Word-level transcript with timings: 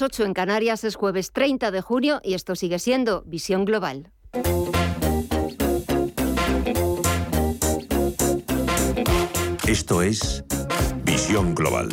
8 0.00 0.24
en 0.24 0.32
Canarias 0.32 0.84
es 0.84 0.94
jueves 0.94 1.32
30 1.32 1.72
de 1.72 1.80
junio 1.80 2.20
y 2.22 2.34
esto 2.34 2.54
sigue 2.54 2.78
siendo 2.78 3.24
Visión 3.26 3.64
Global. 3.64 4.12
Esto 9.66 10.02
es 10.02 10.44
Visión 11.02 11.56
Global 11.56 11.88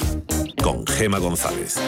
con 0.62 0.86
Gema 0.86 1.18
González. 1.18 1.79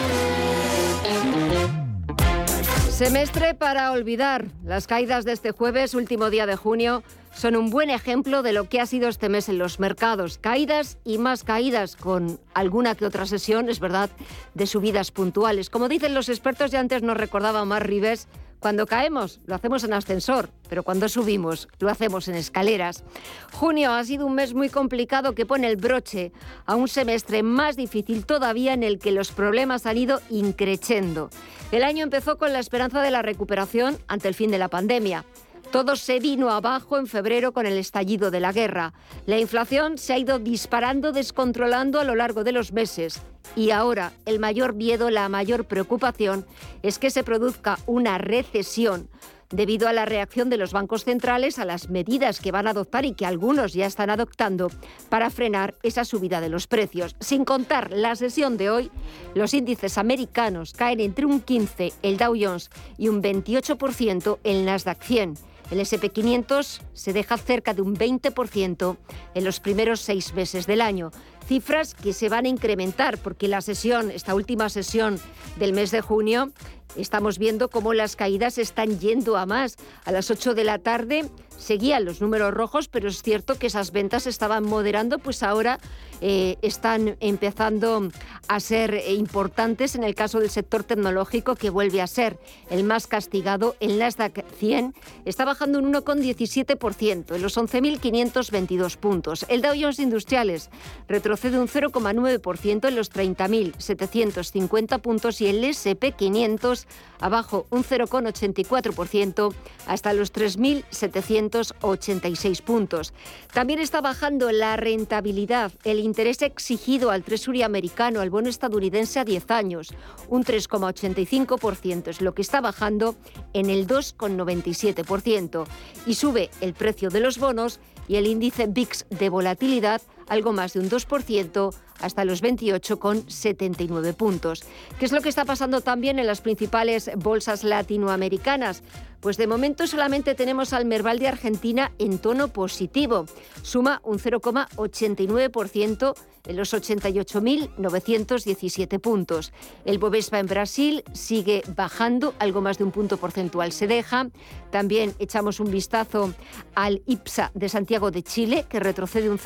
Semestre 2.98 3.54
para 3.54 3.92
olvidar. 3.92 4.46
Las 4.64 4.88
caídas 4.88 5.24
de 5.24 5.30
este 5.30 5.52
jueves, 5.52 5.94
último 5.94 6.30
día 6.30 6.46
de 6.46 6.56
junio, 6.56 7.04
son 7.32 7.54
un 7.54 7.70
buen 7.70 7.90
ejemplo 7.90 8.42
de 8.42 8.52
lo 8.52 8.68
que 8.68 8.80
ha 8.80 8.86
sido 8.86 9.08
este 9.08 9.28
mes 9.28 9.48
en 9.48 9.56
los 9.56 9.78
mercados. 9.78 10.38
Caídas 10.38 10.98
y 11.04 11.18
más 11.18 11.44
caídas, 11.44 11.94
con 11.94 12.40
alguna 12.54 12.96
que 12.96 13.06
otra 13.06 13.24
sesión, 13.26 13.68
es 13.68 13.78
verdad, 13.78 14.10
de 14.54 14.66
subidas 14.66 15.12
puntuales. 15.12 15.70
Como 15.70 15.88
dicen 15.88 16.12
los 16.12 16.28
expertos, 16.28 16.72
ya 16.72 16.80
antes 16.80 17.04
nos 17.04 17.16
recordaba 17.16 17.64
Mar 17.64 17.86
Rives, 17.86 18.26
cuando 18.60 18.86
caemos 18.86 19.40
lo 19.46 19.54
hacemos 19.54 19.84
en 19.84 19.92
ascensor, 19.92 20.50
pero 20.68 20.82
cuando 20.82 21.08
subimos 21.08 21.68
lo 21.78 21.88
hacemos 21.88 22.28
en 22.28 22.34
escaleras. 22.34 23.04
Junio 23.52 23.92
ha 23.92 24.04
sido 24.04 24.26
un 24.26 24.34
mes 24.34 24.54
muy 24.54 24.68
complicado 24.68 25.34
que 25.34 25.46
pone 25.46 25.68
el 25.68 25.76
broche 25.76 26.32
a 26.66 26.74
un 26.74 26.88
semestre 26.88 27.42
más 27.42 27.76
difícil 27.76 28.26
todavía 28.26 28.72
en 28.72 28.82
el 28.82 28.98
que 28.98 29.12
los 29.12 29.32
problemas 29.32 29.86
han 29.86 29.98
ido 29.98 30.20
increciendo. 30.30 31.30
El 31.70 31.84
año 31.84 32.02
empezó 32.02 32.38
con 32.38 32.52
la 32.52 32.60
esperanza 32.60 33.02
de 33.02 33.10
la 33.10 33.22
recuperación 33.22 33.98
ante 34.08 34.28
el 34.28 34.34
fin 34.34 34.50
de 34.50 34.58
la 34.58 34.68
pandemia. 34.68 35.24
Todo 35.70 35.96
se 35.96 36.18
vino 36.18 36.48
abajo 36.48 36.96
en 36.96 37.06
febrero 37.06 37.52
con 37.52 37.66
el 37.66 37.76
estallido 37.76 38.30
de 38.30 38.40
la 38.40 38.52
guerra. 38.52 38.94
La 39.26 39.38
inflación 39.38 39.98
se 39.98 40.14
ha 40.14 40.18
ido 40.18 40.38
disparando, 40.38 41.12
descontrolando 41.12 42.00
a 42.00 42.04
lo 42.04 42.14
largo 42.14 42.42
de 42.42 42.52
los 42.52 42.72
meses. 42.72 43.20
Y 43.54 43.70
ahora 43.70 44.12
el 44.24 44.38
mayor 44.38 44.72
miedo, 44.72 45.10
la 45.10 45.28
mayor 45.28 45.66
preocupación 45.66 46.46
es 46.82 46.98
que 46.98 47.10
se 47.10 47.22
produzca 47.22 47.78
una 47.84 48.16
recesión 48.16 49.10
debido 49.50 49.88
a 49.88 49.92
la 49.92 50.04
reacción 50.06 50.50
de 50.50 50.56
los 50.56 50.72
bancos 50.72 51.04
centrales 51.04 51.58
a 51.58 51.64
las 51.64 51.88
medidas 51.88 52.40
que 52.40 52.52
van 52.52 52.66
a 52.66 52.70
adoptar 52.70 53.04
y 53.04 53.12
que 53.12 53.26
algunos 53.26 53.72
ya 53.72 53.86
están 53.86 54.10
adoptando 54.10 54.70
para 55.08 55.30
frenar 55.30 55.74
esa 55.82 56.04
subida 56.04 56.40
de 56.40 56.48
los 56.48 56.66
precios. 56.66 57.16
Sin 57.20 57.44
contar 57.44 57.92
la 57.92 58.16
sesión 58.16 58.56
de 58.56 58.70
hoy, 58.70 58.90
los 59.34 59.54
índices 59.54 59.98
americanos 59.98 60.72
caen 60.72 61.00
entre 61.00 61.26
un 61.26 61.40
15 61.40 61.92
el 62.02 62.16
Dow 62.16 62.34
Jones 62.38 62.70
y 62.96 63.08
un 63.08 63.22
28% 63.22 64.38
el 64.44 64.64
Nasdaq 64.64 65.02
100. 65.02 65.47
El 65.70 65.80
SP500 65.80 66.80
se 66.94 67.12
deja 67.12 67.36
cerca 67.36 67.74
de 67.74 67.82
un 67.82 67.94
20% 67.94 68.96
en 69.34 69.44
los 69.44 69.60
primeros 69.60 70.00
seis 70.00 70.32
meses 70.32 70.66
del 70.66 70.80
año. 70.80 71.10
Cifras 71.46 71.94
que 71.94 72.12
se 72.12 72.28
van 72.28 72.46
a 72.46 72.48
incrementar 72.48 73.18
porque 73.18 73.48
la 73.48 73.60
sesión, 73.60 74.10
esta 74.10 74.34
última 74.34 74.68
sesión 74.68 75.20
del 75.56 75.72
mes 75.72 75.90
de 75.90 76.00
junio, 76.00 76.52
estamos 76.96 77.38
viendo 77.38 77.68
cómo 77.68 77.94
las 77.94 78.16
caídas 78.16 78.58
están 78.58 78.98
yendo 78.98 79.36
a 79.36 79.46
más. 79.46 79.76
A 80.04 80.12
las 80.12 80.30
8 80.30 80.54
de 80.54 80.64
la 80.64 80.78
tarde 80.78 81.28
seguían 81.56 82.04
los 82.04 82.20
números 82.20 82.54
rojos, 82.54 82.88
pero 82.88 83.08
es 83.08 83.22
cierto 83.22 83.58
que 83.58 83.66
esas 83.66 83.92
ventas 83.92 84.26
estaban 84.26 84.64
moderando, 84.64 85.18
pues 85.18 85.42
ahora 85.42 85.78
eh, 86.20 86.56
están 86.62 87.16
empezando 87.20 88.08
a 88.48 88.60
ser 88.60 89.02
importantes 89.08 89.94
en 89.94 90.04
el 90.04 90.14
caso 90.14 90.40
del 90.40 90.50
sector 90.50 90.84
tecnológico, 90.84 91.54
que 91.54 91.70
vuelve 91.70 92.00
a 92.00 92.06
ser 92.06 92.38
el 92.70 92.84
más 92.84 93.06
castigado. 93.06 93.76
El 93.80 93.98
Nasdaq 93.98 94.44
100 94.58 94.94
está 95.24 95.44
bajando 95.44 95.78
un 95.78 95.92
1,17% 95.92 97.34
en 97.34 97.42
los 97.42 97.56
11.522 97.56 98.96
puntos. 98.96 99.46
El 99.48 99.62
Dow 99.62 99.74
Jones 99.78 99.98
Industriales 99.98 100.70
retrocede 101.08 101.58
un 101.58 101.68
0,9% 101.68 102.88
en 102.88 102.96
los 102.96 103.12
30.750 103.12 105.00
puntos 105.00 105.40
y 105.40 105.46
el 105.46 105.64
S&P 105.64 106.12
500 106.12 106.86
abajo 107.20 107.66
un 107.70 107.84
0,84% 107.84 109.54
hasta 109.86 110.12
los 110.12 110.32
3.786 110.32 112.62
puntos. 112.62 113.12
También 113.52 113.80
está 113.80 114.00
bajando 114.00 114.52
la 114.52 114.76
rentabilidad, 114.76 115.72
el 115.84 115.98
interés 116.08 116.42
exigido 116.42 117.10
al 117.10 117.22
Treasury 117.22 117.62
americano, 117.62 118.20
al 118.20 118.30
bono 118.30 118.48
estadounidense 118.48 119.20
a 119.20 119.24
10 119.24 119.50
años, 119.50 119.94
un 120.28 120.42
3,85% 120.42 122.08
es 122.08 122.20
lo 122.22 122.34
que 122.34 122.42
está 122.42 122.60
bajando 122.60 123.14
en 123.52 123.68
el 123.68 123.86
2,97% 123.86 125.66
y 126.06 126.14
sube 126.14 126.50
el 126.60 126.72
precio 126.72 127.10
de 127.10 127.20
los 127.20 127.38
bonos 127.38 127.78
y 128.08 128.16
el 128.16 128.26
índice 128.26 128.66
VIX 128.66 129.06
de 129.10 129.28
volatilidad 129.28 130.00
algo 130.28 130.52
más 130.52 130.74
de 130.74 130.80
un 130.80 130.90
2% 130.90 131.74
hasta 132.00 132.24
los 132.24 132.42
28,79 132.42 134.14
puntos. 134.14 134.64
¿Qué 134.98 135.04
es 135.04 135.12
lo 135.12 135.20
que 135.20 135.28
está 135.28 135.44
pasando 135.44 135.80
también 135.80 136.18
en 136.18 136.26
las 136.26 136.40
principales 136.40 137.10
bolsas 137.16 137.62
latinoamericanas? 137.64 138.82
Pues 139.20 139.36
de 139.36 139.48
momento 139.48 139.88
solamente 139.88 140.36
tenemos 140.36 140.72
al 140.72 140.84
Merval 140.84 141.18
de 141.18 141.26
Argentina 141.28 141.90
en 141.98 142.18
tono 142.18 142.48
positivo. 142.48 143.26
Suma 143.62 144.00
un 144.04 144.20
0,89% 144.20 146.14
en 146.46 146.56
los 146.56 146.72
88.917 146.72 149.00
puntos. 149.00 149.52
El 149.84 149.98
Bovespa 149.98 150.38
en 150.38 150.46
Brasil 150.46 151.02
sigue 151.12 151.64
bajando, 151.76 152.32
algo 152.38 152.60
más 152.60 152.78
de 152.78 152.84
un 152.84 152.92
punto 152.92 153.16
porcentual 153.16 153.72
se 153.72 153.88
deja. 153.88 154.28
También 154.70 155.12
echamos 155.18 155.58
un 155.60 155.70
vistazo 155.70 156.32
al 156.74 157.02
IPSA 157.06 157.50
de 157.54 157.68
Santiago 157.68 158.12
de 158.12 158.22
Chile, 158.22 158.64
que 158.68 158.80
retrocede 158.80 159.28
un 159.28 159.38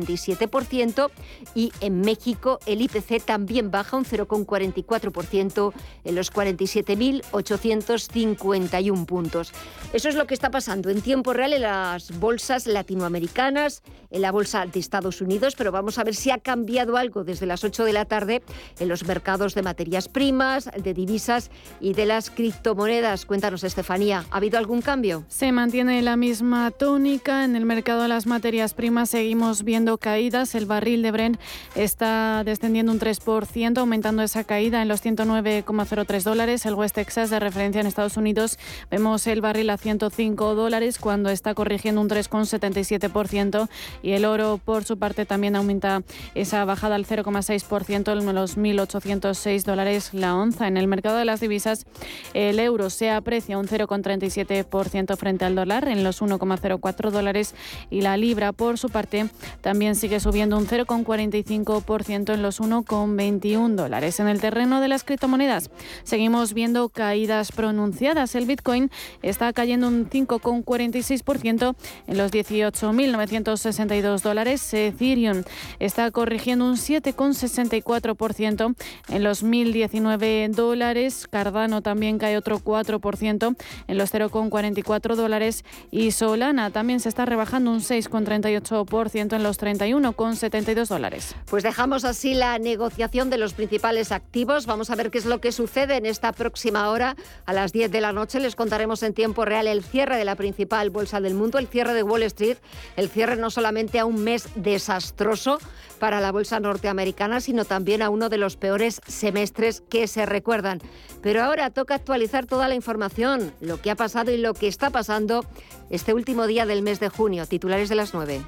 0,67%. 0.00 1.10
Y 1.54 1.72
en 1.80 2.00
México 2.00 2.58
el 2.66 2.82
IPC 2.82 3.24
también 3.24 3.70
baja 3.70 3.96
un 3.96 4.04
0,44% 4.04 5.72
en 6.04 6.14
los 6.14 6.30
47.851 6.32 9.06
puntos. 9.06 9.52
Eso 9.92 10.08
es 10.08 10.14
lo 10.14 10.26
que 10.26 10.34
está 10.34 10.50
pasando 10.50 10.90
en 10.90 11.02
tiempo 11.02 11.32
real 11.32 11.52
en 11.52 11.62
las 11.62 12.18
bolsas 12.18 12.66
latinoamericanas, 12.66 13.84
en 14.10 14.22
la 14.22 14.32
bolsa 14.32 14.66
de 14.66 14.80
Estados 14.80 15.20
Unidos, 15.20 15.54
pero 15.56 15.70
vamos 15.72 15.98
a 15.98 16.04
ver 16.04 16.14
si 16.14 16.30
ha 16.30 16.38
cambiado 16.38 16.96
algo 16.96 17.24
desde 17.24 17.46
las 17.46 17.64
8 17.64 17.84
de 17.84 17.92
la 17.92 18.04
tarde 18.04 18.42
en 18.78 18.88
los 18.88 19.04
mercados 19.04 19.54
de 19.54 19.62
materias 19.62 20.08
primas, 20.08 20.70
de 20.76 20.94
divisas 20.94 21.50
y 21.80 21.94
de 21.94 22.06
las 22.06 22.30
criptomonedas. 22.30 23.26
Cuéntanos, 23.26 23.64
Estefanía, 23.64 24.24
¿ha 24.30 24.36
habido 24.36 24.58
algún 24.58 24.82
cambio? 24.82 25.24
Se 25.28 25.50
mantiene 25.52 26.02
la 26.02 26.16
misma 26.16 26.70
tónica. 26.70 27.44
En 27.44 27.56
el 27.56 27.64
mercado 27.64 28.02
de 28.02 28.08
las 28.08 28.26
materias 28.26 28.74
primas 28.74 29.10
seguimos 29.10 29.64
viendo 29.64 29.81
caídas. 29.98 30.54
El 30.54 30.66
barril 30.66 31.02
de 31.02 31.10
Brent 31.10 31.40
está 31.74 32.42
descendiendo 32.44 32.92
un 32.92 33.00
3%, 33.00 33.78
aumentando 33.78 34.22
esa 34.22 34.44
caída 34.44 34.82
en 34.82 34.88
los 34.88 35.04
109,03 35.04 36.22
dólares. 36.22 36.66
El 36.66 36.74
West 36.74 36.94
Texas 36.94 37.30
de 37.30 37.40
referencia 37.40 37.80
en 37.80 37.86
Estados 37.86 38.16
Unidos 38.16 38.58
vemos 38.90 39.26
el 39.26 39.40
barril 39.40 39.70
a 39.70 39.76
105 39.76 40.54
dólares 40.54 40.98
cuando 40.98 41.30
está 41.30 41.54
corrigiendo 41.54 42.00
un 42.00 42.08
3,77% 42.08 43.68
y 44.02 44.12
el 44.12 44.24
oro 44.24 44.60
por 44.64 44.84
su 44.84 44.98
parte 44.98 45.26
también 45.26 45.56
aumenta 45.56 46.02
esa 46.34 46.64
bajada 46.64 46.94
al 46.94 47.06
0,6% 47.06 48.12
en 48.12 48.34
los 48.34 48.56
1.806 48.56 49.64
dólares 49.64 50.14
la 50.14 50.34
onza. 50.34 50.68
En 50.68 50.76
el 50.76 50.86
mercado 50.86 51.16
de 51.16 51.24
las 51.24 51.40
divisas 51.40 51.86
el 52.34 52.58
euro 52.60 52.90
se 52.90 53.10
aprecia 53.10 53.58
un 53.58 53.66
0,37% 53.66 55.16
frente 55.16 55.44
al 55.44 55.54
dólar 55.54 55.88
en 55.88 56.04
los 56.04 56.22
1,04 56.22 57.10
dólares 57.10 57.54
y 57.90 58.00
la 58.00 58.16
libra 58.16 58.52
por 58.52 58.78
su 58.78 58.88
parte 58.88 59.28
también 59.60 59.71
sigue 59.72 60.20
subiendo 60.20 60.58
un 60.58 60.66
0,45% 60.66 62.34
en 62.34 62.42
los 62.42 62.60
1,21 62.60 63.74
dólares. 63.74 64.20
En 64.20 64.28
el 64.28 64.38
terreno 64.38 64.82
de 64.82 64.88
las 64.88 65.02
criptomonedas 65.02 65.70
seguimos 66.04 66.52
viendo 66.52 66.90
caídas 66.90 67.52
pronunciadas. 67.52 68.34
El 68.34 68.44
Bitcoin 68.44 68.90
está 69.22 69.50
cayendo 69.54 69.88
un 69.88 70.10
5,46% 70.10 71.74
en 72.06 72.18
los 72.18 72.30
18.962 72.30 74.20
dólares. 74.20 74.74
Ethereum 74.74 75.42
está 75.78 76.10
corrigiendo 76.10 76.66
un 76.66 76.76
7,64% 76.76 78.74
en 79.08 79.24
los 79.24 79.42
1.019 79.42 80.50
dólares. 80.50 81.26
Cardano 81.30 81.80
también 81.80 82.18
cae 82.18 82.36
otro 82.36 82.58
4% 82.58 83.56
en 83.88 83.98
los 83.98 84.12
0,44 84.12 85.14
dólares. 85.14 85.64
Y 85.90 86.10
Solana 86.10 86.70
también 86.70 87.00
se 87.00 87.08
está 87.08 87.24
rebajando 87.24 87.70
un 87.70 87.80
6,38% 87.80 89.34
en 89.34 89.42
los 89.42 89.61
31,72 89.62 90.88
dólares. 90.88 91.36
Pues 91.48 91.62
dejamos 91.62 92.04
así 92.04 92.34
la 92.34 92.58
negociación 92.58 93.30
de 93.30 93.38
los 93.38 93.54
principales 93.54 94.10
activos. 94.10 94.66
Vamos 94.66 94.90
a 94.90 94.96
ver 94.96 95.12
qué 95.12 95.18
es 95.18 95.24
lo 95.24 95.40
que 95.40 95.52
sucede 95.52 95.96
en 95.96 96.04
esta 96.04 96.32
próxima 96.32 96.90
hora. 96.90 97.14
A 97.46 97.52
las 97.52 97.72
10 97.72 97.92
de 97.92 98.00
la 98.00 98.12
noche 98.12 98.40
les 98.40 98.56
contaremos 98.56 99.04
en 99.04 99.14
tiempo 99.14 99.44
real 99.44 99.68
el 99.68 99.84
cierre 99.84 100.16
de 100.16 100.24
la 100.24 100.34
principal 100.34 100.90
bolsa 100.90 101.20
del 101.20 101.34
mundo, 101.34 101.58
el 101.58 101.68
cierre 101.68 101.94
de 101.94 102.02
Wall 102.02 102.24
Street, 102.24 102.56
el 102.96 103.08
cierre 103.08 103.36
no 103.36 103.50
solamente 103.50 104.00
a 104.00 104.04
un 104.04 104.24
mes 104.24 104.48
desastroso 104.56 105.60
para 106.00 106.20
la 106.20 106.32
bolsa 106.32 106.58
norteamericana, 106.58 107.40
sino 107.40 107.64
también 107.64 108.02
a 108.02 108.10
uno 108.10 108.28
de 108.28 108.38
los 108.38 108.56
peores 108.56 109.00
semestres 109.06 109.80
que 109.88 110.08
se 110.08 110.26
recuerdan. 110.26 110.80
Pero 111.22 111.40
ahora 111.40 111.70
toca 111.70 111.94
actualizar 111.94 112.46
toda 112.46 112.66
la 112.66 112.74
información, 112.74 113.54
lo 113.60 113.80
que 113.80 113.92
ha 113.92 113.94
pasado 113.94 114.32
y 114.32 114.38
lo 114.38 114.54
que 114.54 114.66
está 114.66 114.90
pasando 114.90 115.44
este 115.88 116.14
último 116.14 116.48
día 116.48 116.66
del 116.66 116.82
mes 116.82 116.98
de 116.98 117.10
junio. 117.10 117.46
Titulares 117.46 117.88
de 117.88 117.94
las 117.94 118.12
9. 118.12 118.42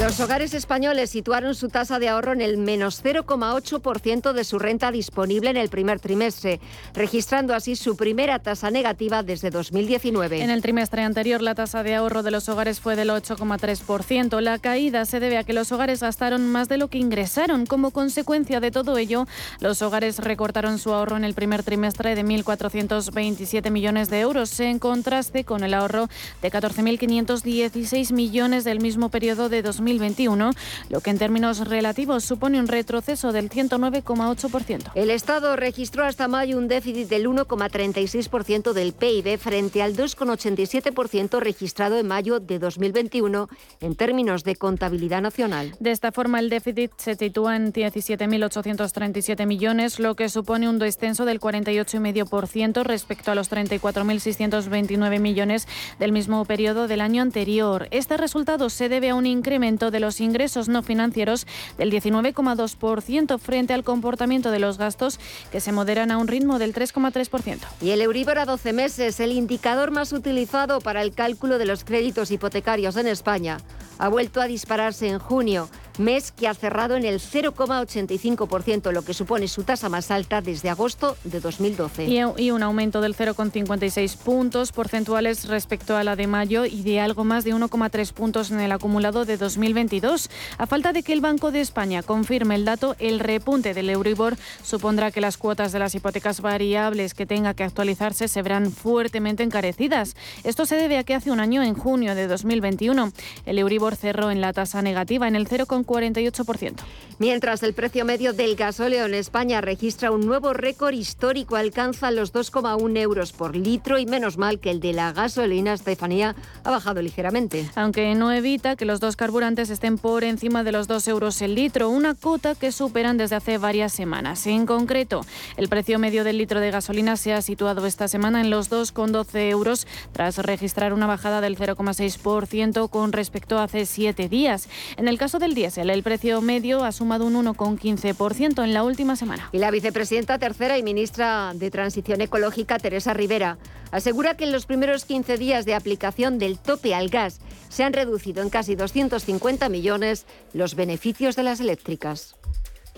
Los 0.00 0.20
hogares 0.20 0.54
españoles 0.54 1.10
situaron 1.10 1.56
su 1.56 1.68
tasa 1.70 1.98
de 1.98 2.08
ahorro 2.08 2.32
en 2.32 2.40
el 2.40 2.56
menos 2.56 3.02
0,8% 3.02 4.32
de 4.32 4.44
su 4.44 4.60
renta 4.60 4.92
disponible 4.92 5.50
en 5.50 5.56
el 5.56 5.68
primer 5.70 5.98
trimestre, 5.98 6.60
registrando 6.94 7.52
así 7.52 7.74
su 7.74 7.96
primera 7.96 8.38
tasa 8.38 8.70
negativa 8.70 9.24
desde 9.24 9.50
2019. 9.50 10.40
En 10.40 10.50
el 10.50 10.62
trimestre 10.62 11.02
anterior 11.02 11.42
la 11.42 11.56
tasa 11.56 11.82
de 11.82 11.96
ahorro 11.96 12.22
de 12.22 12.30
los 12.30 12.48
hogares 12.48 12.78
fue 12.78 12.94
del 12.94 13.10
8,3%. 13.10 14.40
La 14.40 14.60
caída 14.60 15.04
se 15.04 15.18
debe 15.18 15.36
a 15.36 15.42
que 15.42 15.52
los 15.52 15.72
hogares 15.72 16.00
gastaron 16.00 16.48
más 16.48 16.68
de 16.68 16.78
lo 16.78 16.86
que 16.86 16.98
ingresaron. 16.98 17.66
Como 17.66 17.90
consecuencia 17.90 18.60
de 18.60 18.70
todo 18.70 18.98
ello, 18.98 19.26
los 19.58 19.82
hogares 19.82 20.20
recortaron 20.20 20.78
su 20.78 20.92
ahorro 20.94 21.16
en 21.16 21.24
el 21.24 21.34
primer 21.34 21.64
trimestre 21.64 22.14
de 22.14 22.24
1.427 22.24 23.72
millones 23.72 24.10
de 24.10 24.20
euros, 24.20 24.60
en 24.60 24.78
contraste 24.78 25.42
con 25.42 25.64
el 25.64 25.74
ahorro 25.74 26.08
de 26.40 26.52
14.516 26.52 28.12
millones 28.12 28.62
del 28.62 28.78
mismo 28.78 29.08
periodo 29.08 29.48
de 29.48 29.62
2019. 29.62 29.87
2021, 29.88 30.52
lo 30.90 31.00
que 31.00 31.10
en 31.10 31.18
términos 31.18 31.66
relativos 31.66 32.24
supone 32.24 32.60
un 32.60 32.68
retroceso 32.68 33.32
del 33.32 33.48
109,8%. 33.48 34.90
El 34.94 35.10
Estado 35.10 35.56
registró 35.56 36.04
hasta 36.04 36.28
mayo 36.28 36.58
un 36.58 36.68
déficit 36.68 37.08
del 37.08 37.26
1,36% 37.26 38.72
del 38.72 38.92
PIB 38.92 39.38
frente 39.38 39.82
al 39.82 39.96
2,87% 39.96 41.40
registrado 41.40 41.98
en 41.98 42.06
mayo 42.06 42.40
de 42.40 42.58
2021 42.58 43.48
en 43.80 43.94
términos 43.94 44.44
de 44.44 44.56
contabilidad 44.56 45.22
nacional. 45.22 45.74
De 45.80 45.90
esta 45.90 46.12
forma, 46.12 46.40
el 46.40 46.50
déficit 46.50 46.92
se 46.96 47.14
sitúa 47.14 47.56
en 47.56 47.72
17.837 47.72 49.46
millones, 49.46 49.98
lo 49.98 50.14
que 50.14 50.28
supone 50.28 50.68
un 50.68 50.78
descenso 50.78 51.24
del 51.24 51.40
48,5% 51.40 52.82
respecto 52.82 53.30
a 53.30 53.34
los 53.34 53.50
34.629 53.50 55.20
millones 55.20 55.66
del 55.98 56.12
mismo 56.12 56.44
periodo 56.44 56.88
del 56.88 57.00
año 57.00 57.22
anterior. 57.22 57.88
Este 57.90 58.16
resultado 58.16 58.68
se 58.70 58.88
debe 58.88 59.10
a 59.10 59.14
un 59.14 59.26
incremento 59.26 59.77
de 59.78 60.00
los 60.00 60.20
ingresos 60.20 60.68
no 60.68 60.82
financieros 60.82 61.46
del 61.78 61.90
19,2% 61.92 63.38
frente 63.38 63.74
al 63.74 63.84
comportamiento 63.84 64.50
de 64.50 64.58
los 64.58 64.76
gastos 64.76 65.20
que 65.52 65.60
se 65.60 65.72
moderan 65.72 66.10
a 66.10 66.18
un 66.18 66.28
ritmo 66.28 66.58
del 66.58 66.74
3,3%. 66.74 67.58
Y 67.80 67.90
el 67.90 68.02
Euribor 68.02 68.38
a 68.38 68.44
12 68.44 68.72
meses, 68.72 69.20
el 69.20 69.32
indicador 69.32 69.90
más 69.90 70.12
utilizado 70.12 70.80
para 70.80 71.02
el 71.02 71.12
cálculo 71.12 71.58
de 71.58 71.66
los 71.66 71.84
créditos 71.84 72.30
hipotecarios 72.30 72.96
en 72.96 73.06
España, 73.06 73.58
ha 73.98 74.08
vuelto 74.08 74.40
a 74.40 74.46
dispararse 74.46 75.08
en 75.08 75.18
junio 75.18 75.68
mes 75.98 76.32
que 76.32 76.48
ha 76.48 76.54
cerrado 76.54 76.96
en 76.96 77.04
el 77.04 77.20
0,85%, 77.20 78.92
lo 78.92 79.02
que 79.02 79.14
supone 79.14 79.48
su 79.48 79.64
tasa 79.64 79.88
más 79.88 80.10
alta 80.10 80.40
desde 80.40 80.70
agosto 80.70 81.16
de 81.24 81.40
2012. 81.40 82.06
Y 82.36 82.50
un 82.50 82.62
aumento 82.62 83.00
del 83.00 83.16
0,56 83.16 84.16
puntos 84.16 84.72
porcentuales 84.72 85.48
respecto 85.48 85.96
a 85.96 86.04
la 86.04 86.16
de 86.16 86.26
mayo 86.26 86.64
y 86.64 86.82
de 86.82 87.00
algo 87.00 87.24
más 87.24 87.44
de 87.44 87.54
1,3 87.54 88.12
puntos 88.12 88.50
en 88.50 88.60
el 88.60 88.72
acumulado 88.72 89.24
de 89.24 89.36
2022. 89.36 90.30
A 90.58 90.66
falta 90.66 90.92
de 90.92 91.02
que 91.02 91.12
el 91.12 91.20
Banco 91.20 91.50
de 91.50 91.60
España 91.60 92.02
confirme 92.02 92.54
el 92.54 92.64
dato, 92.64 92.96
el 92.98 93.20
repunte 93.20 93.74
del 93.74 93.90
Euribor 93.90 94.36
supondrá 94.62 95.10
que 95.10 95.20
las 95.20 95.36
cuotas 95.36 95.72
de 95.72 95.78
las 95.78 95.94
hipotecas 95.94 96.40
variables 96.40 97.14
que 97.14 97.26
tenga 97.26 97.54
que 97.54 97.64
actualizarse 97.64 98.28
se 98.28 98.42
verán 98.42 98.72
fuertemente 98.72 99.42
encarecidas. 99.42 100.16
Esto 100.44 100.66
se 100.66 100.76
debe 100.76 100.98
a 100.98 101.04
que 101.04 101.14
hace 101.14 101.30
un 101.30 101.40
año, 101.40 101.62
en 101.62 101.74
junio 101.74 102.14
de 102.14 102.26
2021, 102.26 103.12
el 103.46 103.58
Euribor 103.58 103.96
cerró 103.96 104.30
en 104.30 104.40
la 104.40 104.52
tasa 104.52 104.82
negativa 104.82 105.26
en 105.28 105.36
el 105.36 105.48
0,4 105.48 105.87
48%. 105.88 106.84
Mientras 107.20 107.64
el 107.64 107.74
precio 107.74 108.04
medio 108.04 108.32
del 108.32 108.54
gasóleo 108.54 109.04
en 109.04 109.14
España 109.14 109.60
registra 109.60 110.12
un 110.12 110.24
nuevo 110.24 110.52
récord 110.52 110.94
histórico, 110.94 111.56
alcanza 111.56 112.12
los 112.12 112.32
2,1 112.32 112.96
euros 112.98 113.32
por 113.32 113.56
litro 113.56 113.98
y 113.98 114.06
menos 114.06 114.38
mal 114.38 114.60
que 114.60 114.70
el 114.70 114.78
de 114.78 114.92
la 114.92 115.12
gasolina 115.12 115.72
Estefanía 115.72 116.36
ha 116.62 116.70
bajado 116.70 117.02
ligeramente. 117.02 117.68
Aunque 117.74 118.14
no 118.14 118.30
evita 118.30 118.76
que 118.76 118.84
los 118.84 119.00
dos 119.00 119.16
carburantes 119.16 119.68
estén 119.70 119.98
por 119.98 120.22
encima 120.22 120.62
de 120.62 120.70
los 120.70 120.86
2 120.86 121.08
euros 121.08 121.42
el 121.42 121.56
litro, 121.56 121.90
una 121.90 122.14
cota 122.14 122.54
que 122.54 122.70
superan 122.70 123.16
desde 123.16 123.34
hace 123.34 123.58
varias 123.58 123.92
semanas. 123.92 124.46
En 124.46 124.64
concreto, 124.64 125.22
el 125.56 125.68
precio 125.68 125.98
medio 125.98 126.22
del 126.22 126.38
litro 126.38 126.60
de 126.60 126.70
gasolina 126.70 127.16
se 127.16 127.32
ha 127.32 127.42
situado 127.42 127.84
esta 127.86 128.06
semana 128.06 128.40
en 128.40 128.50
los 128.50 128.70
2,12 128.70 129.50
euros 129.50 129.88
tras 130.12 130.38
registrar 130.38 130.92
una 130.92 131.08
bajada 131.08 131.40
del 131.40 131.58
0,6% 131.58 132.88
con 132.90 133.12
respecto 133.12 133.58
a 133.58 133.64
hace 133.64 133.86
siete 133.86 134.28
días. 134.28 134.68
En 134.96 135.08
el 135.08 135.18
caso 135.18 135.40
del 135.40 135.54
diésel, 135.54 135.90
el 135.90 136.04
precio 136.04 136.40
medio 136.40 136.84
ha 136.84 136.92
sumado 137.08 137.24
un 137.24 137.42
1,15% 137.42 138.62
en 138.62 138.74
la 138.74 138.84
última 138.84 139.16
semana. 139.16 139.48
Y 139.52 139.58
la 139.58 139.70
vicepresidenta 139.70 140.38
tercera 140.38 140.76
y 140.76 140.82
ministra 140.82 141.52
de 141.54 141.70
Transición 141.70 142.20
Ecológica, 142.20 142.78
Teresa 142.78 143.14
Rivera, 143.14 143.56
asegura 143.92 144.36
que 144.36 144.44
en 144.44 144.52
los 144.52 144.66
primeros 144.66 145.06
15 145.06 145.38
días 145.38 145.64
de 145.64 145.74
aplicación 145.74 146.38
del 146.38 146.58
tope 146.58 146.94
al 146.94 147.08
gas 147.08 147.40
se 147.70 147.82
han 147.82 147.94
reducido 147.94 148.42
en 148.42 148.50
casi 148.50 148.74
250 148.74 149.70
millones 149.70 150.26
los 150.52 150.74
beneficios 150.74 151.34
de 151.34 151.44
las 151.44 151.60
eléctricas. 151.60 152.36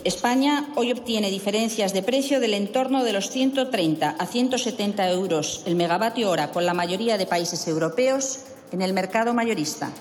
España 0.03 0.67
hoy 0.75 0.91
obtiene 0.91 1.31
diferencias 1.31 1.93
de 1.93 2.03
precio 2.03 2.41
del 2.41 2.55
entorno 2.55 3.05
de 3.05 3.13
los 3.13 3.31
130 3.31 4.17
a 4.19 4.27
170 4.27 5.09
euros 5.11 5.63
el 5.67 5.77
megavatio 5.77 6.31
hora 6.31 6.51
con 6.51 6.67
la 6.67 6.75
mayoría 6.75 7.17
de 7.17 7.27
países 7.27 7.69
europeos 7.69 8.41
en 8.73 8.83
el 8.83 8.93
mercado 8.93 9.35
mayorista 9.35 9.93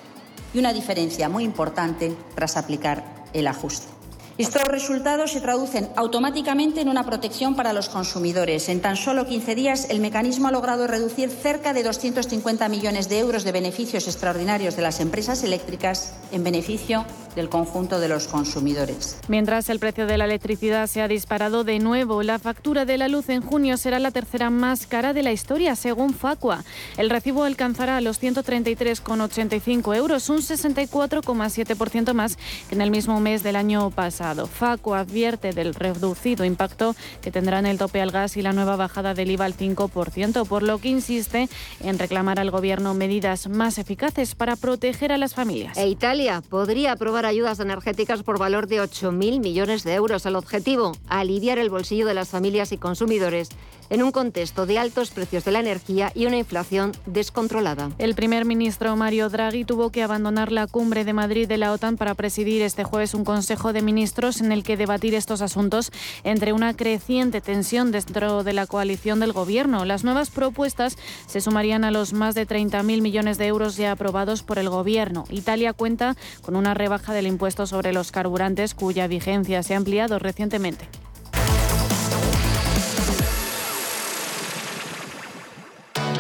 y 0.52 0.58
una 0.58 0.74
diferencia 0.74 1.30
muy 1.30 1.44
importante 1.44 2.16
tras 2.34 2.58
aplicar 2.58 3.04
el 3.34 3.46
ajuste. 3.46 3.99
Estos 4.40 4.64
resultados 4.64 5.34
se 5.34 5.42
traducen 5.42 5.90
automáticamente 5.98 6.80
en 6.80 6.88
una 6.88 7.06
protección 7.06 7.58
para 7.58 7.74
los 7.74 7.90
consumidores. 7.90 8.70
En 8.70 8.80
tan 8.80 8.96
solo 8.96 9.26
15 9.26 9.54
días, 9.54 9.90
el 9.90 10.00
mecanismo 10.00 10.48
ha 10.48 10.52
logrado 10.52 10.88
reducir 10.88 11.30
cerca 11.30 11.74
de 11.74 11.84
250 11.84 12.70
millones 12.70 13.10
de 13.10 13.20
euros 13.20 13.44
de 13.44 13.52
beneficios 13.52 14.08
extraordinarios 14.08 14.78
de 14.78 14.82
las 14.82 15.02
empresas 15.02 15.44
eléctricas 15.44 16.14
en 16.32 16.46
beneficio 16.46 17.06
del 17.40 17.48
conjunto 17.48 18.02
de 18.02 18.10
los 18.10 18.28
consumidores. 18.28 19.18
Mientras 19.30 19.70
el 19.70 19.80
precio 19.80 20.06
de 20.06 20.18
la 20.18 20.26
electricidad 20.26 20.88
se 20.88 21.02
ha 21.02 21.08
disparado 21.08 21.64
de 21.64 21.80
nuevo, 21.80 22.22
la 22.22 22.38
factura 22.38 22.84
de 22.84 22.98
la 22.98 23.08
luz 23.08 23.30
en 23.30 23.42
junio 23.42 23.78
será 23.78 23.98
la 24.00 24.12
tercera 24.12 24.50
más 24.50 24.86
cara 24.88 25.14
de 25.14 25.24
la 25.24 25.32
historia, 25.32 25.78
según 25.78 26.14
Facua. 26.14 26.66
El 26.98 27.10
recibo 27.10 27.46
alcanzará 27.46 28.02
los 28.02 28.22
133,85 28.22 29.96
euros, 29.96 30.28
un 30.28 30.40
64,7% 30.40 32.14
más 32.14 32.36
que 32.68 32.76
en 32.76 32.82
el 32.82 32.92
mismo 32.92 33.22
mes 33.22 33.42
del 33.42 33.56
año 33.56 33.90
pasado. 33.90 34.46
Facua 34.46 35.00
advierte 35.00 35.54
del 35.54 35.74
reducido 35.74 36.44
impacto 36.44 36.94
que 37.22 37.32
tendrán 37.32 37.66
el 37.66 37.78
tope 37.78 38.02
al 38.02 38.12
gas 38.12 38.36
y 38.36 38.42
la 38.42 38.52
nueva 38.52 38.76
bajada 38.76 39.14
del 39.14 39.32
IVA 39.32 39.46
al 39.46 39.56
5%, 39.56 40.46
por 40.46 40.64
lo 40.64 40.80
que 40.80 40.90
insiste 40.90 41.48
en 41.80 42.00
reclamar 42.00 42.38
al 42.42 42.52
Gobierno 42.52 42.94
medidas 42.96 43.48
más 43.48 43.78
eficaces 43.78 44.36
para 44.36 44.58
proteger 44.58 45.14
a 45.14 45.18
las 45.18 45.34
familias. 45.34 45.78
E 45.78 45.88
Italia 45.88 46.44
podría 46.50 46.92
aprobar 46.92 47.29
ayudas 47.30 47.60
energéticas 47.60 48.24
por 48.24 48.38
valor 48.38 48.68
de 48.68 48.82
8.000 48.82 49.40
millones 49.40 49.84
de 49.84 49.94
euros. 49.94 50.26
El 50.26 50.36
objetivo, 50.36 50.92
aliviar 51.08 51.58
el 51.58 51.70
bolsillo 51.70 52.06
de 52.06 52.14
las 52.14 52.30
familias 52.30 52.72
y 52.72 52.78
consumidores 52.78 53.50
en 53.90 54.04
un 54.04 54.12
contexto 54.12 54.66
de 54.66 54.78
altos 54.78 55.12
precios 55.12 55.46
de 55.46 55.52
la 55.52 55.60
energía 55.60 56.12
y 56.16 56.26
una 56.26 56.38
inflación 56.38 56.92
descontrolada. 57.06 57.92
El 57.98 58.16
primer 58.16 58.46
ministro 58.46 58.96
Mario 58.96 59.30
Draghi 59.30 59.66
tuvo 59.66 59.92
que 59.92 60.04
abandonar 60.04 60.52
la 60.52 60.68
cumbre 60.68 61.06
de 61.06 61.14
Madrid 61.14 61.48
de 61.48 61.58
la 61.58 61.72
OTAN 61.72 61.98
para 61.98 62.16
presidir 62.16 62.62
este 62.62 62.84
jueves 62.84 63.14
un 63.14 63.24
Consejo 63.24 63.74
de 63.74 63.82
Ministros 63.82 64.42
en 64.42 64.52
el 64.52 64.64
que 64.64 64.78
debatir 64.78 65.16
estos 65.16 65.42
asuntos 65.42 65.92
entre 66.24 66.54
una 66.54 66.76
creciente 66.76 67.42
tensión 67.42 67.92
dentro 67.92 68.44
de 68.44 68.54
la 68.54 68.68
coalición 68.68 69.20
del 69.20 69.34
Gobierno. 69.34 69.86
Las 69.86 70.04
nuevas 70.04 70.30
propuestas 70.30 70.98
se 71.28 71.42
sumarían 71.42 71.84
a 71.84 71.92
los 71.92 72.14
más 72.14 72.36
de 72.36 72.48
30.000 72.48 73.02
millones 73.02 73.38
de 73.38 73.48
euros 73.48 73.78
ya 73.78 73.92
aprobados 73.92 74.44
por 74.44 74.60
el 74.60 74.70
Gobierno. 74.70 75.26
Italia 75.30 75.74
cuenta 75.74 76.16
con 76.42 76.56
una 76.56 76.74
rebaja 76.74 77.14
del 77.14 77.28
impuesto 77.28 77.66
sobre 77.66 77.94
los 77.94 78.12
carburantes 78.12 78.74
cuya 78.74 79.08
vigencia 79.08 79.64
se 79.64 79.74
ha 79.74 79.78
ampliado 79.78 80.20
recientemente. 80.20 80.88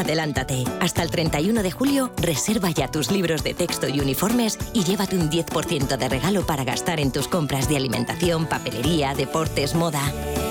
Adelántate. 0.00 0.64
Hasta 0.80 1.02
el 1.02 1.10
31 1.10 1.62
de 1.62 1.70
julio, 1.70 2.10
reserva 2.16 2.70
ya 2.70 2.90
tus 2.90 3.10
libros 3.10 3.44
de 3.44 3.52
texto 3.52 3.86
y 3.86 4.00
uniformes 4.00 4.58
y 4.72 4.82
llévate 4.84 5.14
un 5.14 5.30
10% 5.30 5.98
de 5.98 6.08
regalo 6.08 6.46
para 6.46 6.64
gastar 6.64 7.00
en 7.00 7.12
tus 7.12 7.28
compras 7.28 7.68
de 7.68 7.76
alimentación, 7.76 8.46
papelería, 8.46 9.12
deportes, 9.14 9.74
moda. 9.74 10.00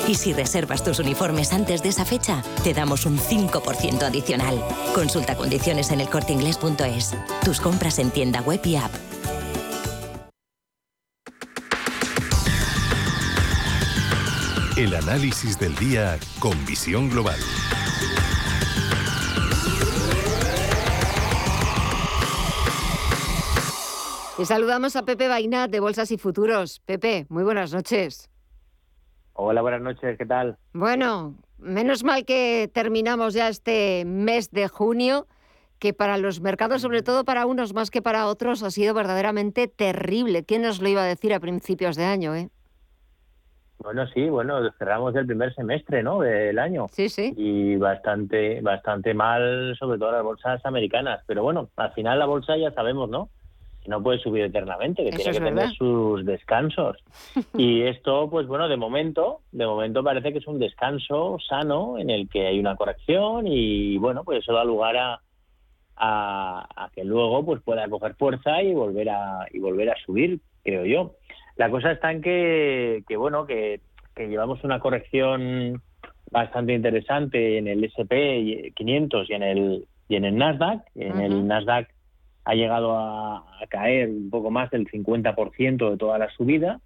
Y 0.08 0.16
si 0.16 0.34
reservas 0.34 0.84
tus 0.84 1.00
uniformes 1.00 1.52
antes 1.52 1.82
de 1.82 1.90
esa 1.90 2.06
fecha, 2.06 2.44
te 2.64 2.76
damos 2.76 3.08
un 3.08 3.18
5% 3.18 4.04
adicional. 4.04 4.64
Consulta 4.94 5.36
condiciones 5.36 5.90
en 5.90 6.02
elcorteingles.es. 6.02 7.16
Tus 7.44 7.60
compras 7.60 7.98
en 7.98 8.12
tienda 8.12 8.42
web 8.42 8.62
y 8.66 8.76
app. 8.76 8.92
El 14.78 14.94
análisis 14.94 15.58
del 15.58 15.76
día 15.76 16.20
con 16.40 16.66
visión 16.66 17.10
global. 17.10 17.40
Y 24.40 24.46
saludamos 24.46 24.96
a 24.96 25.04
Pepe 25.04 25.28
Bainat 25.28 25.70
de 25.70 25.82
Bolsas 25.82 26.12
y 26.12 26.18
Futuros. 26.18 26.80
Pepe, 26.86 27.26
muy 27.28 27.44
buenas 27.44 27.74
noches. 27.74 28.30
Hola, 29.34 29.62
buenas 29.62 29.82
noches, 29.82 30.18
¿qué 30.18 30.26
tal? 30.26 30.58
Bueno, 30.72 31.36
menos 31.58 32.06
mal 32.06 32.24
que 32.24 32.72
terminamos 32.74 33.34
ya 33.34 33.50
este 33.50 34.06
mes 34.06 34.50
de 34.52 34.70
junio, 34.70 35.28
que 35.78 35.94
para 35.94 36.18
los 36.18 36.40
mercados, 36.40 36.82
sobre 36.82 37.04
todo 37.04 37.26
para 37.26 37.46
unos 37.46 37.74
más 37.74 37.92
que 37.92 38.02
para 38.02 38.28
otros, 38.28 38.64
ha 38.64 38.72
sido 38.72 38.94
verdaderamente 38.94 39.68
terrible. 39.68 40.46
¿Quién 40.46 40.62
nos 40.62 40.82
lo 40.82 40.88
iba 40.88 41.04
a 41.04 41.06
decir 41.06 41.34
a 41.34 41.42
principios 41.42 41.98
de 41.98 42.06
año, 42.06 42.34
eh? 42.34 42.48
Bueno, 43.80 44.08
sí, 44.08 44.30
bueno, 44.30 44.72
cerramos 44.78 45.14
el 45.18 45.26
primer 45.26 45.54
semestre, 45.54 46.02
¿no? 46.02 46.22
Del 46.22 46.60
año. 46.60 46.86
Sí, 46.92 47.10
sí. 47.10 47.34
Y 47.36 47.76
bastante, 47.76 48.62
bastante 48.62 49.14
mal, 49.14 49.76
sobre 49.78 50.00
todo 50.00 50.14
las 50.14 50.24
bolsas 50.24 50.66
americanas. 50.66 51.24
Pero 51.28 51.44
bueno, 51.44 51.68
al 51.76 51.92
final 51.92 52.20
la 52.20 52.26
bolsa 52.26 52.56
ya 52.56 52.72
sabemos, 52.72 53.10
¿no? 53.10 53.30
No 53.90 54.04
puede 54.04 54.20
subir 54.20 54.44
eternamente, 54.44 55.04
que 55.04 55.12
tiene 55.12 55.32
que 55.32 55.40
tener 55.40 55.70
sus 55.72 56.24
descansos. 56.26 56.98
Y 57.58 57.82
esto, 57.82 58.30
pues 58.30 58.48
bueno, 58.48 58.70
de 58.70 58.78
momento, 58.78 59.42
de 59.52 59.66
momento 59.66 60.04
parece 60.04 60.32
que 60.32 60.38
es 60.38 60.48
un 60.48 60.60
descanso 60.60 61.38
sano 61.40 61.98
en 61.98 62.10
el 62.10 62.30
que 62.30 62.48
hay 62.48 62.60
una 62.60 62.76
corrección 62.76 63.48
y 63.48 63.98
bueno, 63.98 64.24
pues 64.24 64.40
eso 64.40 64.54
da 64.54 64.64
lugar 64.64 64.96
a, 64.98 65.20
a, 65.98 66.90
que 66.94 67.04
luego 67.04 67.44
pues 67.44 67.62
pueda 67.64 67.88
coger 67.90 68.14
fuerza 68.16 68.62
y 68.62 68.74
volver 68.74 69.10
a 69.10 69.48
y 69.52 69.60
volver 69.60 69.90
a 69.90 69.96
subir, 70.06 70.40
creo 70.64 70.86
yo. 70.86 71.16
La 71.58 71.70
cosa 71.70 71.92
está 71.92 72.12
en 72.12 72.22
que, 72.22 73.04
que 73.08 73.18
bueno, 73.18 73.46
que, 73.46 73.82
que 74.16 74.28
llevamos 74.28 74.64
una 74.64 74.80
corrección 74.80 75.82
bastante 76.32 76.74
interesante 76.74 77.58
en 77.58 77.68
el 77.68 77.84
S&P 77.84 78.72
500 78.76 79.30
y 79.30 79.34
en 79.34 79.44
el 79.44 79.86
y 80.08 80.16
en 80.16 80.26
el 80.26 80.38
Nasdaq. 80.38 80.82
En 80.96 81.20
el 81.20 81.48
Nasdaq 81.48 81.88
ha 82.50 82.56
llegado 82.56 82.98
a, 82.98 83.46
caer 83.70 84.10
un 84.10 84.32
poco 84.32 84.50
más 84.50 84.72
del 84.72 84.88
50% 84.88 85.92
de 85.92 85.98
toda 85.98 86.18
la 86.18 86.30
subida 86.32 86.80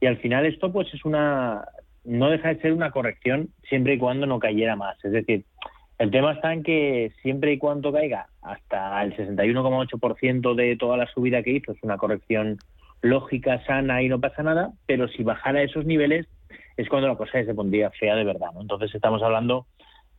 y 0.00 0.06
al 0.06 0.18
final 0.18 0.46
esto 0.46 0.70
pues 0.70 0.86
es 0.94 1.04
una 1.04 1.64
no 2.04 2.30
deja 2.30 2.54
de 2.54 2.60
ser 2.60 2.72
una 2.72 2.92
corrección 2.92 3.48
siempre 3.68 3.94
y 3.94 3.98
cuando 3.98 4.26
no 4.26 4.38
cayera 4.38 4.76
más, 4.76 5.04
es 5.04 5.10
decir, 5.10 5.44
el 5.98 6.10
tema 6.10 6.32
está 6.32 6.52
en 6.52 6.62
que 6.62 7.12
siempre 7.22 7.52
y 7.52 7.58
cuando 7.58 7.92
caiga 7.92 8.28
hasta 8.40 9.02
el 9.02 9.16
61,8% 9.16 10.54
de 10.54 10.76
toda 10.76 10.96
la 10.96 11.06
subida 11.08 11.42
que 11.42 11.50
hizo 11.50 11.72
es 11.72 11.82
una 11.82 11.98
corrección 11.98 12.58
lógica, 13.02 13.62
sana 13.66 14.02
y 14.02 14.08
no 14.08 14.20
pasa 14.20 14.44
nada, 14.44 14.70
pero 14.86 15.08
si 15.08 15.24
bajara 15.24 15.58
a 15.58 15.62
esos 15.62 15.84
niveles 15.84 16.26
es 16.76 16.88
cuando 16.88 17.08
la 17.08 17.16
cosa 17.16 17.44
se 17.44 17.54
pondría 17.54 17.90
fea 17.90 18.14
de 18.14 18.24
verdad. 18.24 18.52
¿no? 18.54 18.60
Entonces 18.60 18.94
estamos 18.94 19.22
hablando 19.22 19.66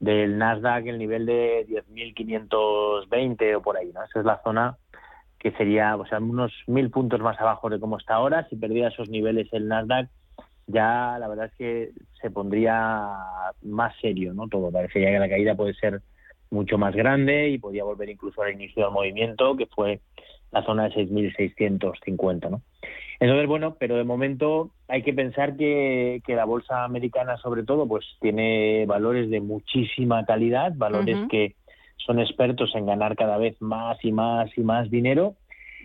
del 0.02 0.38
Nasdaq 0.40 0.88
el 0.88 0.98
nivel 0.98 1.26
de 1.28 1.66
10.520 1.68 3.56
o 3.56 3.62
por 3.62 3.78
ahí, 3.78 3.92
¿no? 3.94 4.04
Esa 4.04 4.20
es 4.20 4.26
la 4.26 4.42
zona 4.44 4.76
que 5.40 5.52
sería, 5.52 5.96
o 5.96 6.06
sea, 6.08 6.18
unos 6.18 6.52
mil 6.68 6.90
puntos 6.90 7.20
más 7.22 7.40
abajo 7.40 7.70
de 7.70 7.80
cómo 7.80 7.98
está 7.98 8.16
ahora. 8.16 8.48
Si 8.50 8.56
perdiera 8.56 8.90
esos 8.90 9.10
niveles 9.10 9.48
el 9.54 9.68
Nasdaq, 9.68 10.10
ya 10.68 11.18
la 11.20 11.28
verdad 11.28 11.46
es 11.46 11.56
que 11.56 11.92
se 12.20 12.32
pondría 12.32 13.08
más 13.62 13.96
serio, 14.02 14.34
¿no? 14.34 14.48
Todo 14.48 14.72
parecería 14.72 15.12
que 15.12 15.20
la 15.20 15.30
caída 15.30 15.56
puede 15.56 15.76
ser 15.76 16.02
mucho 16.50 16.78
más 16.78 16.96
grande 16.96 17.50
y 17.50 17.60
podría 17.60 17.84
volver 17.84 18.10
incluso 18.10 18.42
al 18.42 18.54
inicio 18.54 18.84
del 18.84 18.94
movimiento, 18.94 19.56
que 19.56 19.68
fue 19.68 20.02
la 20.52 20.64
zona 20.64 20.90
de 20.90 20.96
6.650, 20.96 22.50
¿no? 22.50 22.62
Entonces, 23.22 23.48
bueno, 23.48 23.76
pero 23.80 23.98
de 23.98 24.04
momento 24.04 24.72
hay 24.88 25.04
que 25.04 25.14
pensar 25.14 25.56
que, 25.56 26.24
que, 26.26 26.36
la 26.36 26.44
bolsa 26.44 26.84
americana, 26.84 27.38
sobre 27.38 27.62
todo, 27.62 27.88
pues 27.88 28.04
tiene 28.20 28.88
valores 28.88 29.30
de 29.30 29.40
muchísima 29.40 30.26
calidad, 30.26 30.74
valores 30.76 31.30
que 31.30 31.54
son 31.98 32.20
expertos 32.20 32.74
en 32.74 32.88
ganar 32.88 33.16
cada 33.16 33.38
vez 33.38 33.62
más 33.62 34.04
y 34.04 34.12
más 34.12 34.50
y 34.58 34.62
más 34.62 34.90
dinero. 34.90 35.36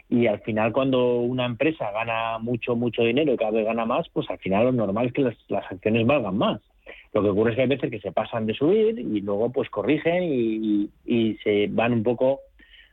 Y 0.08 0.28
al 0.28 0.40
final, 0.40 0.72
cuando 0.72 1.16
una 1.18 1.44
empresa 1.44 1.90
gana 1.90 2.38
mucho, 2.38 2.74
mucho 2.74 3.02
dinero 3.02 3.34
y 3.34 3.36
cada 3.36 3.50
vez 3.50 3.66
gana 3.66 3.84
más, 3.84 4.08
pues 4.14 4.30
al 4.30 4.38
final 4.38 4.64
lo 4.64 4.72
normal 4.72 5.08
es 5.08 5.12
que 5.12 5.20
las, 5.20 5.36
las 5.48 5.70
acciones 5.70 6.06
valgan 6.06 6.38
más. 6.38 6.62
Lo 7.12 7.22
que 7.22 7.28
ocurre 7.28 7.50
es 7.50 7.56
que 7.56 7.62
hay 7.62 7.68
veces 7.68 7.90
que 7.90 8.00
se 8.00 8.12
pasan 8.12 8.46
de 8.46 8.54
subir 8.54 8.98
y 8.98 9.20
luego 9.20 9.52
pues 9.52 9.68
corrigen 9.68 10.22
y, 10.22 10.88
y 11.04 11.34
se 11.44 11.66
van 11.68 11.92
un 11.92 12.02
poco 12.02 12.40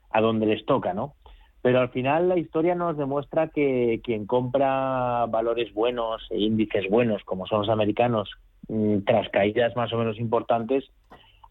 a 0.10 0.20
donde 0.20 0.48
les 0.48 0.66
toca, 0.66 0.94
¿no? 0.94 1.14
Pero 1.64 1.80
al 1.80 1.90
final 1.90 2.28
la 2.28 2.38
historia 2.38 2.76
nos 2.76 2.98
demuestra 2.98 3.48
que 3.48 4.02
quien 4.04 4.28
compra 4.28 5.26
valores 5.30 5.74
buenos 5.74 6.22
e 6.30 6.38
índices 6.38 6.90
buenos, 6.90 7.24
como 7.24 7.48
son 7.48 7.62
los 7.62 7.70
americanos, 7.70 8.30
mm, 8.68 9.00
tras 9.06 9.30
caídas 9.30 9.74
más 9.78 9.92
o 9.94 9.98
menos 9.98 10.20
importantes, 10.20 10.84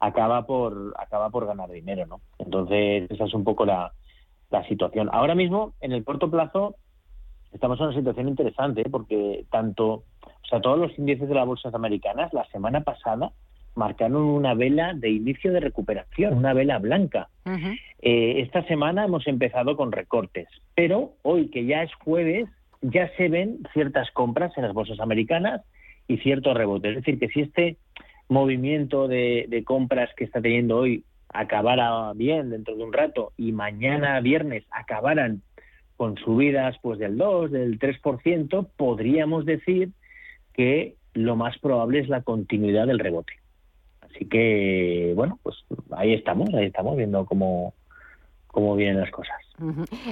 acaba 0.00 0.44
por 0.44 0.94
acaba 0.98 1.30
por 1.30 1.46
ganar 1.46 1.70
dinero, 1.70 2.04
¿no? 2.06 2.20
Entonces 2.38 3.10
esa 3.10 3.24
es 3.24 3.32
un 3.32 3.42
poco 3.42 3.64
la, 3.64 3.92
la 4.50 4.62
situación. 4.68 5.08
Ahora 5.12 5.34
mismo, 5.34 5.72
en 5.80 5.92
el 5.92 6.04
corto 6.04 6.30
plazo, 6.30 6.76
estamos 7.50 7.80
en 7.80 7.86
una 7.86 7.96
situación 7.96 8.28
interesante 8.28 8.82
¿eh? 8.82 8.90
porque 8.90 9.46
tanto, 9.50 9.86
o 9.94 10.46
sea, 10.46 10.60
todos 10.60 10.78
los 10.78 10.98
índices 10.98 11.26
de 11.26 11.34
las 11.34 11.46
bolsas 11.46 11.74
americanas 11.74 12.34
la 12.34 12.44
semana 12.48 12.82
pasada 12.82 13.32
marcaron 13.74 14.22
una 14.22 14.54
vela 14.54 14.92
de 14.94 15.10
inicio 15.10 15.52
de 15.52 15.60
recuperación, 15.60 16.34
una 16.34 16.52
vela 16.52 16.78
blanca. 16.78 17.28
Eh, 18.00 18.40
esta 18.40 18.64
semana 18.64 19.04
hemos 19.04 19.26
empezado 19.26 19.76
con 19.76 19.92
recortes, 19.92 20.48
pero 20.74 21.14
hoy 21.22 21.48
que 21.48 21.64
ya 21.64 21.82
es 21.82 21.94
jueves, 21.94 22.48
ya 22.80 23.10
se 23.16 23.28
ven 23.28 23.60
ciertas 23.72 24.10
compras 24.10 24.52
en 24.56 24.64
las 24.64 24.74
bolsas 24.74 25.00
americanas 25.00 25.62
y 26.08 26.18
ciertos 26.18 26.56
rebotes. 26.56 26.96
Es 26.96 27.04
decir, 27.04 27.18
que 27.18 27.28
si 27.28 27.40
este 27.40 27.76
movimiento 28.28 29.08
de, 29.08 29.46
de 29.48 29.64
compras 29.64 30.10
que 30.16 30.24
está 30.24 30.40
teniendo 30.40 30.78
hoy 30.78 31.04
acabara 31.28 32.12
bien 32.14 32.50
dentro 32.50 32.76
de 32.76 32.84
un 32.84 32.92
rato 32.92 33.32
y 33.36 33.52
mañana 33.52 34.20
viernes 34.20 34.64
acabaran 34.70 35.42
con 35.96 36.16
subidas 36.16 36.76
pues 36.82 36.98
del 36.98 37.16
2, 37.16 37.50
del 37.50 37.78
3%, 37.78 38.68
podríamos 38.76 39.46
decir 39.46 39.90
que 40.52 40.96
lo 41.14 41.36
más 41.36 41.58
probable 41.58 42.00
es 42.00 42.08
la 42.08 42.22
continuidad 42.22 42.86
del 42.86 42.98
rebote. 42.98 43.34
Así 44.14 44.26
que, 44.26 45.12
bueno, 45.16 45.38
pues 45.42 45.56
ahí 45.92 46.14
estamos, 46.14 46.52
ahí 46.54 46.66
estamos 46.66 46.96
viendo 46.96 47.24
cómo, 47.24 47.74
cómo 48.46 48.76
vienen 48.76 49.00
las 49.00 49.10
cosas. 49.10 49.36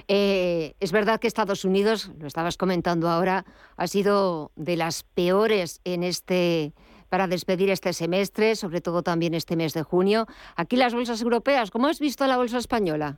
Eh, 0.08 0.74
es 0.80 0.92
verdad 0.92 1.20
que 1.20 1.26
Estados 1.26 1.64
Unidos, 1.64 2.10
lo 2.18 2.26
estabas 2.26 2.56
comentando 2.56 3.08
ahora, 3.08 3.44
ha 3.76 3.86
sido 3.86 4.52
de 4.56 4.76
las 4.76 5.02
peores 5.02 5.80
en 5.84 6.02
este 6.02 6.72
para 7.08 7.26
despedir 7.26 7.70
este 7.70 7.92
semestre, 7.92 8.54
sobre 8.54 8.80
todo 8.80 9.02
también 9.02 9.34
este 9.34 9.56
mes 9.56 9.74
de 9.74 9.82
junio. 9.82 10.26
Aquí 10.56 10.76
las 10.76 10.94
bolsas 10.94 11.20
europeas, 11.20 11.72
¿cómo 11.72 11.88
has 11.88 11.98
visto 11.98 12.24
la 12.26 12.36
bolsa 12.36 12.58
española? 12.58 13.16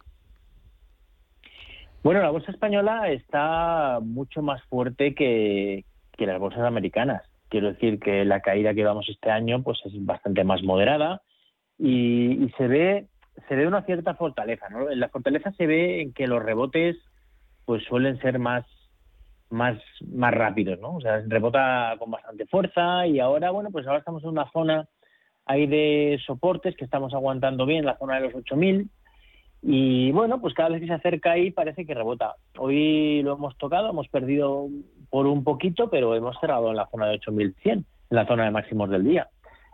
Bueno, 2.02 2.22
la 2.22 2.30
bolsa 2.30 2.50
española 2.50 3.10
está 3.10 4.00
mucho 4.00 4.40
más 4.40 4.62
fuerte 4.64 5.14
que, 5.14 5.84
que 6.16 6.26
las 6.26 6.40
bolsas 6.40 6.62
americanas. 6.62 7.22
Quiero 7.52 7.70
decir 7.70 8.00
que 8.00 8.24
la 8.24 8.40
caída 8.40 8.72
que 8.72 8.82
vamos 8.82 9.06
este 9.10 9.30
año 9.30 9.62
pues 9.62 9.78
es 9.84 9.92
bastante 10.06 10.42
más 10.42 10.62
moderada 10.62 11.20
y, 11.78 12.50
se 12.56 12.66
ve 12.66 13.08
se 13.46 13.56
ve 13.56 13.66
una 13.66 13.82
cierta 13.82 14.14
fortaleza. 14.14 14.70
¿no? 14.70 14.88
La 14.88 15.10
fortaleza 15.10 15.52
se 15.52 15.66
ve 15.66 16.00
en 16.00 16.14
que 16.14 16.26
los 16.26 16.42
rebotes 16.42 16.96
pues 17.66 17.84
suelen 17.84 18.18
ser 18.22 18.38
más 18.38 18.64
más 19.50 19.78
más 20.08 20.32
rápidos, 20.32 20.80
¿no? 20.80 20.94
O 20.94 21.00
sea, 21.02 21.22
rebota 21.28 21.94
con 21.98 22.10
bastante 22.10 22.46
fuerza 22.46 23.06
y 23.06 23.20
ahora 23.20 23.50
bueno 23.50 23.68
pues 23.70 23.86
ahora 23.86 23.98
estamos 23.98 24.22
en 24.22 24.30
una 24.30 24.50
zona 24.50 24.88
ahí 25.44 25.66
de 25.66 26.18
soportes 26.24 26.74
que 26.74 26.86
estamos 26.86 27.12
aguantando 27.12 27.66
bien, 27.66 27.84
la 27.84 27.98
zona 27.98 28.14
de 28.14 28.28
los 28.28 28.34
8000 28.34 28.88
y 29.60 30.10
bueno, 30.10 30.40
pues 30.40 30.54
cada 30.54 30.70
vez 30.70 30.80
que 30.80 30.86
se 30.86 30.94
acerca 30.94 31.32
ahí 31.32 31.50
parece 31.50 31.84
que 31.84 31.94
rebota. 31.94 32.34
Hoy 32.58 33.22
lo 33.22 33.34
hemos 33.34 33.58
tocado, 33.58 33.90
hemos 33.90 34.08
perdido 34.08 34.68
por 35.12 35.26
un 35.26 35.44
poquito, 35.44 35.90
pero 35.90 36.16
hemos 36.16 36.40
cerrado 36.40 36.70
en 36.70 36.76
la 36.76 36.88
zona 36.90 37.06
de 37.08 37.16
8100, 37.16 37.72
en 37.80 37.84
la 38.08 38.26
zona 38.26 38.46
de 38.46 38.50
máximos 38.50 38.88
del 38.88 39.04
día. 39.04 39.28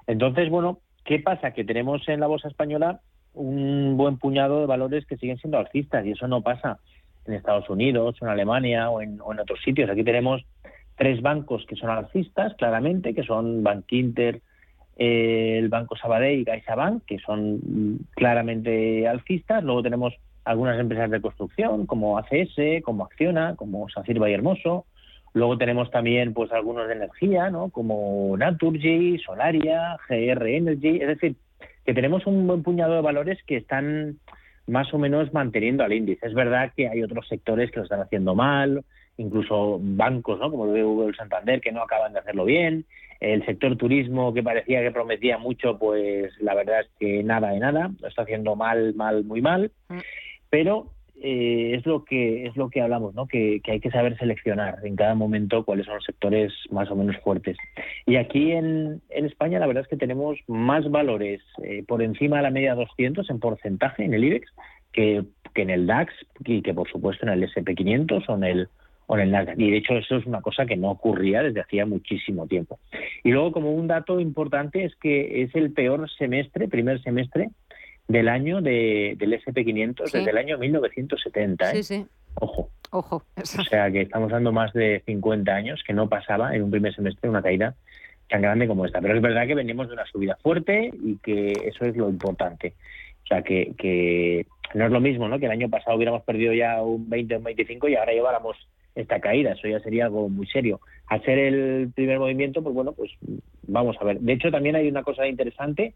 Entonces, 0.08 0.50
bueno, 0.50 0.80
¿qué 1.04 1.20
pasa? 1.20 1.52
Que 1.52 1.62
tenemos 1.62 2.08
en 2.08 2.18
la 2.18 2.26
bolsa 2.26 2.48
española 2.48 2.98
un 3.34 3.96
buen 3.96 4.18
puñado 4.18 4.58
de 4.58 4.66
valores 4.66 5.06
que 5.06 5.16
siguen 5.16 5.38
siendo 5.38 5.58
alcistas 5.58 6.04
y 6.04 6.10
eso 6.10 6.26
no 6.26 6.42
pasa 6.42 6.80
en 7.24 7.34
Estados 7.34 7.70
Unidos, 7.70 8.16
en 8.20 8.26
Alemania 8.26 8.90
o 8.90 9.00
en, 9.00 9.20
otros 9.20 9.60
sitios. 9.64 9.88
Aquí 9.88 10.02
tenemos 10.02 10.44
tres 10.96 11.22
bancos 11.22 11.64
que 11.68 11.76
son 11.76 11.90
alcistas, 11.90 12.54
claramente, 12.54 13.14
que 13.14 13.22
son 13.22 13.62
Bank 13.62 13.84
eh, 13.92 14.16
el 14.96 15.68
Banco 15.68 15.94
Sabadell 15.94 16.40
y 16.40 16.44
CaixaBank, 16.46 17.04
que 17.04 17.20
son 17.20 18.00
claramente 18.16 19.06
alcistas. 19.06 19.62
Luego 19.62 19.84
tenemos 19.84 20.14
algunas 20.44 20.80
empresas 20.80 21.12
de 21.12 21.20
construcción, 21.20 21.86
como 21.86 22.18
ACS, 22.18 22.82
como 22.82 23.04
Acciona, 23.04 23.54
como 23.54 23.88
Sacir 23.88 24.18
Valle 24.18 24.34
Hermoso. 24.34 24.86
Luego 25.38 25.56
tenemos 25.56 25.90
también 25.90 26.34
pues 26.34 26.52
algunos 26.52 26.88
de 26.88 26.94
energía, 26.94 27.48
¿no? 27.48 27.70
como 27.70 28.36
Naturgy, 28.36 29.18
Solaria, 29.18 29.96
GR 30.08 30.46
Energy. 30.46 31.00
Es 31.00 31.08
decir, 31.08 31.36
que 31.86 31.94
tenemos 31.94 32.26
un 32.26 32.46
buen 32.46 32.62
puñado 32.62 32.94
de 32.94 33.00
valores 33.00 33.38
que 33.46 33.56
están 33.56 34.18
más 34.66 34.92
o 34.92 34.98
menos 34.98 35.32
manteniendo 35.32 35.84
al 35.84 35.92
índice. 35.92 36.26
Es 36.26 36.34
verdad 36.34 36.72
que 36.76 36.88
hay 36.88 37.02
otros 37.02 37.26
sectores 37.28 37.70
que 37.70 37.78
lo 37.78 37.84
están 37.84 38.00
haciendo 38.00 38.34
mal, 38.34 38.84
incluso 39.16 39.78
bancos, 39.80 40.38
¿no? 40.40 40.50
como 40.50 40.66
el 40.66 40.82
BBV 40.82 41.14
Santander, 41.14 41.60
que 41.60 41.72
no 41.72 41.82
acaban 41.82 42.12
de 42.12 42.18
hacerlo 42.18 42.44
bien. 42.44 42.84
El 43.20 43.46
sector 43.46 43.76
turismo, 43.76 44.34
que 44.34 44.42
parecía 44.42 44.82
que 44.82 44.90
prometía 44.90 45.38
mucho, 45.38 45.78
pues 45.78 46.32
la 46.40 46.54
verdad 46.54 46.80
es 46.80 46.88
que 46.98 47.22
nada 47.22 47.50
de 47.50 47.60
nada, 47.60 47.90
lo 48.00 48.08
está 48.08 48.22
haciendo 48.22 48.54
mal, 48.56 48.94
mal, 48.94 49.24
muy 49.24 49.40
mal. 49.40 49.70
Mm. 49.88 49.98
Pero 50.50 50.90
eh, 51.20 51.74
es 51.74 51.84
lo 51.86 52.04
que 52.04 52.46
es 52.46 52.56
lo 52.56 52.70
que 52.70 52.80
hablamos, 52.80 53.14
¿no? 53.14 53.26
Que, 53.26 53.60
hay 53.66 53.80
que 53.80 53.90
saber 53.90 54.16
seleccionar 54.18 54.78
en 54.84 54.96
cada 54.96 55.14
momento 55.14 55.64
cuáles 55.64 55.86
son 55.86 55.96
los 55.96 56.04
sectores 56.04 56.52
más 56.70 56.90
o 56.90 56.96
menos 56.96 57.16
fuertes. 57.18 57.56
Y 58.06 58.16
aquí 58.16 58.52
en, 58.52 59.00
en 59.10 59.26
España 59.26 59.58
la 59.58 59.66
verdad 59.66 59.82
es 59.82 59.88
que 59.88 59.96
tenemos 59.96 60.38
más 60.46 60.88
valores 60.90 61.40
eh, 61.62 61.84
por 61.86 62.02
encima 62.02 62.36
de 62.36 62.44
la 62.44 62.50
media 62.50 62.74
200 62.74 63.28
en 63.30 63.40
porcentaje 63.40 64.04
en 64.04 64.14
el 64.14 64.24
IBEX 64.24 64.52
que, 64.92 65.24
que 65.54 65.62
en 65.62 65.70
el 65.70 65.86
DAX 65.86 66.14
y 66.44 66.62
que 66.62 66.72
por 66.72 66.88
supuesto 66.88 67.26
en 67.26 67.32
el 67.32 67.42
SP500 67.52 68.24
o 68.28 68.34
en 68.36 68.44
el 68.44 68.68
o 69.08 69.16
en 69.16 69.22
el 69.22 69.30
Nasdaq. 69.30 69.58
Y 69.58 69.70
de 69.70 69.78
hecho 69.78 69.94
eso 69.94 70.16
es 70.16 70.26
una 70.26 70.42
cosa 70.42 70.66
que 70.66 70.76
no 70.76 70.90
ocurría 70.90 71.42
desde 71.42 71.62
hacía 71.62 71.86
muchísimo 71.86 72.46
tiempo. 72.46 72.78
Y 73.24 73.30
luego 73.30 73.52
como 73.52 73.72
un 73.72 73.88
dato 73.88 74.20
importante 74.20 74.84
es 74.84 74.94
que 74.96 75.42
es 75.42 75.54
el 75.54 75.72
peor 75.72 76.08
semestre, 76.10 76.68
primer 76.68 77.02
semestre 77.02 77.48
del 78.08 78.28
año 78.28 78.62
de, 78.62 79.14
del 79.18 79.34
SP500 79.34 80.10
desde 80.10 80.30
el 80.30 80.38
año 80.38 80.58
1970. 80.58 81.70
¿eh? 81.70 81.74
Sí, 81.76 81.82
sí. 81.82 82.06
Ojo. 82.34 82.70
Ojo. 82.90 83.22
O 83.36 83.64
sea 83.64 83.90
que 83.90 84.02
estamos 84.02 84.30
dando 84.30 84.50
más 84.50 84.72
de 84.72 85.02
50 85.04 85.52
años 85.52 85.82
que 85.86 85.92
no 85.92 86.08
pasaba 86.08 86.54
en 86.54 86.62
un 86.62 86.70
primer 86.70 86.94
semestre 86.94 87.28
una 87.28 87.42
caída 87.42 87.74
tan 88.28 88.40
grande 88.40 88.66
como 88.66 88.86
esta. 88.86 89.00
Pero 89.00 89.14
es 89.14 89.22
verdad 89.22 89.46
que 89.46 89.54
venimos 89.54 89.88
de 89.88 89.94
una 89.94 90.06
subida 90.06 90.36
fuerte 90.42 90.90
y 91.02 91.16
que 91.18 91.52
eso 91.66 91.84
es 91.84 91.96
lo 91.96 92.08
importante. 92.08 92.74
O 93.24 93.26
sea 93.26 93.42
que, 93.42 93.74
que 93.76 94.46
no 94.74 94.86
es 94.86 94.90
lo 94.90 95.00
mismo, 95.00 95.28
¿no? 95.28 95.38
Que 95.38 95.44
el 95.44 95.52
año 95.52 95.68
pasado 95.68 95.96
hubiéramos 95.96 96.22
perdido 96.22 96.54
ya 96.54 96.82
un 96.82 97.08
20 97.10 97.34
o 97.34 97.38
un 97.38 97.44
25 97.44 97.88
y 97.88 97.96
ahora 97.96 98.12
lleváramos 98.12 98.56
esta 98.94 99.20
caída. 99.20 99.52
Eso 99.52 99.68
ya 99.68 99.80
sería 99.80 100.06
algo 100.06 100.30
muy 100.30 100.46
serio. 100.46 100.80
Hacer 101.08 101.38
el 101.38 101.90
primer 101.94 102.18
movimiento, 102.18 102.62
pues 102.62 102.74
bueno, 102.74 102.92
pues 102.92 103.10
vamos 103.66 103.96
a 104.00 104.04
ver. 104.04 104.18
De 104.20 104.32
hecho, 104.32 104.50
también 104.50 104.76
hay 104.76 104.88
una 104.88 105.02
cosa 105.02 105.26
interesante 105.26 105.92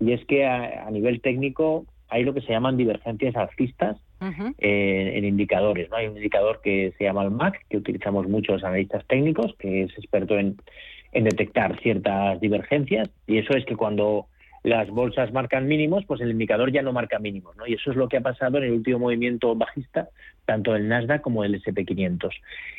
y 0.00 0.12
es 0.12 0.24
que 0.26 0.46
a, 0.46 0.90
nivel 0.90 1.20
técnico 1.20 1.86
hay 2.08 2.24
lo 2.24 2.34
que 2.34 2.42
se 2.42 2.52
llaman 2.52 2.76
divergencias 2.76 3.36
alcistas 3.36 3.96
eh, 4.58 5.12
en 5.14 5.24
indicadores. 5.24 5.90
¿no? 5.90 5.96
Hay 5.96 6.06
un 6.06 6.16
indicador 6.16 6.60
que 6.62 6.92
se 6.98 7.04
llama 7.04 7.24
el 7.24 7.30
MAC, 7.30 7.66
que 7.68 7.78
utilizamos 7.78 8.28
muchos 8.28 8.62
analistas 8.64 9.04
técnicos, 9.06 9.54
que 9.58 9.84
es 9.84 9.92
experto 9.96 10.38
en, 10.38 10.56
en 11.12 11.24
detectar 11.24 11.80
ciertas 11.80 12.40
divergencias, 12.40 13.08
y 13.26 13.38
eso 13.38 13.54
es 13.54 13.64
que 13.64 13.76
cuando 13.76 14.26
las 14.62 14.88
bolsas 14.90 15.32
marcan 15.32 15.66
mínimos, 15.66 16.04
pues 16.06 16.20
el 16.20 16.30
indicador 16.30 16.70
ya 16.70 16.82
no 16.82 16.92
marca 16.92 17.18
mínimos, 17.18 17.56
¿no? 17.56 17.66
Y 17.66 17.74
eso 17.74 17.90
es 17.90 17.96
lo 17.96 18.08
que 18.08 18.18
ha 18.18 18.20
pasado 18.20 18.58
en 18.58 18.64
el 18.64 18.72
último 18.72 19.00
movimiento 19.00 19.54
bajista, 19.56 20.08
tanto 20.44 20.72
del 20.72 20.88
Nasdaq 20.88 21.20
como 21.20 21.42
del 21.42 21.60
SP500. 21.60 22.30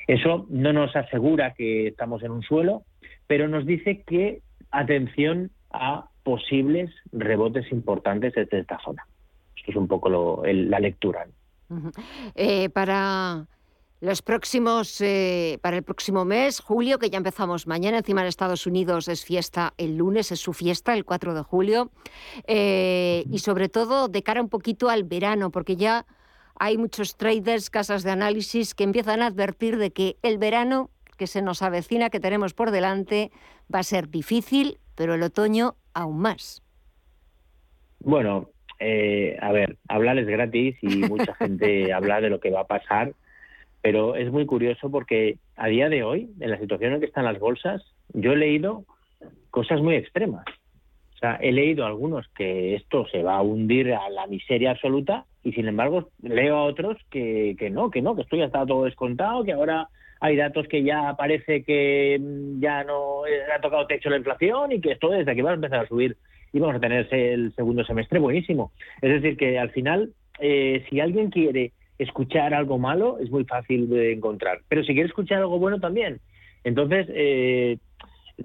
Eso 0.08 0.46
no 0.50 0.72
nos 0.72 0.96
asegura 0.96 1.54
que 1.54 1.88
estamos 1.88 2.24
en 2.24 2.32
un 2.32 2.42
suelo, 2.42 2.84
pero 3.28 3.48
nos 3.48 3.66
dice 3.66 4.04
que 4.08 4.40
atención 4.72 5.52
a 5.72 6.08
posibles 6.24 6.92
rebotes 7.12 7.72
importantes 7.72 8.34
desde 8.34 8.60
esta 8.60 8.80
zona. 8.84 9.06
Esto 9.56 9.72
es 9.72 9.78
un 9.78 9.88
poco 9.88 10.10
la 10.46 10.80
lectura. 10.80 11.28
Eh, 12.36 12.70
para 12.70 13.48
los 14.04 14.22
próximos, 14.22 15.00
eh, 15.00 15.60
para 15.62 15.78
el 15.78 15.84
próximo 15.84 16.26
mes, 16.26 16.60
julio, 16.60 17.00
que 17.00 17.10
ya 17.10 17.18
empezamos 17.18 17.68
mañana, 17.68 18.00
encima 18.00 18.22
en 18.22 18.28
Estados 18.28 18.68
Unidos 18.68 19.08
es 19.08 19.24
fiesta 19.24 19.74
el 19.78 19.96
lunes, 19.96 20.32
es 20.32 20.42
su 20.42 20.52
fiesta, 20.52 20.94
el 20.94 21.06
4 21.06 21.34
de 21.34 21.42
julio, 21.42 21.90
eh, 22.46 23.24
y 23.32 23.40
sobre 23.40 23.70
todo 23.70 24.10
de 24.10 24.22
cara 24.22 24.42
un 24.42 24.50
poquito 24.50 24.90
al 24.90 25.06
verano, 25.06 25.52
porque 25.52 25.78
ya 25.78 26.06
hay 26.60 26.78
muchos 26.78 27.16
traders, 27.16 27.70
casas 27.70 28.04
de 28.04 28.12
análisis 28.12 28.76
que 28.76 28.84
empiezan 28.84 29.22
a 29.22 29.28
advertir 29.28 29.78
de 29.78 29.92
que 29.92 30.18
el 30.22 30.38
verano 30.38 30.90
que 31.18 31.28
se 31.28 31.42
nos 31.42 31.62
avecina, 31.62 32.10
que 32.10 32.20
tenemos 32.20 32.54
por 32.54 32.72
delante, 32.72 33.32
va 33.74 33.80
a 33.80 33.84
ser 33.84 34.10
difícil, 34.10 34.80
pero 34.96 35.14
el 35.14 35.24
otoño 35.24 35.78
aún 35.94 36.20
más. 36.20 36.62
Bueno, 38.00 38.50
eh, 38.80 39.38
a 39.42 39.52
ver, 39.52 39.78
hablar 39.88 40.18
es 40.18 40.28
gratis 40.28 40.76
y 40.82 40.88
mucha 41.10 41.34
gente 41.36 41.94
habla 41.94 42.22
de 42.22 42.30
lo 42.30 42.40
que 42.40 42.52
va 42.52 42.62
a 42.62 42.68
pasar, 42.68 43.14
pero 43.82 44.16
es 44.16 44.32
muy 44.32 44.46
curioso 44.46 44.90
porque 44.90 45.38
a 45.56 45.68
día 45.68 45.90
de 45.90 46.04
hoy, 46.04 46.30
en 46.40 46.52
la 46.52 46.60
situación 46.60 46.94
en 46.94 47.00
que 47.00 47.06
están 47.06 47.26
las 47.26 47.40
bolsas, 47.40 47.84
yo 48.14 48.34
he 48.34 48.38
leído 48.38 48.86
cosas 49.52 49.82
muy 49.82 49.96
extremas. 49.96 50.46
O 51.16 51.18
sea, 51.18 51.36
he 51.36 51.52
leído 51.54 51.86
algunos 51.86 52.28
que 52.30 52.76
esto 52.76 53.08
se 53.08 53.24
va 53.24 53.38
a 53.38 53.42
hundir 53.42 53.94
a 53.94 54.10
la 54.10 54.28
miseria 54.28 54.72
absoluta 54.72 55.26
y 55.42 55.54
sin 55.54 55.68
embargo 55.68 56.10
leo 56.22 56.58
a 56.58 56.64
otros 56.64 56.98
que, 57.10 57.56
que 57.58 57.70
no, 57.70 57.90
que 57.90 58.02
no, 58.02 58.16
que 58.16 58.24
esto 58.24 58.36
ya 58.36 58.46
está 58.46 58.66
todo 58.66 58.84
descontado, 58.84 59.44
que 59.44 59.54
ahora 59.54 59.88
hay 60.24 60.38
datos 60.38 60.70
que 60.70 60.84
ya 60.84 61.16
parece 61.18 61.64
que 61.64 62.18
mm, 62.18 62.62
ya 62.62 62.86
no 62.86 63.28
eh, 63.28 63.42
ha 63.54 63.60
tocado 63.60 63.86
techo 63.88 64.10
la 64.10 64.16
inflación 64.16 64.72
y 64.72 64.80
que 64.80 64.94
esto 64.94 65.10
desde 65.10 65.30
aquí 65.30 65.42
va 65.42 65.52
a 65.52 65.56
empezar 65.56 65.82
a 65.82 65.88
subir 65.88 66.16
y 66.54 66.60
vamos 66.60 66.78
a 66.78 66.80
tener 66.80 67.14
el 67.14 67.54
segundo 67.56 67.84
semestre 67.84 68.20
buenísimo. 68.20 68.72
Es 69.02 69.12
decir, 69.12 69.36
que 69.36 69.60
al 69.60 69.72
final, 69.72 70.14
eh, 70.40 70.86
si 70.90 71.02
alguien 71.02 71.30
quiere 71.30 71.74
escuchar 71.98 72.54
algo 72.54 72.78
malo, 72.78 73.18
es 73.20 73.30
muy 73.32 73.44
fácil 73.44 73.90
de 73.90 74.14
encontrar. 74.14 74.62
Pero 74.70 74.84
si 74.84 74.94
quiere 74.94 75.10
escuchar 75.10 75.40
algo 75.40 75.60
bueno 75.60 75.82
también. 75.82 76.22
Entonces, 76.64 77.08
eh, 77.10 77.80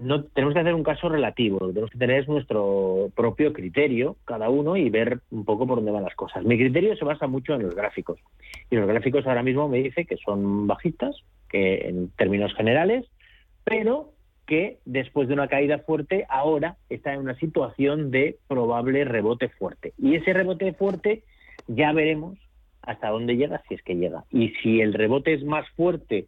no 0.01 0.25
tenemos 0.25 0.55
que 0.55 0.61
hacer 0.61 0.75
un 0.75 0.83
caso 0.83 1.09
relativo, 1.09 1.61
tenemos 1.69 1.91
que 1.91 1.99
tener 1.99 2.23
es 2.23 2.29
nuestro 2.29 3.11
propio 3.15 3.53
criterio, 3.53 4.17
cada 4.25 4.51
uno, 4.51 4.77
y 4.77 4.91
ver 4.91 5.21
un 5.31 5.45
poco 5.45 5.65
por 5.65 5.77
dónde 5.77 5.93
van 5.93 6.03
las 6.03 6.17
cosas. 6.17 6.43
Mi 6.45 6.59
criterio 6.59 6.97
se 6.97 7.05
basa 7.05 7.29
mucho 7.29 7.55
en 7.55 7.63
los 7.63 7.77
gráficos. 7.77 8.19
Y 8.69 8.75
los 8.75 8.89
gráficos 8.89 9.25
ahora 9.29 9.45
mismo 9.45 9.69
me 9.69 9.79
dice 9.79 10.07
que 10.07 10.17
son 10.17 10.67
bajitas, 10.67 11.23
que 11.49 11.89
en 11.89 12.11
términos 12.11 12.55
generales, 12.55 13.07
pero 13.65 14.13
que 14.47 14.79
después 14.87 15.29
de 15.29 15.35
una 15.35 15.49
caída 15.49 15.79
fuerte 15.81 16.25
ahora 16.29 16.77
está 16.89 17.13
en 17.13 17.21
una 17.21 17.37
situación 17.37 18.11
de 18.11 18.39
probable 18.49 19.05
rebote 19.05 19.51
fuerte. 19.51 19.93
Y 19.99 20.15
ese 20.15 20.33
rebote 20.33 20.73
fuerte 20.73 21.23
ya 21.67 21.93
veremos 21.93 22.39
hasta 22.83 23.11
dónde 23.11 23.37
llega, 23.37 23.63
si 23.69 23.75
es 23.75 23.83
que 23.83 23.97
llega. 23.97 24.25
Y 24.31 24.51
si 24.63 24.81
el 24.81 24.95
rebote 24.95 25.35
es 25.35 25.45
más 25.45 25.69
fuerte 25.77 26.27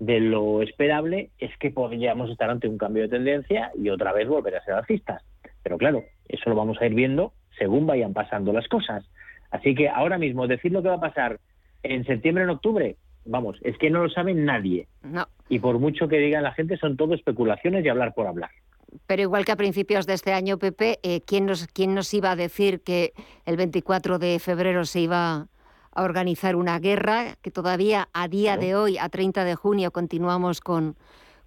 de 0.00 0.18
lo 0.18 0.62
esperable, 0.62 1.30
es 1.38 1.56
que 1.58 1.70
podríamos 1.70 2.30
estar 2.30 2.50
ante 2.50 2.66
un 2.66 2.78
cambio 2.78 3.04
de 3.04 3.10
tendencia 3.10 3.70
y 3.78 3.90
otra 3.90 4.12
vez 4.12 4.26
volver 4.26 4.56
a 4.56 4.64
ser 4.64 4.74
alcistas. 4.74 5.22
Pero 5.62 5.78
claro, 5.78 6.02
eso 6.26 6.50
lo 6.50 6.56
vamos 6.56 6.80
a 6.80 6.86
ir 6.86 6.94
viendo 6.94 7.32
según 7.56 7.86
vayan 7.86 8.12
pasando 8.12 8.52
las 8.52 8.66
cosas. 8.66 9.08
Así 9.50 9.74
que 9.74 9.88
ahora 9.88 10.18
mismo 10.18 10.46
decir 10.46 10.72
lo 10.72 10.82
que 10.82 10.88
va 10.88 10.96
a 10.96 11.00
pasar 11.00 11.38
en 11.82 12.04
septiembre, 12.04 12.44
en 12.44 12.50
octubre, 12.50 12.96
vamos, 13.24 13.58
es 13.62 13.76
que 13.78 13.90
no 13.90 14.02
lo 14.02 14.10
sabe 14.10 14.34
nadie. 14.34 14.88
No. 15.02 15.26
Y 15.48 15.58
por 15.58 15.78
mucho 15.78 16.08
que 16.08 16.18
diga 16.18 16.40
la 16.40 16.52
gente, 16.52 16.76
son 16.76 16.96
todo 16.96 17.14
especulaciones 17.14 17.84
y 17.84 17.88
hablar 17.88 18.14
por 18.14 18.26
hablar. 18.26 18.50
Pero 19.06 19.22
igual 19.22 19.44
que 19.44 19.52
a 19.52 19.56
principios 19.56 20.06
de 20.06 20.14
este 20.14 20.32
año, 20.32 20.58
Pepe, 20.58 20.98
eh, 21.02 21.20
¿quién, 21.22 21.46
nos, 21.46 21.66
¿quién 21.68 21.94
nos 21.94 22.12
iba 22.12 22.32
a 22.32 22.36
decir 22.36 22.82
que 22.82 23.12
el 23.46 23.56
24 23.56 24.18
de 24.18 24.38
febrero 24.38 24.84
se 24.84 25.00
iba 25.00 25.48
a 25.92 26.02
organizar 26.02 26.56
una 26.56 26.78
guerra? 26.78 27.36
Que 27.42 27.50
todavía 27.50 28.08
a 28.12 28.28
día 28.28 28.56
de 28.56 28.74
hoy, 28.74 28.98
a 28.98 29.08
30 29.08 29.44
de 29.44 29.54
junio, 29.54 29.90
continuamos 29.92 30.60
con, 30.60 30.96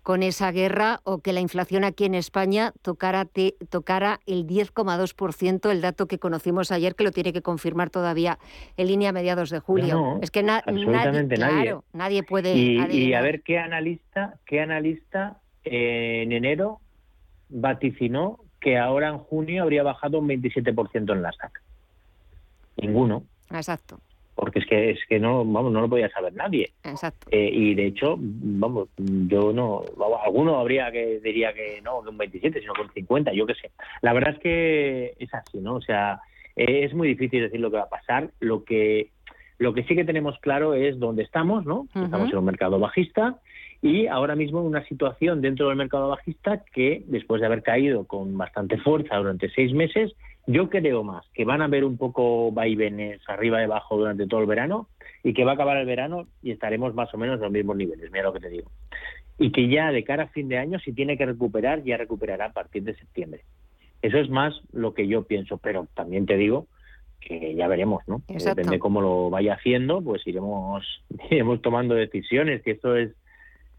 con 0.04 0.22
esa 0.22 0.52
guerra 0.52 1.00
o 1.06 1.20
que 1.20 1.34
la 1.34 1.40
inflación 1.40 1.86
aquí 1.86 2.06
en 2.06 2.14
España 2.14 2.74
tocara, 2.82 3.26
tocara 3.70 4.20
el 4.26 4.46
10,2%, 4.46 5.72
el 5.72 5.82
dato 5.82 6.08
que 6.08 6.20
conocimos 6.20 6.72
ayer, 6.72 6.94
que 6.96 7.06
lo 7.06 7.12
tiene 7.12 7.32
que 7.34 7.42
confirmar 7.42 7.90
todavía 7.90 8.38
en 8.78 8.88
línea 8.88 9.10
a 9.10 9.14
mediados 9.14 9.50
de 9.50 9.60
julio. 9.60 10.20
es 10.22 10.30
que 10.30 10.44
nadie, 10.44 10.64
Claro, 11.30 11.86
nadie 11.94 12.24
puede. 12.24 12.54
Y, 12.56 13.14
a 13.14 13.22
ver 13.22 13.42
qué 13.42 13.58
analista, 13.60 14.36
qué 14.46 14.60
analista 14.62 15.38
eh, 15.64 16.22
en 16.24 16.34
enero 16.34 16.82
vaticinó 17.50 18.40
que 18.60 18.78
ahora 18.78 19.10
en 19.10 19.20
junio 19.20 19.64
habría 19.64 19.84
bajado 19.84 20.20
un 20.20 20.28
27% 20.28 21.14
en 21.14 21.22
la 21.22 21.32
SAC. 21.32 21.62
Ninguno. 22.78 23.24
Exacto 23.50 24.00
porque 24.36 24.60
es 24.60 24.66
que 24.66 24.92
es 24.92 25.00
que 25.08 25.20
no 25.20 25.46
vamos 25.46 25.72
no 25.72 25.82
lo 25.82 25.90
podía 25.90 26.10
saber 26.10 26.34
nadie. 26.34 26.72
Exacto. 26.84 27.28
Eh, 27.32 27.50
y 27.52 27.76
de 27.76 27.88
hecho 27.88 28.16
vamos 28.18 28.90
yo 28.98 29.54
no 29.54 29.84
alguno 30.24 30.60
habría 30.60 30.92
que 30.92 31.20
diría 31.20 31.54
que 31.54 31.82
no 31.82 32.02
de 32.02 32.10
un 32.10 32.18
27 32.18 32.62
sino 32.62 32.74
con 32.74 32.92
50 32.92 33.34
yo 33.34 33.46
qué 33.46 33.56
sé. 33.56 33.72
La 34.02 34.14
verdad 34.14 34.34
es 34.34 34.40
que 34.40 35.14
es 35.20 35.34
así 35.34 35.60
no 35.60 35.76
o 35.76 35.82
sea 35.82 36.20
eh, 36.56 36.84
es 36.84 36.94
muy 36.94 37.08
difícil 37.08 37.42
decir 37.42 37.60
lo 37.60 37.72
que 37.72 37.78
va 37.78 37.84
a 37.84 37.90
pasar. 37.90 38.32
Lo 38.40 38.64
que 38.64 39.10
lo 39.60 39.74
que 39.74 39.84
sí 39.84 39.96
que 39.96 40.04
tenemos 40.04 40.38
claro 40.40 40.74
es 40.74 41.00
dónde 41.00 41.24
estamos 41.24 41.66
no 41.66 41.88
estamos 41.94 42.32
en 42.32 42.38
un 42.38 42.46
mercado 42.46 42.80
bajista 42.80 43.40
y 43.84 44.08
ahora 44.08 44.36
mismo 44.36 44.62
en 44.62 44.68
una 44.68 44.86
situación 44.86 45.42
dentro 45.42 45.68
del 45.68 45.76
mercado 45.76 46.08
bajista 46.08 46.64
que 46.74 47.04
después 47.08 47.42
de 47.42 47.48
haber 47.48 47.64
caído 47.64 48.06
con 48.08 48.38
bastante 48.38 48.78
fuerza 48.78 49.18
durante 49.18 49.50
seis 49.50 49.74
meses, 49.74 50.14
yo 50.46 50.70
creo 50.70 51.04
más 51.04 51.26
que 51.34 51.46
van 51.46 51.62
a 51.62 51.66
haber 51.66 51.84
un 51.86 51.98
poco 51.98 52.52
vaivenes 52.52 53.22
arriba 53.28 53.62
y 53.62 53.66
abajo 53.66 53.98
durante 53.98 54.28
todo 54.28 54.42
el 54.42 54.48
verano 54.48 54.88
y 55.24 55.34
que 55.34 55.46
va 55.46 55.52
a 55.52 55.54
acabar 55.56 55.78
el 55.78 55.86
verano 55.86 56.28
y 56.42 56.52
estaremos 56.52 56.94
más 56.94 57.14
o 57.14 57.18
menos 57.18 57.38
en 57.38 57.44
los 57.44 57.52
mismos 57.52 57.78
niveles, 57.78 58.12
mira 58.12 58.26
lo 58.26 58.34
que 58.34 58.42
te 58.42 58.50
digo. 58.50 58.70
Y 59.38 59.52
que 59.52 59.68
ya 59.68 59.92
de 59.92 60.04
cara 60.04 60.24
a 60.24 60.28
fin 60.28 60.50
de 60.50 60.58
año, 60.58 60.80
si 60.80 60.94
tiene 60.94 61.18
que 61.18 61.26
recuperar, 61.26 61.84
ya 61.84 61.98
recuperará 61.98 62.46
a 62.46 62.54
partir 62.54 62.84
de 62.84 62.96
septiembre. 62.96 63.42
Eso 64.02 64.18
es 64.18 64.30
más 64.30 64.54
lo 64.74 64.94
que 64.94 65.08
yo 65.08 65.24
pienso, 65.24 65.58
pero 65.58 65.88
también 65.96 66.26
te 66.26 66.36
digo 66.36 66.68
que 67.22 67.56
ya 67.56 67.70
veremos, 67.70 68.04
¿no? 68.06 68.22
Depende 68.28 68.80
cómo 68.80 69.02
lo 69.02 69.30
vaya 69.30 69.54
haciendo, 69.54 70.02
pues 70.02 70.28
iremos, 70.28 70.86
iremos 71.32 71.62
tomando 71.62 71.96
decisiones, 71.96 72.62
y 72.66 72.72
esto 72.72 72.98
es, 72.98 73.12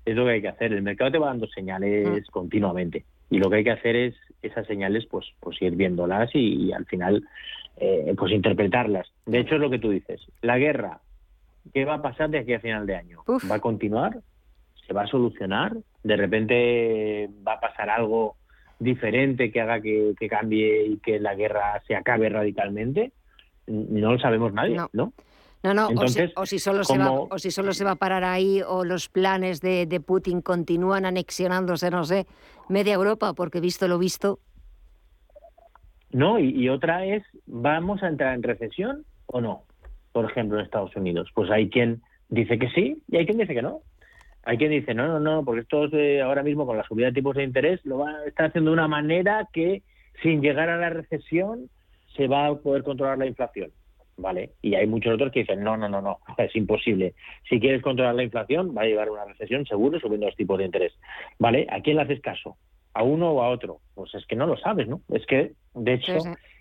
es 0.06 0.16
lo 0.16 0.24
que 0.24 0.32
hay 0.32 0.40
que 0.40 0.48
hacer. 0.48 0.72
El 0.72 0.82
mercado 0.82 1.12
te 1.12 1.18
va 1.18 1.26
dando 1.26 1.46
señales 1.48 2.26
mm. 2.26 2.32
continuamente 2.32 3.04
y 3.30 3.38
lo 3.38 3.50
que 3.50 3.56
hay 3.56 3.64
que 3.64 3.70
hacer 3.70 3.96
es 3.96 4.14
esas 4.46 4.66
señales 4.66 5.06
pues 5.06 5.26
pues 5.40 5.60
ir 5.62 5.76
viéndolas 5.76 6.30
y, 6.34 6.72
al 6.72 6.86
final 6.86 7.26
eh, 7.76 8.14
pues 8.16 8.32
interpretarlas. 8.32 9.08
De 9.26 9.40
hecho 9.40 9.56
es 9.56 9.60
lo 9.60 9.70
que 9.70 9.78
tú 9.78 9.90
dices, 9.90 10.20
la 10.42 10.58
guerra, 10.58 11.00
¿qué 11.72 11.84
va 11.84 11.94
a 11.94 12.02
pasar 12.02 12.30
de 12.30 12.38
aquí 12.38 12.54
a 12.54 12.60
final 12.60 12.86
de 12.86 12.96
año? 12.96 13.22
¿Va 13.50 13.56
a 13.56 13.60
continuar? 13.60 14.20
¿Se 14.86 14.92
va 14.92 15.02
a 15.02 15.06
solucionar? 15.06 15.76
¿De 16.02 16.16
repente 16.16 17.30
va 17.46 17.54
a 17.54 17.60
pasar 17.60 17.88
algo 17.90 18.36
diferente 18.78 19.50
que 19.50 19.60
haga 19.60 19.80
que, 19.80 20.14
cambie 20.28 20.86
y 20.86 20.96
que 20.98 21.18
la 21.18 21.34
guerra 21.34 21.82
se 21.86 21.96
acabe 21.96 22.28
radicalmente? 22.28 23.12
No 23.66 24.12
lo 24.12 24.18
sabemos 24.18 24.52
nadie, 24.52 24.76
¿no? 24.76 24.90
¿no? 24.92 25.12
No, 25.72 25.88
o, 25.88 26.46
si, 26.46 26.58
solo 26.58 26.84
se 26.84 26.98
va, 26.98 27.10
o 27.10 27.38
si 27.38 27.50
solo 27.50 27.72
se 27.72 27.84
va 27.84 27.92
a 27.92 27.96
parar 27.96 28.22
ahí 28.22 28.60
o 28.66 28.84
los 28.84 29.08
planes 29.08 29.62
de, 29.62 29.86
de, 29.86 29.98
Putin 29.98 30.42
continúan 30.42 31.06
anexionándose, 31.06 31.90
no 31.90 32.04
sé, 32.04 32.26
media 32.68 32.92
Europa, 32.92 33.32
porque 33.32 33.60
visto 33.60 33.88
lo 33.88 33.98
visto. 33.98 34.40
No, 36.12 36.38
y, 36.38 36.68
otra 36.68 37.06
es, 37.06 37.24
¿vamos 37.46 38.02
a 38.02 38.08
entrar 38.08 38.34
en 38.34 38.42
recesión 38.42 39.04
o 39.26 39.40
no? 39.40 39.62
Por 40.12 40.30
ejemplo, 40.30 40.58
en 40.58 40.64
Estados 40.64 40.94
Unidos. 40.96 41.30
Pues 41.34 41.50
hay 41.50 41.70
quien 41.70 42.02
dice 42.28 42.58
que 42.58 42.68
sí 42.70 43.02
y 43.08 43.16
hay 43.16 43.24
quien 43.24 43.38
dice 43.38 43.54
que 43.54 43.62
no. 43.62 43.80
Hay 44.44 44.58
quien 44.58 44.70
dice, 44.70 44.92
no, 44.92 45.08
no, 45.08 45.18
no, 45.18 45.44
porque 45.44 45.62
esto 45.62 45.86
eh, 45.96 46.20
ahora 46.20 46.42
mismo 46.42 46.66
con 46.66 46.76
la 46.76 46.86
subida 46.86 47.06
de 47.06 47.14
tipos 47.14 47.34
de 47.34 47.42
interés 47.42 47.84
lo 47.86 47.98
va 47.98 48.10
a 48.10 48.26
estar 48.26 48.46
haciendo 48.46 48.70
de 48.70 48.74
una 48.74 48.86
manera 48.86 49.48
que 49.52 49.82
sin 50.22 50.42
llegar 50.42 50.68
a 50.68 50.76
la 50.76 50.90
recesión 50.90 51.70
se 52.14 52.28
va 52.28 52.46
a 52.46 52.54
poder 52.54 52.84
controlar 52.84 53.16
la 53.16 53.26
inflación. 53.26 53.70
¿Vale? 54.16 54.50
Y 54.62 54.74
hay 54.74 54.86
muchos 54.86 55.14
otros 55.14 55.32
que 55.32 55.40
dicen, 55.40 55.64
no, 55.64 55.76
no, 55.76 55.88
no, 55.88 56.00
no, 56.00 56.18
es 56.38 56.54
imposible. 56.54 57.14
Si 57.48 57.58
quieres 57.58 57.82
controlar 57.82 58.14
la 58.14 58.22
inflación, 58.22 58.74
va 58.76 58.82
a 58.82 58.86
llevar 58.86 59.10
una 59.10 59.24
recesión 59.24 59.66
seguro 59.66 59.98
subiendo 59.98 60.26
los 60.26 60.36
tipos 60.36 60.58
de 60.58 60.66
interés. 60.66 60.92
¿Vale? 61.38 61.66
¿A 61.70 61.80
quién 61.80 61.96
le 61.96 62.02
haces 62.02 62.20
caso? 62.20 62.56
¿A 62.92 63.02
uno 63.02 63.32
o 63.32 63.42
a 63.42 63.48
otro? 63.48 63.80
Pues 63.94 64.14
es 64.14 64.24
que 64.26 64.36
no 64.36 64.46
lo 64.46 64.56
sabes, 64.56 64.86
¿no? 64.86 65.00
Es 65.08 65.26
que, 65.26 65.52
de 65.74 65.94
hecho, 65.94 66.18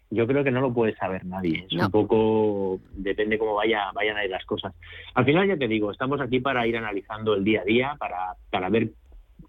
yo 0.09 0.27
creo 0.27 0.43
que 0.43 0.51
no 0.51 0.61
lo 0.61 0.73
puede 0.73 0.95
saber 0.95 1.25
nadie. 1.25 1.67
Es 1.69 1.79
un 1.79 1.91
poco, 1.91 2.79
depende 2.91 3.37
cómo 3.37 3.55
vaya, 3.55 3.91
vayan 3.93 4.17
a 4.17 4.25
ir 4.25 4.31
las 4.31 4.45
cosas. 4.45 4.73
Al 5.13 5.25
final, 5.25 5.47
ya 5.47 5.57
te 5.57 5.67
digo, 5.67 5.91
estamos 5.91 6.21
aquí 6.21 6.39
para 6.39 6.65
ir 6.65 6.77
analizando 6.77 7.35
el 7.35 7.43
día 7.43 7.61
a 7.61 7.65
día, 7.65 7.95
para, 7.99 8.35
para 8.49 8.69
ver 8.69 8.89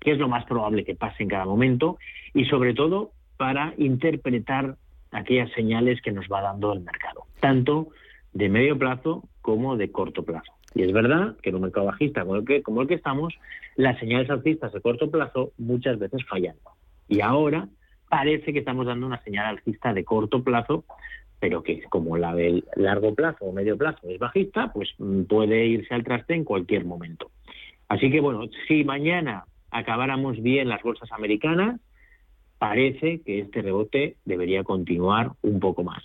qué 0.01 0.13
es 0.13 0.19
lo 0.19 0.29
más 0.29 0.45
probable 0.45 0.85
que 0.85 0.95
pase 0.95 1.23
en 1.23 1.29
cada 1.31 1.45
momento 1.45 1.99
y 2.35 2.45
sobre 2.45 2.75
todo 2.75 3.13
para 3.37 3.75
interpretar 3.79 4.77
aquellas 5.15 5.51
señales 5.53 6.03
que 6.03 6.13
nos 6.13 6.27
va 6.27 6.43
dando 6.43 6.73
el 6.73 6.81
mercado, 6.81 7.25
tanto 7.41 7.89
de 8.33 8.49
medio 8.49 8.79
plazo 8.79 9.23
como 9.41 9.77
de 9.77 9.91
corto 9.91 10.25
plazo. 10.25 10.53
Y 10.75 10.83
es 10.83 10.93
verdad 10.93 11.37
que 11.41 11.51
en 11.51 11.57
un 11.57 11.63
mercado 11.63 11.87
bajista 11.87 12.23
como 12.23 12.37
el 12.37 12.45
que, 12.45 12.63
como 12.63 12.83
el 12.83 12.89
que 12.89 12.95
estamos, 12.95 13.35
las 13.77 13.99
señales 13.99 14.29
alcistas 14.29 14.73
de 14.73 14.81
corto 14.81 15.11
plazo 15.11 15.53
muchas 15.57 15.99
veces 15.99 16.25
fallan. 16.29 16.57
Y 17.09 17.21
ahora 17.21 17.69
parece 18.09 18.53
que 18.53 18.59
estamos 18.59 18.87
dando 18.87 19.07
una 19.07 19.23
señal 19.23 19.47
alcista 19.47 19.95
de 19.95 20.05
corto 20.05 20.43
plazo, 20.43 20.85
pero 21.39 21.63
que 21.63 21.83
como 21.85 22.17
la 22.17 22.35
del 22.35 22.65
largo 22.75 23.15
plazo 23.15 23.45
o 23.45 23.53
medio 23.53 23.79
plazo 23.79 24.09
es 24.09 24.19
bajista, 24.19 24.73
pues 24.73 24.91
mm, 24.99 25.23
puede 25.25 25.65
irse 25.67 25.95
al 25.95 26.03
traste 26.03 26.35
en 26.35 26.45
cualquier 26.45 26.85
momento. 26.85 27.31
Así 27.89 28.11
que 28.11 28.21
bueno, 28.21 28.49
si 28.67 28.83
mañana 28.83 29.45
acabáramos 29.71 30.43
bien 30.43 30.69
las 30.69 30.83
bolsas 30.83 31.13
americanas, 31.13 31.81
parece 32.69 33.21
que 33.21 33.41
este 33.41 33.61
rebote 33.61 34.17
debería 34.25 34.65
continuar 34.65 35.33
un 35.43 35.61
poco 35.61 35.85
más. 35.85 36.03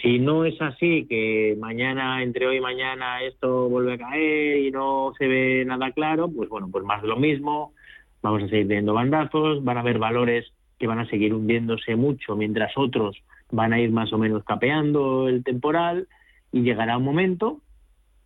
Si 0.00 0.18
no 0.18 0.44
es 0.44 0.60
así, 0.60 1.06
que 1.08 1.56
mañana, 1.60 2.24
entre 2.24 2.48
hoy 2.48 2.56
y 2.56 2.60
mañana, 2.60 3.22
esto 3.22 3.68
vuelve 3.68 3.92
a 3.94 3.98
caer 3.98 4.58
y 4.58 4.72
no 4.72 5.12
se 5.16 5.28
ve 5.28 5.64
nada 5.64 5.92
claro, 5.92 6.28
pues 6.28 6.48
bueno, 6.48 6.68
pues 6.72 6.84
más 6.84 7.02
de 7.02 7.08
lo 7.08 7.16
mismo, 7.16 7.72
vamos 8.20 8.42
a 8.42 8.48
seguir 8.48 8.66
teniendo 8.66 8.94
bandazos, 8.94 9.62
van 9.62 9.76
a 9.76 9.80
haber 9.80 10.00
valores 10.00 10.52
que 10.76 10.88
van 10.88 10.98
a 10.98 11.06
seguir 11.06 11.32
hundiéndose 11.34 11.94
mucho, 11.94 12.34
mientras 12.34 12.72
otros 12.76 13.22
van 13.52 13.72
a 13.72 13.78
ir 13.78 13.92
más 13.92 14.12
o 14.12 14.18
menos 14.18 14.42
capeando 14.42 15.28
el 15.28 15.44
temporal 15.44 16.08
y 16.50 16.62
llegará 16.62 16.96
un 16.96 17.04
momento 17.04 17.60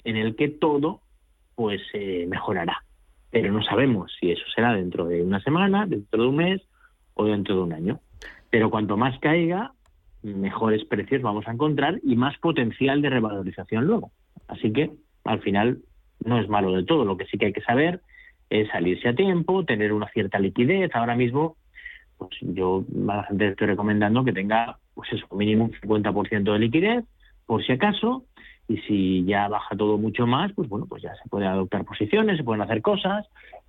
en 0.04 0.16
el 0.16 0.34
que 0.34 0.48
todo 0.48 1.02
pues 1.54 1.82
eh, 1.92 2.24
mejorará. 2.26 2.84
Pero 3.30 3.52
no 3.52 3.62
sabemos 3.62 4.16
si 4.18 4.30
eso 4.30 4.44
será 4.54 4.72
dentro 4.72 5.08
de 5.08 5.22
una 5.22 5.40
semana, 5.40 5.84
dentro 5.84 6.22
de 6.22 6.28
un 6.28 6.36
mes 6.36 6.62
o 7.16 7.24
dentro 7.24 7.57
de 7.57 7.62
un 7.62 7.72
año. 7.72 8.00
Pero 8.50 8.70
cuanto 8.70 8.96
más 8.96 9.18
caiga, 9.18 9.72
mejores 10.22 10.85
precios 10.85 11.22
vamos 11.22 11.46
a 11.48 11.52
encontrar 11.52 11.98
y 12.02 12.16
más 12.16 12.38
potencial 12.38 13.02
de 13.02 13.11
revalorización 13.11 13.85
luego. 13.85 14.12
Así 14.48 14.72
que 14.72 14.90
al 15.24 15.40
final 15.40 15.79
no 16.24 16.38
es 16.38 16.48
malo 16.48 16.72
de 16.72 16.85
todo. 16.85 17.05
Lo 17.05 17.16
que 17.16 17.26
sí 17.26 17.38
que 17.38 17.46
hay 17.46 17.52
que 17.52 17.62
saber 17.62 18.00
es 18.48 18.68
salirse 18.68 19.09
a 19.09 19.14
tiempo, 19.14 19.64
tener 19.64 19.92
una 19.92 20.09
cierta 20.09 20.38
liquidez. 20.38 20.94
Ahora 20.94 21.16
mismo, 21.16 21.57
pues 22.16 22.31
yo 22.40 22.85
a 23.09 23.16
la 23.16 23.24
gente 23.24 23.48
estoy 23.48 23.66
recomendando 23.66 24.24
que 24.24 24.33
tenga 24.33 24.79
pues 24.94 25.12
eso, 25.12 25.26
mínimo 25.35 25.64
un 25.66 25.72
50% 25.72 26.52
de 26.52 26.59
liquidez, 26.59 27.05
por 27.44 27.64
si 27.64 27.72
acaso, 27.72 28.24
y 28.68 28.79
si 28.79 29.24
ya 29.24 29.46
baja 29.46 29.76
todo 29.76 29.98
mucho 29.98 30.26
más, 30.26 30.52
pues 30.55 30.68
bueno, 30.68 30.87
pues 30.87 31.02
ya 31.02 31.14
se 31.22 31.29
pueden 31.29 31.48
adoptar 31.48 31.85
posiciones, 31.85 32.38
se 32.38 32.44
pueden 32.44 32.62
hacer 32.62 32.83
cosas, 32.83 33.26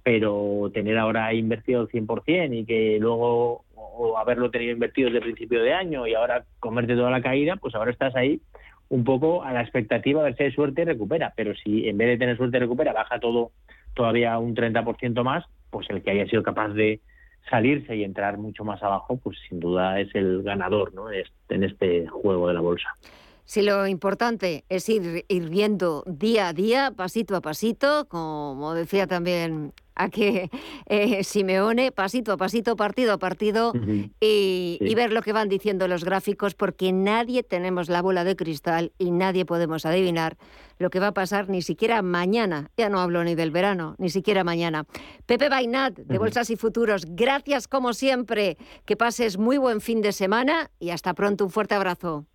pero 0.08 0.72
tener 0.74 0.98
ahora 0.98 1.34
invertido 1.34 1.82
el 1.82 1.90
100% 1.90 2.58
y 2.58 2.64
que 2.64 2.98
luego 2.98 3.66
o 3.76 4.18
haberlo 4.18 4.50
tenido 4.50 4.72
invertido 4.72 5.10
desde 5.10 5.20
principio 5.20 5.62
de 5.62 5.74
año 5.74 6.08
y 6.08 6.14
ahora 6.14 6.46
comerte 6.62 6.96
toda 6.96 7.12
la 7.12 7.22
caída, 7.22 7.58
pues 7.58 7.76
ahora 7.76 7.92
estás 7.92 8.16
ahí 8.16 8.40
un 8.88 9.04
poco 9.04 9.44
a 9.44 9.52
la 9.52 9.62
expectativa 9.62 10.22
de 10.22 10.30
ver 10.30 10.38
si 10.38 10.44
hay 10.44 10.52
suerte 10.54 10.84
y 10.84 10.86
recupera. 10.86 11.34
Pero 11.36 11.54
si 11.56 11.90
en 11.90 11.98
vez 11.98 12.08
de 12.08 12.18
tener 12.20 12.38
suerte 12.38 12.58
recupera, 12.58 12.94
baja 12.94 13.20
todo 13.20 13.52
todavía 13.96 14.40
un 14.40 14.56
30% 14.56 15.24
más, 15.26 15.44
pues 15.72 15.90
el 15.90 16.02
que 16.02 16.12
haya 16.12 16.26
sido 16.28 16.42
capaz 16.42 16.70
de 16.70 17.02
salirse 17.50 17.94
y 17.98 18.06
entrar 18.06 18.38
mucho 18.38 18.64
más 18.64 18.82
abajo, 18.82 19.20
pues 19.22 19.38
sin 19.50 19.60
duda 19.60 20.00
es 20.00 20.16
el 20.16 20.42
ganador 20.42 20.94
¿no? 20.94 21.12
en 21.12 21.64
este 21.66 22.08
juego 22.08 22.48
de 22.48 22.54
la 22.54 22.62
bolsa. 22.62 22.96
Si 23.44 23.62
lo 23.62 23.86
importante 23.88 24.64
es 24.70 24.88
ir 24.88 25.50
viendo 25.50 26.06
día 26.06 26.48
a 26.48 26.54
día, 26.54 26.94
pasito 26.96 27.36
a 27.36 27.42
pasito, 27.42 28.08
como 28.08 28.74
decía 28.74 29.06
también 29.06 29.74
a 29.98 30.10
que 30.10 30.50
eh, 30.86 31.24
Simeone, 31.24 31.92
pasito 31.92 32.32
a 32.34 32.38
pasito, 32.38 32.76
partido 32.76 33.14
a 33.14 33.18
partido, 33.18 33.74
y, 34.20 34.96
ver 34.96 35.12
lo 35.12 35.22
que 35.22 35.34
van 35.34 35.50
diciendo 35.50 35.88
los 35.88 36.04
gráficos, 36.04 36.56
porque 36.56 36.92
nadie 36.92 37.44
tenemos 37.44 37.90
la 37.90 38.02
bola 38.02 38.24
de 38.24 38.36
cristal 38.36 38.94
y 38.98 39.12
nadie 39.12 39.46
podemos 39.46 39.86
adivinar 39.86 40.38
lo 40.80 40.90
que 40.90 41.00
va 41.00 41.08
a 41.08 41.14
pasar 41.14 41.50
ni 41.50 41.62
siquiera 41.62 42.02
mañana. 42.02 42.70
Ya 42.78 42.90
no 42.90 43.00
hablo 43.00 43.24
ni 43.24 43.36
del 43.36 43.52
verano, 43.52 43.96
ni 43.98 44.10
siquiera 44.10 44.44
mañana. 44.44 44.86
Pepe 45.26 45.50
Bainat, 45.50 45.98
de 45.98 46.18
Bolsas 46.18 46.50
y 46.50 46.56
Futuros, 46.56 47.06
gracias 47.10 47.68
como 47.68 47.94
siempre. 47.94 48.58
Que 48.86 48.96
pases 48.96 49.38
muy 49.38 49.58
buen 49.58 49.82
fin 49.82 50.02
de 50.02 50.12
semana 50.12 50.70
y 50.80 50.92
hasta 50.92 51.14
pronto. 51.14 51.46
Un 51.46 51.52
fuerte 51.52 51.76
abrazo. 51.76 52.26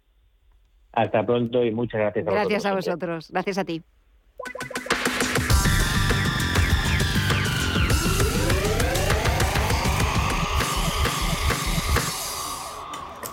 Hasta 0.92 1.24
pronto 1.24 1.64
y 1.64 1.70
muchas 1.70 2.00
gracias 2.00 2.26
a 2.26 2.30
Gracias 2.30 2.66
a 2.66 2.74
vosotros. 2.74 3.30
Gracias 3.30 3.58
a 3.58 3.64
ti. 3.64 3.82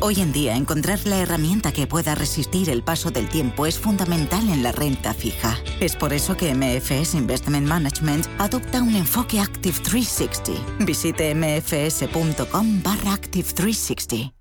Hoy 0.00 0.20
en 0.20 0.32
día, 0.32 0.56
encontrar 0.56 1.00
la 1.06 1.18
herramienta 1.18 1.72
que 1.72 1.86
pueda 1.86 2.14
resistir 2.14 2.70
el 2.70 2.82
paso 2.82 3.10
del 3.10 3.28
tiempo 3.28 3.66
es 3.66 3.78
fundamental 3.78 4.48
en 4.48 4.62
la 4.62 4.72
renta 4.72 5.14
fija. 5.14 5.56
Es 5.80 5.96
por 5.96 6.12
eso 6.12 6.36
que 6.36 6.54
MFS 6.54 7.14
Investment 7.14 7.66
Management 7.66 8.26
adopta 8.38 8.82
un 8.82 8.94
enfoque 8.94 9.40
Active 9.40 9.78
360. 9.82 10.84
Visite 10.84 11.34
mfs.com 11.34 12.82
barra 12.82 13.12
Active 13.12 13.48
360. 13.52 14.36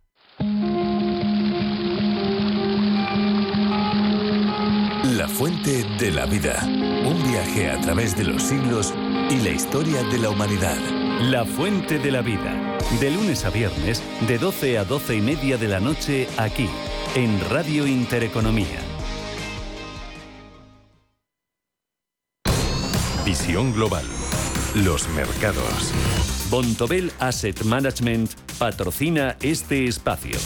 fuente 5.35 5.83
de 5.99 6.11
la 6.11 6.25
vida. 6.25 6.63
Un 6.63 7.21
viaje 7.29 7.69
a 7.69 7.79
través 7.81 8.15
de 8.15 8.23
los 8.23 8.41
siglos 8.41 8.93
y 9.29 9.37
la 9.41 9.49
historia 9.49 10.01
de 10.03 10.19
la 10.19 10.29
humanidad. 10.29 11.04
La 11.21 11.45
fuente 11.45 11.97
de 11.97 12.11
la 12.11 12.21
vida. 12.21 12.77
De 12.99 13.09
lunes 13.09 13.45
a 13.45 13.49
viernes, 13.49 14.03
de 14.27 14.37
12 14.37 14.77
a 14.77 14.83
12 14.83 15.15
y 15.15 15.21
media 15.21 15.57
de 15.57 15.69
la 15.69 15.79
noche, 15.79 16.27
aquí, 16.37 16.67
en 17.15 17.39
Radio 17.49 17.87
Intereconomía. 17.87 18.79
Visión 23.25 23.73
global. 23.73 24.03
Los 24.75 25.07
mercados. 25.09 25.93
Bontobel 26.49 27.11
Asset 27.19 27.63
Management 27.63 28.31
patrocina 28.59 29.37
este 29.41 29.85
espacio. 29.85 30.37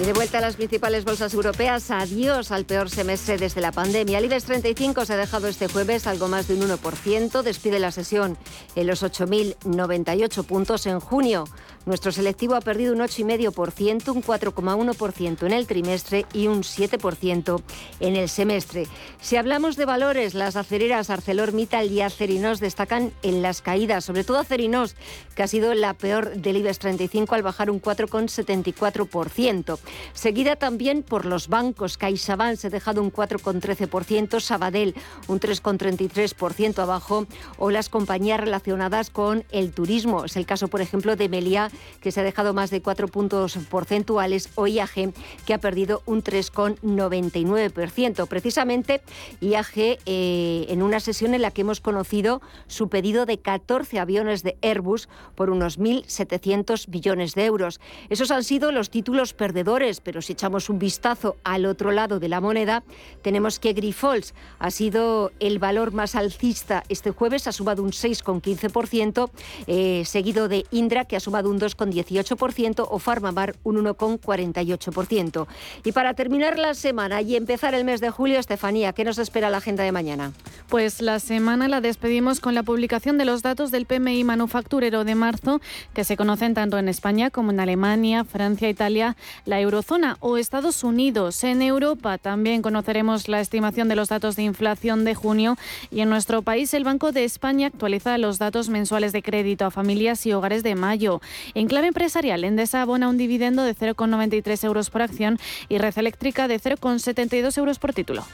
Y 0.00 0.04
de 0.04 0.12
vuelta 0.12 0.38
a 0.38 0.40
las 0.40 0.54
principales 0.54 1.04
bolsas 1.04 1.34
europeas, 1.34 1.90
adiós 1.90 2.52
al 2.52 2.64
peor 2.64 2.88
semestre 2.88 3.36
desde 3.36 3.60
la 3.60 3.72
pandemia. 3.72 4.18
El 4.18 4.26
IBEX 4.26 4.44
35 4.44 5.04
se 5.04 5.14
ha 5.14 5.16
dejado 5.16 5.48
este 5.48 5.66
jueves 5.66 6.06
algo 6.06 6.28
más 6.28 6.46
de 6.46 6.54
un 6.54 6.60
1%, 6.60 7.42
despide 7.42 7.80
la 7.80 7.90
sesión 7.90 8.38
en 8.76 8.86
los 8.86 9.02
8.098 9.02 10.44
puntos 10.44 10.86
en 10.86 11.00
junio. 11.00 11.46
Nuestro 11.84 12.12
selectivo 12.12 12.54
ha 12.54 12.60
perdido 12.60 12.92
un 12.92 13.00
8,5%, 13.00 14.14
un 14.14 14.22
4,1% 14.22 15.46
en 15.46 15.52
el 15.52 15.66
trimestre 15.66 16.26
y 16.32 16.46
un 16.46 16.62
7% 16.62 17.62
en 18.00 18.14
el 18.14 18.28
semestre. 18.28 18.86
Si 19.20 19.36
hablamos 19.36 19.76
de 19.76 19.86
valores, 19.86 20.34
las 20.34 20.54
acereras 20.56 21.10
ArcelorMittal 21.10 21.90
y 21.90 22.02
Acerinos 22.02 22.60
destacan 22.60 23.12
en 23.22 23.42
las 23.42 23.62
caídas, 23.62 24.04
sobre 24.04 24.22
todo 24.22 24.38
Acerinos, 24.38 24.96
que 25.34 25.42
ha 25.42 25.48
sido 25.48 25.72
la 25.74 25.94
peor 25.94 26.36
del 26.36 26.58
IBEX 26.58 26.78
35 26.78 27.34
al 27.34 27.42
bajar 27.42 27.70
un 27.70 27.80
4,74%. 27.80 29.78
Seguida 30.12 30.56
también 30.56 31.02
por 31.02 31.24
los 31.24 31.48
bancos, 31.48 31.98
CaixaBank 31.98 32.56
se 32.56 32.68
ha 32.68 32.70
dejado 32.70 33.02
un 33.02 33.12
4,13%, 33.12 34.40
Sabadell 34.40 34.94
un 35.26 35.40
3,33% 35.40 36.78
abajo 36.78 37.26
o 37.58 37.70
las 37.70 37.88
compañías 37.88 38.40
relacionadas 38.40 39.10
con 39.10 39.44
el 39.50 39.72
turismo. 39.72 40.24
Es 40.24 40.36
el 40.36 40.46
caso, 40.46 40.68
por 40.68 40.80
ejemplo, 40.80 41.16
de 41.16 41.28
Meliá 41.28 41.70
que 42.00 42.12
se 42.12 42.20
ha 42.20 42.24
dejado 42.24 42.54
más 42.54 42.70
de 42.70 42.80
cuatro 42.80 43.08
puntos 43.08 43.58
porcentuales, 43.68 44.50
o 44.54 44.66
IAG, 44.66 45.12
que 45.46 45.54
ha 45.54 45.58
perdido 45.58 46.02
un 46.06 46.22
3,99%. 46.22 48.26
Precisamente, 48.26 49.02
IAG, 49.40 49.98
eh, 50.06 50.66
en 50.68 50.82
una 50.82 51.00
sesión 51.00 51.34
en 51.34 51.42
la 51.42 51.50
que 51.50 51.62
hemos 51.62 51.80
conocido 51.80 52.40
su 52.66 52.88
pedido 52.88 53.26
de 53.26 53.38
14 53.38 53.98
aviones 53.98 54.42
de 54.42 54.56
Airbus 54.62 55.08
por 55.34 55.50
unos 55.50 55.78
1.700 55.78 56.86
billones 56.88 57.34
de 57.34 57.44
euros. 57.44 57.80
Esos 58.08 58.30
han 58.30 58.44
sido 58.44 58.72
los 58.72 58.90
títulos 58.90 59.34
perdedores, 59.34 59.58
pero 60.02 60.22
si 60.22 60.32
echamos 60.32 60.68
un 60.70 60.80
vistazo 60.80 61.36
al 61.44 61.64
otro 61.64 61.92
lado 61.92 62.18
de 62.18 62.28
la 62.28 62.40
moneda, 62.40 62.82
tenemos 63.22 63.60
que 63.60 63.74
Grifols 63.74 64.34
ha 64.58 64.72
sido 64.72 65.30
el 65.38 65.60
valor 65.60 65.92
más 65.92 66.16
alcista 66.16 66.82
este 66.88 67.12
jueves, 67.12 67.46
ha 67.46 67.52
sumado 67.52 67.84
un 67.84 67.92
6,15%, 67.92 69.30
eh, 69.68 70.02
seguido 70.04 70.48
de 70.48 70.64
Indra, 70.72 71.04
que 71.04 71.14
ha 71.14 71.20
sumado 71.20 71.48
un 71.48 71.60
2,18% 71.60 72.88
o 72.90 72.98
Farmamar 72.98 73.54
un 73.62 73.76
1,48%. 73.84 75.46
Y 75.84 75.92
para 75.92 76.14
terminar 76.14 76.58
la 76.58 76.74
semana 76.74 77.22
y 77.22 77.36
empezar 77.36 77.72
el 77.74 77.84
mes 77.84 78.00
de 78.00 78.10
julio, 78.10 78.40
Estefanía, 78.40 78.92
¿qué 78.92 79.04
nos 79.04 79.18
espera 79.18 79.48
la 79.48 79.58
agenda 79.58 79.84
de 79.84 79.92
mañana? 79.92 80.32
Pues 80.68 81.00
la 81.00 81.20
semana 81.20 81.68
la 81.68 81.80
despedimos 81.80 82.40
con 82.40 82.56
la 82.56 82.64
publicación 82.64 83.16
de 83.16 83.26
los 83.26 83.42
datos 83.42 83.70
del 83.70 83.86
PMI 83.86 84.24
manufacturero 84.24 85.04
de 85.04 85.14
marzo, 85.14 85.60
que 85.94 86.02
se 86.02 86.16
conocen 86.16 86.54
tanto 86.54 86.78
en 86.78 86.88
España 86.88 87.30
como 87.30 87.52
en 87.52 87.60
Alemania, 87.60 88.24
Francia, 88.24 88.68
Italia, 88.68 89.16
la 89.44 89.60
eurozona 89.68 90.16
o 90.20 90.38
Estados 90.38 90.82
Unidos. 90.82 91.44
En 91.44 91.62
Europa 91.62 92.18
también 92.18 92.62
conoceremos 92.62 93.28
la 93.28 93.40
estimación 93.40 93.88
de 93.88 93.96
los 93.96 94.08
datos 94.08 94.34
de 94.36 94.42
inflación 94.42 95.04
de 95.04 95.14
junio 95.14 95.56
y 95.90 96.00
en 96.00 96.08
nuestro 96.08 96.42
país 96.42 96.72
el 96.74 96.84
Banco 96.84 97.12
de 97.12 97.24
España 97.24 97.68
actualiza 97.68 98.18
los 98.18 98.38
datos 98.38 98.68
mensuales 98.68 99.12
de 99.12 99.22
crédito 99.22 99.66
a 99.66 99.70
familias 99.70 100.24
y 100.26 100.32
hogares 100.32 100.62
de 100.62 100.74
mayo. 100.74 101.20
En 101.54 101.68
clave 101.68 101.88
empresarial, 101.88 102.44
Endesa 102.44 102.82
abona 102.82 103.08
un 103.08 103.18
dividendo 103.18 103.62
de 103.62 103.76
0,93 103.76 104.64
euros 104.64 104.90
por 104.90 105.02
acción 105.02 105.38
y 105.68 105.78
Red 105.78 105.98
Eléctrica 105.98 106.48
de 106.48 106.58
0,72 106.60 107.58
euros 107.58 107.78
por 107.78 107.92
título. 107.92 108.24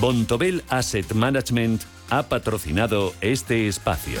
Bontobel 0.00 0.62
Asset 0.68 1.12
Management 1.14 1.82
ha 2.10 2.24
patrocinado 2.24 3.14
este 3.20 3.66
espacio. 3.66 4.20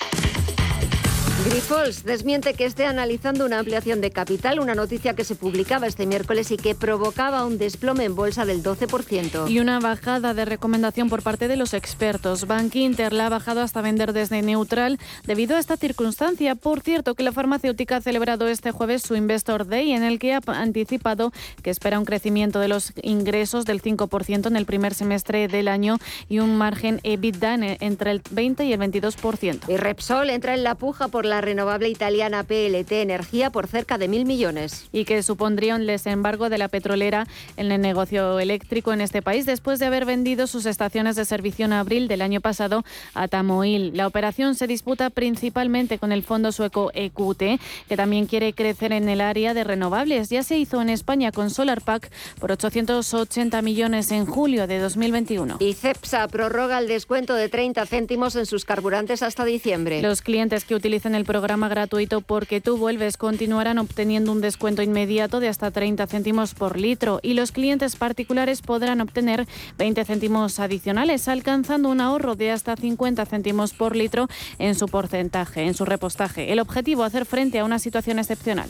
Grifols 1.43 2.03
desmiente 2.03 2.53
que 2.53 2.65
esté 2.65 2.85
analizando 2.85 3.47
una 3.47 3.57
ampliación 3.57 3.99
de 3.99 4.11
capital, 4.11 4.59
una 4.59 4.75
noticia 4.75 5.15
que 5.15 5.23
se 5.23 5.33
publicaba 5.33 5.87
este 5.87 6.05
miércoles 6.05 6.51
y 6.51 6.57
que 6.57 6.75
provocaba 6.75 7.45
un 7.45 7.57
desplome 7.57 8.03
en 8.03 8.15
bolsa 8.15 8.45
del 8.45 8.61
12%. 8.61 9.49
Y 9.49 9.59
una 9.59 9.79
bajada 9.79 10.35
de 10.35 10.45
recomendación 10.45 11.09
por 11.09 11.23
parte 11.23 11.47
de 11.47 11.55
los 11.55 11.73
expertos. 11.73 12.45
Bank 12.45 12.75
Inter 12.75 13.11
la 13.11 13.25
ha 13.25 13.29
bajado 13.29 13.61
hasta 13.61 13.81
vender 13.81 14.13
desde 14.13 14.43
neutral 14.43 14.99
debido 15.25 15.55
a 15.55 15.59
esta 15.59 15.77
circunstancia. 15.77 16.53
Por 16.53 16.81
cierto, 16.81 17.15
que 17.15 17.23
la 17.23 17.31
farmacéutica 17.31 17.95
ha 17.95 18.01
celebrado 18.01 18.47
este 18.47 18.69
jueves 18.71 19.01
su 19.01 19.15
Investor 19.15 19.65
Day 19.65 19.93
en 19.93 20.03
el 20.03 20.19
que 20.19 20.35
ha 20.35 20.41
anticipado 20.45 21.31
que 21.63 21.71
espera 21.71 21.97
un 21.97 22.05
crecimiento 22.05 22.59
de 22.59 22.67
los 22.67 22.93
ingresos 23.01 23.65
del 23.65 23.81
5% 23.81 24.45
en 24.45 24.55
el 24.55 24.65
primer 24.67 24.93
semestre 24.93 25.47
del 25.47 25.69
año 25.69 25.97
y 26.29 26.37
un 26.37 26.55
margen 26.55 26.99
EBITDA 27.03 27.55
entre 27.79 28.11
el 28.11 28.21
20 28.29 28.63
y 28.65 28.73
el 28.73 28.79
22%. 28.79 29.69
Y 29.69 29.77
Repsol 29.77 30.29
entra 30.29 30.53
en 30.53 30.63
la 30.63 30.75
puja 30.75 31.07
por 31.07 31.30
la 31.31 31.41
renovable 31.41 31.87
italiana 31.87 32.43
PLT 32.43 32.91
Energía 32.91 33.49
por 33.51 33.67
cerca 33.67 33.97
de 33.97 34.09
mil 34.09 34.25
millones. 34.25 34.89
Y 34.91 35.05
que 35.05 35.23
supondría 35.23 35.75
un 35.75 35.87
desembargo 35.87 36.49
de 36.49 36.57
la 36.57 36.67
petrolera 36.67 37.25
en 37.55 37.71
el 37.71 37.79
negocio 37.79 38.37
eléctrico 38.37 38.91
en 38.91 38.99
este 38.99 39.21
país 39.21 39.45
después 39.45 39.79
de 39.79 39.85
haber 39.85 40.05
vendido 40.05 40.45
sus 40.45 40.65
estaciones 40.65 41.15
de 41.15 41.23
servicio 41.23 41.65
en 41.65 41.73
abril 41.73 42.09
del 42.09 42.21
año 42.21 42.41
pasado 42.41 42.83
a 43.13 43.29
Tamoil. 43.29 43.95
La 43.95 44.07
operación 44.07 44.55
se 44.55 44.67
disputa 44.67 45.09
principalmente 45.09 45.99
con 45.99 46.11
el 46.11 46.21
fondo 46.21 46.51
sueco 46.51 46.91
EQT, 46.93 47.61
que 47.87 47.95
también 47.95 48.25
quiere 48.25 48.51
crecer 48.51 48.91
en 48.91 49.07
el 49.07 49.21
área 49.21 49.53
de 49.53 49.63
renovables. 49.63 50.29
Ya 50.29 50.43
se 50.43 50.57
hizo 50.57 50.81
en 50.81 50.89
España 50.89 51.31
con 51.31 51.49
SolarPack 51.49 52.11
por 52.41 52.51
880 52.51 53.61
millones 53.61 54.11
en 54.11 54.25
julio 54.25 54.67
de 54.67 54.79
2021. 54.79 55.57
Y 55.61 55.75
CEPSA 55.75 56.27
prorroga 56.27 56.79
el 56.79 56.89
descuento 56.89 57.35
de 57.35 57.47
30 57.47 57.85
céntimos 57.85 58.35
en 58.35 58.45
sus 58.45 58.65
carburantes 58.65 59.23
hasta 59.23 59.45
diciembre. 59.45 60.01
Los 60.01 60.21
clientes 60.21 60.65
que 60.65 60.75
utilicen 60.75 61.15
el 61.15 61.20
programa 61.23 61.69
gratuito 61.69 62.21
Porque 62.21 62.61
tú 62.61 62.77
vuelves 62.77 63.17
continuarán 63.17 63.77
obteniendo 63.77 64.31
un 64.31 64.41
descuento 64.41 64.81
inmediato 64.81 65.39
de 65.39 65.47
hasta 65.47 65.71
30 65.71 66.07
céntimos 66.07 66.53
por 66.53 66.77
litro 66.77 67.19
y 67.21 67.33
los 67.33 67.51
clientes 67.51 67.95
particulares 67.95 68.61
podrán 68.61 69.01
obtener 69.01 69.47
20 69.77 70.05
céntimos 70.05 70.59
adicionales, 70.59 71.27
alcanzando 71.27 71.89
un 71.89 72.01
ahorro 72.01 72.35
de 72.35 72.51
hasta 72.51 72.75
50 72.75 73.25
céntimos 73.25 73.73
por 73.73 73.95
litro 73.95 74.27
en 74.59 74.75
su 74.75 74.87
porcentaje, 74.87 75.63
en 75.63 75.73
su 75.73 75.85
repostaje. 75.85 76.51
El 76.51 76.59
objetivo, 76.59 77.03
hacer 77.03 77.25
frente 77.25 77.59
a 77.59 77.65
una 77.65 77.79
situación 77.79 78.19
excepcional. 78.19 78.69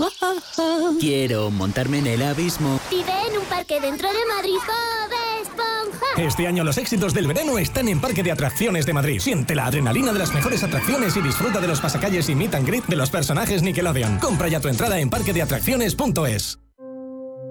Quiero 0.99 1.49
montarme 1.51 1.99
en 1.99 2.07
el 2.07 2.21
abismo. 2.21 2.79
Vive 2.89 3.11
en 3.29 3.37
un 3.37 3.45
parque 3.45 3.79
dentro 3.79 4.09
de 4.09 4.19
Madrid, 4.35 4.57
Bob 4.65 5.41
Esponja. 5.41 6.05
Este 6.17 6.47
año 6.47 6.63
los 6.63 6.77
éxitos 6.77 7.13
del 7.13 7.27
verano 7.27 7.57
están 7.57 7.87
en 7.87 7.99
Parque 7.99 8.23
de 8.23 8.31
Atracciones 8.31 8.85
de 8.85 8.93
Madrid. 8.93 9.19
Siente 9.19 9.55
la 9.55 9.65
adrenalina 9.65 10.11
de 10.13 10.19
las 10.19 10.33
mejores 10.33 10.63
atracciones 10.63 11.15
y 11.15 11.21
disfruta 11.21 11.59
de 11.59 11.67
los 11.67 11.81
pasacalles 11.81 12.29
y 12.29 12.35
meet 12.35 12.55
and 12.55 12.67
greet 12.67 12.85
de 12.85 12.95
los 12.95 13.09
personajes 13.09 13.63
Nickelodeon. 13.63 14.19
Compra 14.19 14.47
ya 14.47 14.59
tu 14.59 14.67
entrada 14.67 14.99
en 14.99 15.09
parquedeatracciones.es. 15.09 16.59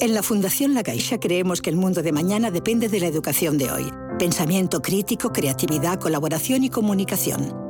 En 0.00 0.14
la 0.14 0.22
Fundación 0.22 0.74
La 0.74 0.82
Caixa 0.82 1.20
creemos 1.20 1.60
que 1.60 1.68
el 1.68 1.76
mundo 1.76 2.02
de 2.02 2.12
mañana 2.12 2.50
depende 2.50 2.88
de 2.88 3.00
la 3.00 3.06
educación 3.06 3.58
de 3.58 3.70
hoy. 3.70 3.92
Pensamiento 4.18 4.80
crítico, 4.80 5.30
creatividad, 5.30 6.00
colaboración 6.00 6.64
y 6.64 6.70
comunicación. 6.70 7.69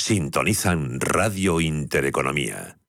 Sintonizan 0.00 0.98
Radio 0.98 1.60
Intereconomía. 1.60 2.79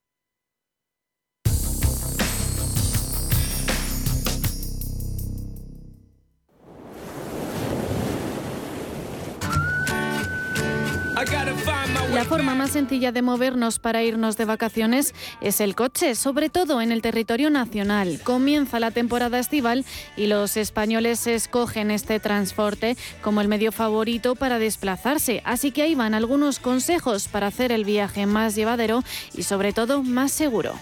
La 12.22 12.28
forma 12.28 12.54
más 12.54 12.70
sencilla 12.70 13.12
de 13.12 13.24
movernos 13.24 13.80
para 13.80 14.04
irnos 14.04 14.38
de 14.38 14.46
vacaciones 14.46 15.16
es 15.42 15.60
el 15.60 15.74
coche, 15.74 16.14
sobre 16.14 16.52
todo 16.52 16.80
en 16.80 16.92
el 16.92 17.02
territorio 17.02 17.50
nacional. 17.50 18.20
Comienza 18.24 18.80
la 18.80 18.92
temporada 18.92 19.40
estival 19.40 19.86
y 20.16 20.28
los 20.28 20.56
españoles 20.56 21.26
escogen 21.26 21.90
este 21.90 22.20
transporte 22.20 22.96
como 23.24 23.42
el 23.42 23.48
medio 23.48 23.72
favorito 23.72 24.36
para 24.36 24.60
desplazarse. 24.60 25.42
Así 25.46 25.72
que 25.72 25.82
ahí 25.82 25.96
van 25.96 26.14
algunos 26.14 26.60
consejos 26.60 27.28
para 27.28 27.48
hacer 27.48 27.72
el 27.72 27.86
viaje 27.86 28.28
más 28.28 28.54
llevadero 28.54 29.04
y 29.34 29.42
sobre 29.42 29.74
todo 29.74 30.04
más 30.04 30.32
seguro. 30.32 30.76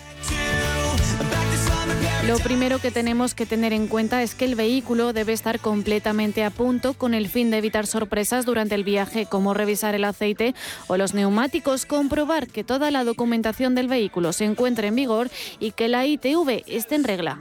Lo 2.27 2.37
primero 2.37 2.79
que 2.79 2.91
tenemos 2.91 3.33
que 3.33 3.45
tener 3.45 3.73
en 3.73 3.87
cuenta 3.87 4.21
es 4.21 4.35
que 4.35 4.45
el 4.45 4.55
vehículo 4.55 5.13
debe 5.13 5.33
estar 5.33 5.59
completamente 5.59 6.43
a 6.43 6.51
punto 6.51 6.93
con 6.93 7.13
el 7.13 7.27
fin 7.27 7.49
de 7.49 7.57
evitar 7.57 7.87
sorpresas 7.87 8.45
durante 8.45 8.75
el 8.75 8.83
viaje, 8.83 9.25
como 9.25 9.53
revisar 9.53 9.95
el 9.95 10.03
aceite 10.03 10.53
o 10.87 10.97
los 10.97 11.13
neumáticos, 11.13 11.85
comprobar 11.85 12.47
que 12.47 12.63
toda 12.63 12.91
la 12.91 13.03
documentación 13.03 13.73
del 13.73 13.87
vehículo 13.87 14.31
se 14.33 14.45
encuentre 14.45 14.87
en 14.87 14.95
vigor 14.95 15.29
y 15.59 15.71
que 15.71 15.87
la 15.87 16.05
ITV 16.05 16.63
esté 16.67 16.95
en 16.95 17.03
regla. 17.03 17.39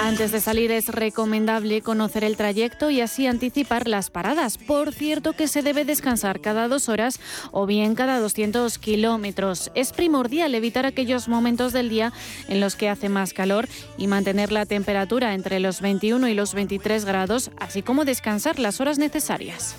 Antes 0.00 0.32
de 0.32 0.40
salir 0.40 0.70
es 0.70 0.88
recomendable 0.88 1.80
conocer 1.82 2.24
el 2.24 2.36
trayecto 2.36 2.90
y 2.90 3.00
así 3.00 3.26
anticipar 3.26 3.88
las 3.88 4.10
paradas. 4.10 4.58
Por 4.58 4.92
cierto 4.92 5.32
que 5.32 5.48
se 5.48 5.62
debe 5.62 5.84
descansar 5.84 6.40
cada 6.40 6.68
dos 6.68 6.88
horas 6.88 7.20
o 7.50 7.66
bien 7.66 7.94
cada 7.94 8.18
200 8.18 8.78
kilómetros. 8.78 9.70
Es 9.74 9.92
primordial 9.92 10.54
evitar 10.54 10.86
aquellos 10.86 11.28
momentos 11.28 11.72
del 11.72 11.88
día 11.88 12.12
en 12.48 12.60
los 12.60 12.76
que 12.76 12.88
hace 12.88 13.08
más 13.08 13.32
calor 13.32 13.68
y 13.96 14.06
mantener 14.06 14.52
la 14.52 14.66
temperatura 14.66 15.34
entre 15.34 15.60
los 15.60 15.80
21 15.80 16.28
y 16.28 16.34
los 16.34 16.54
23 16.54 17.04
grados, 17.04 17.50
así 17.58 17.82
como 17.82 18.04
descansar 18.04 18.58
las 18.58 18.80
horas 18.80 18.98
necesarias. 18.98 19.76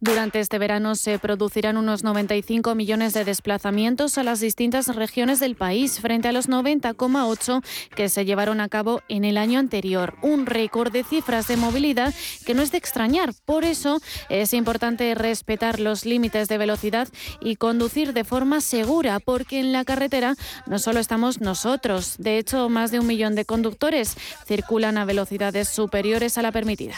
Durante 0.00 0.40
este 0.40 0.58
verano 0.58 0.94
se 0.94 1.18
producirán 1.18 1.76
unos 1.76 2.02
95 2.02 2.74
millones 2.74 3.12
de 3.12 3.24
desplazamientos 3.24 4.18
a 4.18 4.22
las 4.22 4.40
distintas 4.40 4.94
regiones 4.94 5.40
del 5.40 5.56
país, 5.56 6.00
frente 6.00 6.28
a 6.28 6.32
los 6.32 6.48
90,8 6.48 7.62
que 7.94 8.08
se 8.08 8.24
llevaron 8.24 8.60
a 8.60 8.68
cabo 8.68 9.02
en 9.08 9.24
el 9.24 9.36
año 9.36 9.58
anterior. 9.58 10.14
Un 10.22 10.46
récord 10.46 10.92
de 10.92 11.04
cifras 11.04 11.48
de 11.48 11.56
movilidad 11.56 12.14
que 12.46 12.54
no 12.54 12.62
es 12.62 12.72
de 12.72 12.78
extrañar. 12.78 13.32
Por 13.44 13.64
eso 13.64 14.00
es 14.28 14.54
importante 14.54 15.14
respetar 15.14 15.80
los 15.80 16.04
límites 16.04 16.48
de 16.48 16.58
velocidad 16.58 17.08
y 17.40 17.56
conducir 17.56 18.12
de 18.12 18.24
forma 18.24 18.60
segura, 18.60 19.20
porque 19.20 19.60
en 19.60 19.72
la 19.72 19.84
carretera 19.84 20.34
no 20.66 20.78
solo 20.78 21.00
estamos 21.00 21.40
nosotros. 21.40 22.14
De 22.18 22.38
hecho, 22.38 22.68
más 22.68 22.90
de 22.90 23.00
un 23.00 23.06
millón 23.06 23.34
de 23.34 23.44
conductores 23.44 24.16
circulan 24.46 24.98
a 24.98 25.04
velocidades 25.04 25.68
superiores 25.68 26.38
a 26.38 26.42
la 26.42 26.52
permitida. 26.52 26.96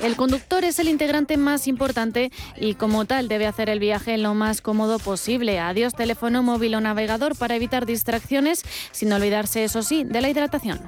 El 0.00 0.16
conductor 0.16 0.64
es 0.64 0.78
el 0.78 0.88
integrante 0.88 1.36
más 1.36 1.66
importante 1.66 2.32
y 2.56 2.74
como 2.74 3.04
tal 3.04 3.28
debe 3.28 3.46
hacer 3.46 3.68
el 3.68 3.78
viaje 3.78 4.16
lo 4.16 4.34
más 4.34 4.62
cómodo 4.62 4.98
posible. 4.98 5.60
Adiós 5.60 5.94
teléfono 5.94 6.42
móvil 6.42 6.74
o 6.74 6.80
navegador 6.80 7.36
para 7.36 7.54
evitar 7.54 7.84
distracciones, 7.84 8.64
sin 8.92 9.12
olvidarse, 9.12 9.62
eso 9.64 9.82
sí, 9.82 10.04
de 10.04 10.22
la 10.22 10.30
hidratación. 10.30 10.80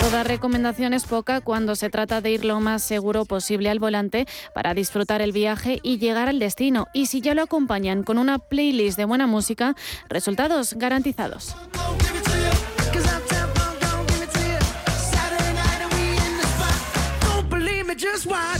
Toda 0.00 0.24
recomendación 0.24 0.92
es 0.92 1.04
poca 1.04 1.40
cuando 1.40 1.74
se 1.74 1.88
trata 1.88 2.20
de 2.20 2.30
ir 2.30 2.44
lo 2.44 2.60
más 2.60 2.82
seguro 2.82 3.24
posible 3.24 3.70
al 3.70 3.78
volante 3.78 4.26
para 4.54 4.74
disfrutar 4.74 5.22
el 5.22 5.32
viaje 5.32 5.80
y 5.82 5.98
llegar 5.98 6.28
al 6.28 6.38
destino. 6.38 6.86
Y 6.92 7.06
si 7.06 7.20
ya 7.20 7.34
lo 7.34 7.42
acompañan 7.42 8.02
con 8.02 8.18
una 8.18 8.38
playlist 8.38 8.98
de 8.98 9.04
buena 9.04 9.26
música, 9.26 9.74
resultados 10.08 10.74
garantizados. 10.74 11.56
just 17.96 18.26
why 18.26 18.55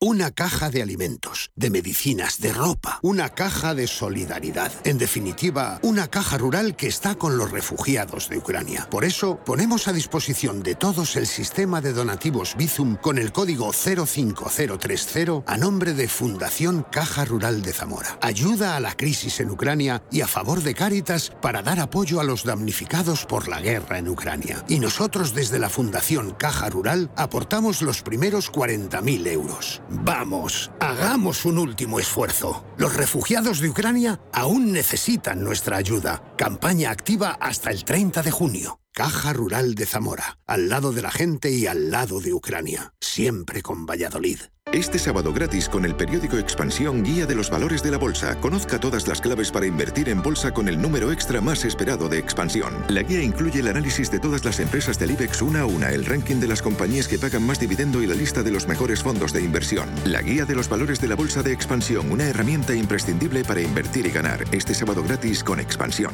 Una 0.00 0.30
caja 0.30 0.70
de 0.70 0.80
alimentos, 0.80 1.50
de 1.56 1.70
medicinas, 1.70 2.40
de 2.40 2.52
ropa, 2.52 3.00
una 3.02 3.30
caja 3.30 3.74
de 3.74 3.88
solidaridad. 3.88 4.70
En 4.84 4.96
definitiva, 4.96 5.80
una 5.82 6.06
caja 6.06 6.38
rural 6.38 6.76
que 6.76 6.86
está 6.86 7.16
con 7.16 7.36
los 7.36 7.50
refugiados 7.50 8.28
de 8.28 8.38
Ucrania. 8.38 8.86
Por 8.92 9.04
eso, 9.04 9.40
ponemos 9.44 9.88
a 9.88 9.92
disposición 9.92 10.62
de 10.62 10.76
todos 10.76 11.16
el 11.16 11.26
sistema 11.26 11.80
de 11.80 11.92
donativos 11.92 12.54
Bizum 12.56 12.94
con 12.94 13.18
el 13.18 13.32
código 13.32 13.72
05030 13.72 15.42
a 15.44 15.56
nombre 15.56 15.94
de 15.94 16.06
Fundación 16.06 16.86
Caja 16.92 17.24
Rural 17.24 17.62
de 17.62 17.72
Zamora. 17.72 18.20
Ayuda 18.22 18.76
a 18.76 18.80
la 18.80 18.96
crisis 18.96 19.40
en 19.40 19.50
Ucrania 19.50 20.04
y 20.12 20.20
a 20.20 20.28
favor 20.28 20.62
de 20.62 20.76
Cáritas 20.76 21.32
para 21.42 21.62
dar 21.62 21.80
apoyo 21.80 22.20
a 22.20 22.24
los 22.24 22.44
damnificados 22.44 23.26
por 23.26 23.48
la 23.48 23.60
guerra 23.60 23.98
en 23.98 24.08
Ucrania. 24.08 24.64
Y 24.68 24.78
nosotros 24.78 25.34
desde 25.34 25.58
la 25.58 25.68
Fundación 25.68 26.36
Caja 26.38 26.70
Rural 26.70 27.10
aportamos 27.16 27.82
los 27.82 28.02
primeros 28.02 28.52
40.000 28.52 29.26
euros. 29.26 29.82
Vamos, 29.90 30.70
hagamos 30.80 31.46
un 31.46 31.58
último 31.58 31.98
esfuerzo. 31.98 32.64
Los 32.76 32.94
refugiados 32.94 33.60
de 33.60 33.70
Ucrania 33.70 34.20
aún 34.32 34.72
necesitan 34.72 35.42
nuestra 35.42 35.78
ayuda. 35.78 36.22
Campaña 36.36 36.90
activa 36.90 37.38
hasta 37.40 37.70
el 37.70 37.84
30 37.84 38.22
de 38.22 38.30
junio. 38.30 38.80
Caja 38.92 39.32
Rural 39.32 39.74
de 39.74 39.86
Zamora, 39.86 40.38
al 40.46 40.68
lado 40.68 40.92
de 40.92 41.02
la 41.02 41.10
gente 41.10 41.50
y 41.50 41.66
al 41.66 41.90
lado 41.90 42.20
de 42.20 42.34
Ucrania. 42.34 42.92
Siempre 43.00 43.62
con 43.62 43.86
Valladolid. 43.86 44.40
Este 44.72 44.98
sábado 44.98 45.32
gratis 45.32 45.66
con 45.66 45.86
el 45.86 45.94
periódico 45.94 46.36
Expansión 46.36 47.02
Guía 47.02 47.24
de 47.24 47.34
los 47.34 47.48
Valores 47.48 47.82
de 47.82 47.90
la 47.90 47.96
Bolsa. 47.96 48.38
Conozca 48.38 48.78
todas 48.78 49.08
las 49.08 49.22
claves 49.22 49.50
para 49.50 49.64
invertir 49.64 50.10
en 50.10 50.22
bolsa 50.22 50.52
con 50.52 50.68
el 50.68 50.80
número 50.80 51.10
extra 51.10 51.40
más 51.40 51.64
esperado 51.64 52.10
de 52.10 52.18
Expansión. 52.18 52.74
La 52.88 53.02
guía 53.02 53.22
incluye 53.22 53.60
el 53.60 53.68
análisis 53.68 54.10
de 54.10 54.18
todas 54.18 54.44
las 54.44 54.60
empresas 54.60 54.98
del 54.98 55.12
IBEX 55.12 55.40
una 55.40 55.62
a 55.62 55.64
una, 55.64 55.88
el 55.88 56.04
ranking 56.04 56.36
de 56.36 56.48
las 56.48 56.60
compañías 56.60 57.08
que 57.08 57.18
pagan 57.18 57.46
más 57.46 57.58
dividendo 57.58 58.02
y 58.02 58.06
la 58.06 58.14
lista 58.14 58.42
de 58.42 58.50
los 58.50 58.68
mejores 58.68 59.02
fondos 59.02 59.32
de 59.32 59.42
inversión. 59.42 59.88
La 60.04 60.20
Guía 60.20 60.44
de 60.44 60.54
los 60.54 60.68
Valores 60.68 61.00
de 61.00 61.08
la 61.08 61.16
Bolsa 61.16 61.42
de 61.42 61.52
Expansión, 61.52 62.12
una 62.12 62.24
herramienta 62.24 62.74
imprescindible 62.74 63.44
para 63.44 63.62
invertir 63.62 64.04
y 64.04 64.10
ganar. 64.10 64.44
Este 64.52 64.74
sábado 64.74 65.02
gratis 65.02 65.42
con 65.42 65.60
Expansión. 65.60 66.12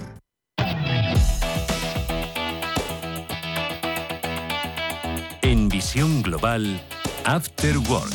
En 5.43 5.69
visión 5.69 6.23
global, 6.23 6.81
After 7.27 7.79
Work. 7.89 8.13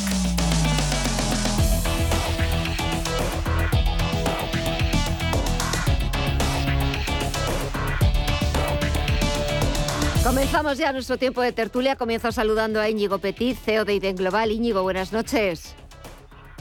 Comenzamos 10.22 10.78
ya 10.78 10.92
nuestro 10.92 11.16
tiempo 11.18 11.42
de 11.42 11.50
tertulia. 11.50 11.96
Comienzo 11.96 12.30
saludando 12.30 12.80
a 12.80 12.88
Íñigo 12.88 13.18
Petit, 13.18 13.58
CEO 13.58 13.84
de 13.84 13.94
IDEN 13.94 14.14
Global. 14.14 14.52
Íñigo, 14.52 14.82
buenas 14.82 15.12
noches. 15.12 15.74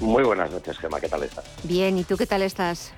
Muy 0.02 0.24
buenas 0.24 0.50
noches, 0.50 0.78
Gemma. 0.80 1.00
¿Qué 1.00 1.08
tal 1.08 1.22
estás? 1.22 1.46
Bien, 1.64 2.00
¿y 2.00 2.04
tú 2.04 2.18
qué 2.18 2.26
tal 2.26 2.42
estás? 2.42 2.94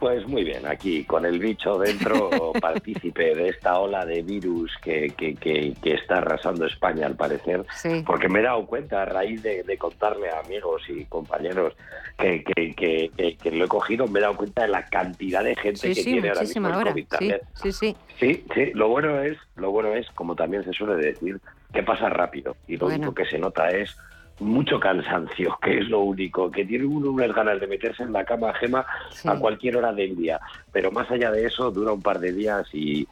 Pues 0.00 0.26
muy 0.26 0.44
bien, 0.44 0.66
aquí 0.66 1.04
con 1.04 1.26
el 1.26 1.38
bicho 1.38 1.78
dentro, 1.78 2.30
partícipe 2.60 3.34
de 3.34 3.50
esta 3.50 3.78
ola 3.78 4.06
de 4.06 4.22
virus 4.22 4.72
que, 4.82 5.08
que, 5.10 5.76
está 5.84 6.16
arrasando 6.16 6.64
España 6.64 7.06
al 7.06 7.16
parecer, 7.16 7.66
porque 8.06 8.30
me 8.30 8.40
he 8.40 8.42
dado 8.42 8.64
cuenta 8.64 9.02
a 9.02 9.04
raíz 9.04 9.42
de, 9.42 9.62
contarle 9.76 10.30
a 10.30 10.40
amigos 10.40 10.82
y 10.88 11.04
compañeros 11.04 11.74
que, 12.16 12.42
que, 12.42 13.50
lo 13.52 13.66
he 13.66 13.68
cogido, 13.68 14.08
me 14.08 14.20
he 14.20 14.22
dado 14.22 14.38
cuenta 14.38 14.62
de 14.62 14.68
la 14.68 14.86
cantidad 14.86 15.44
de 15.44 15.54
gente 15.54 15.92
que 15.92 16.02
tiene 16.02 16.30
ahora 16.30 16.40
mismo 16.40 16.68
el 16.68 16.74
COVID 16.74 17.06
Sí, 17.18 17.72
sí, 17.72 17.72
sí. 18.18 18.44
Sí, 18.54 18.72
lo 18.72 18.88
bueno 18.88 19.20
es, 19.20 19.36
lo 19.56 19.70
bueno 19.70 19.92
es, 19.92 20.08
como 20.12 20.34
también 20.34 20.64
se 20.64 20.72
suele 20.72 20.94
decir, 20.96 21.38
que 21.74 21.82
pasa 21.82 22.08
rápido. 22.08 22.56
Y 22.66 22.78
lo 22.78 22.86
único 22.86 23.12
que 23.12 23.26
se 23.26 23.38
nota 23.38 23.68
es 23.68 23.94
mucho 24.40 24.80
cansancio, 24.80 25.58
que 25.62 25.78
es 25.78 25.88
lo 25.88 26.00
único, 26.00 26.50
que 26.50 26.64
tiene 26.64 26.84
uno 26.84 27.10
unas 27.10 27.34
ganas 27.34 27.60
de 27.60 27.66
meterse 27.66 28.02
en 28.02 28.12
la 28.12 28.24
cama 28.24 28.52
gema 28.54 28.84
a 29.24 29.36
cualquier 29.38 29.76
hora 29.76 29.92
del 29.92 30.16
día, 30.16 30.40
pero 30.72 30.90
más 30.90 31.10
allá 31.10 31.30
de 31.30 31.46
eso 31.46 31.70
dura 31.70 31.92
un 31.92 32.02
par 32.02 32.18
de 32.18 32.32
días 32.32 32.66
y, 32.72 33.06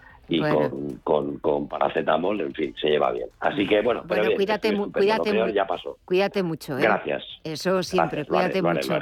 con, 1.05 1.39
con, 1.39 1.69
paracetamol, 1.69 2.41
en 2.43 2.53
fin, 2.53 2.75
se 2.79 2.89
lleva 2.89 3.13
bien. 3.13 3.29
Así 3.41 3.67
que 3.67 3.81
bueno, 3.81 4.05
pero 4.07 4.35
cuídate, 4.35 4.77
cuídate, 4.93 5.53
ya 5.55 5.67
pasó. 5.67 5.97
Cuídate 6.05 6.43
mucho, 6.43 6.77
¿eh? 6.77 6.83
Gracias. 6.83 7.25
Eso 7.45 7.83
siempre, 7.83 8.27
cuídate 8.27 8.61
mucho. 8.61 8.99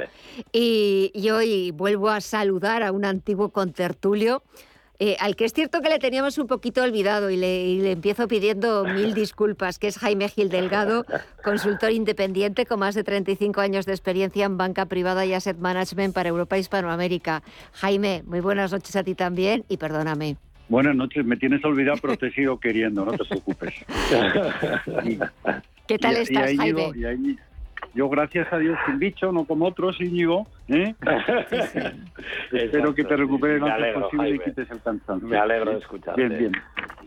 Y, 0.53 1.11
y 1.13 1.29
hoy 1.29 1.71
vuelvo 1.71 2.09
a 2.09 2.21
saludar 2.21 2.81
a 2.81 2.93
un 2.93 3.03
antiguo 3.03 3.49
contertulio 3.49 4.41
eh, 4.99 5.15
al 5.19 5.35
que 5.35 5.45
es 5.45 5.53
cierto 5.53 5.81
que 5.81 5.89
le 5.89 5.99
teníamos 5.99 6.37
un 6.37 6.47
poquito 6.47 6.81
olvidado 6.81 7.29
y 7.29 7.37
le, 7.37 7.91
empiezo 7.91 8.27
pidiendo 8.27 8.83
mil 8.83 9.13
disculpas, 9.13 9.77
que 9.77 9.87
es 9.87 9.99
Jaime 9.99 10.27
Gil 10.29 10.49
Delgado, 10.49 11.05
consultor 11.43 11.91
independiente 11.91 12.65
con 12.65 12.79
más 12.79 12.95
de 12.95 13.03
35 13.03 13.61
años 13.61 13.85
de 13.85 13.91
experiencia 13.91 14.45
en 14.45 14.57
banca 14.57 14.87
privada 14.87 15.25
y 15.25 15.33
asset 15.33 15.57
management 15.57 16.13
para 16.15 16.29
Europa 16.29 16.57
y 16.57 16.61
Hispanoamérica. 16.61 17.43
Jaime, 17.73 18.23
muy 18.25 18.39
buenas 18.39 18.71
noches 18.71 18.95
a 18.95 19.03
ti 19.03 19.13
también 19.13 19.63
y 19.69 19.77
perdóname. 19.77 20.37
Buenas 20.67 20.95
noches, 20.95 21.23
me 21.25 21.37
tienes 21.37 21.63
olvidado, 21.63 21.99
pero 22.01 22.17
te 22.17 22.31
sigo 22.31 22.59
queriendo, 22.59 23.05
no 23.05 23.11
te 23.11 23.23
preocupes. 23.23 23.73
¿Qué 25.87 25.97
tal 25.97 26.17
estás, 26.17 26.55
Jaime? 26.57 27.37
Yo, 27.93 28.09
gracias 28.09 28.51
a 28.51 28.57
Dios, 28.57 28.77
sin 28.85 28.99
bicho, 28.99 29.31
no 29.31 29.45
como 29.45 29.65
otros, 29.65 29.99
Íñigo. 29.99 30.47
¿eh? 30.67 30.93
Espero 32.51 32.93
que 32.93 33.03
te 33.03 33.15
recuperes 33.15 33.59
lo 33.59 33.67
antes 33.67 33.93
posible 33.93 34.35
y 34.35 34.39
quites 34.39 34.69
el 34.69 34.81
cansancio. 34.81 35.27
Me 35.27 35.37
alegro 35.37 35.71
de 35.71 35.77
escucharte. 35.79 36.27
Bien, 36.27 36.51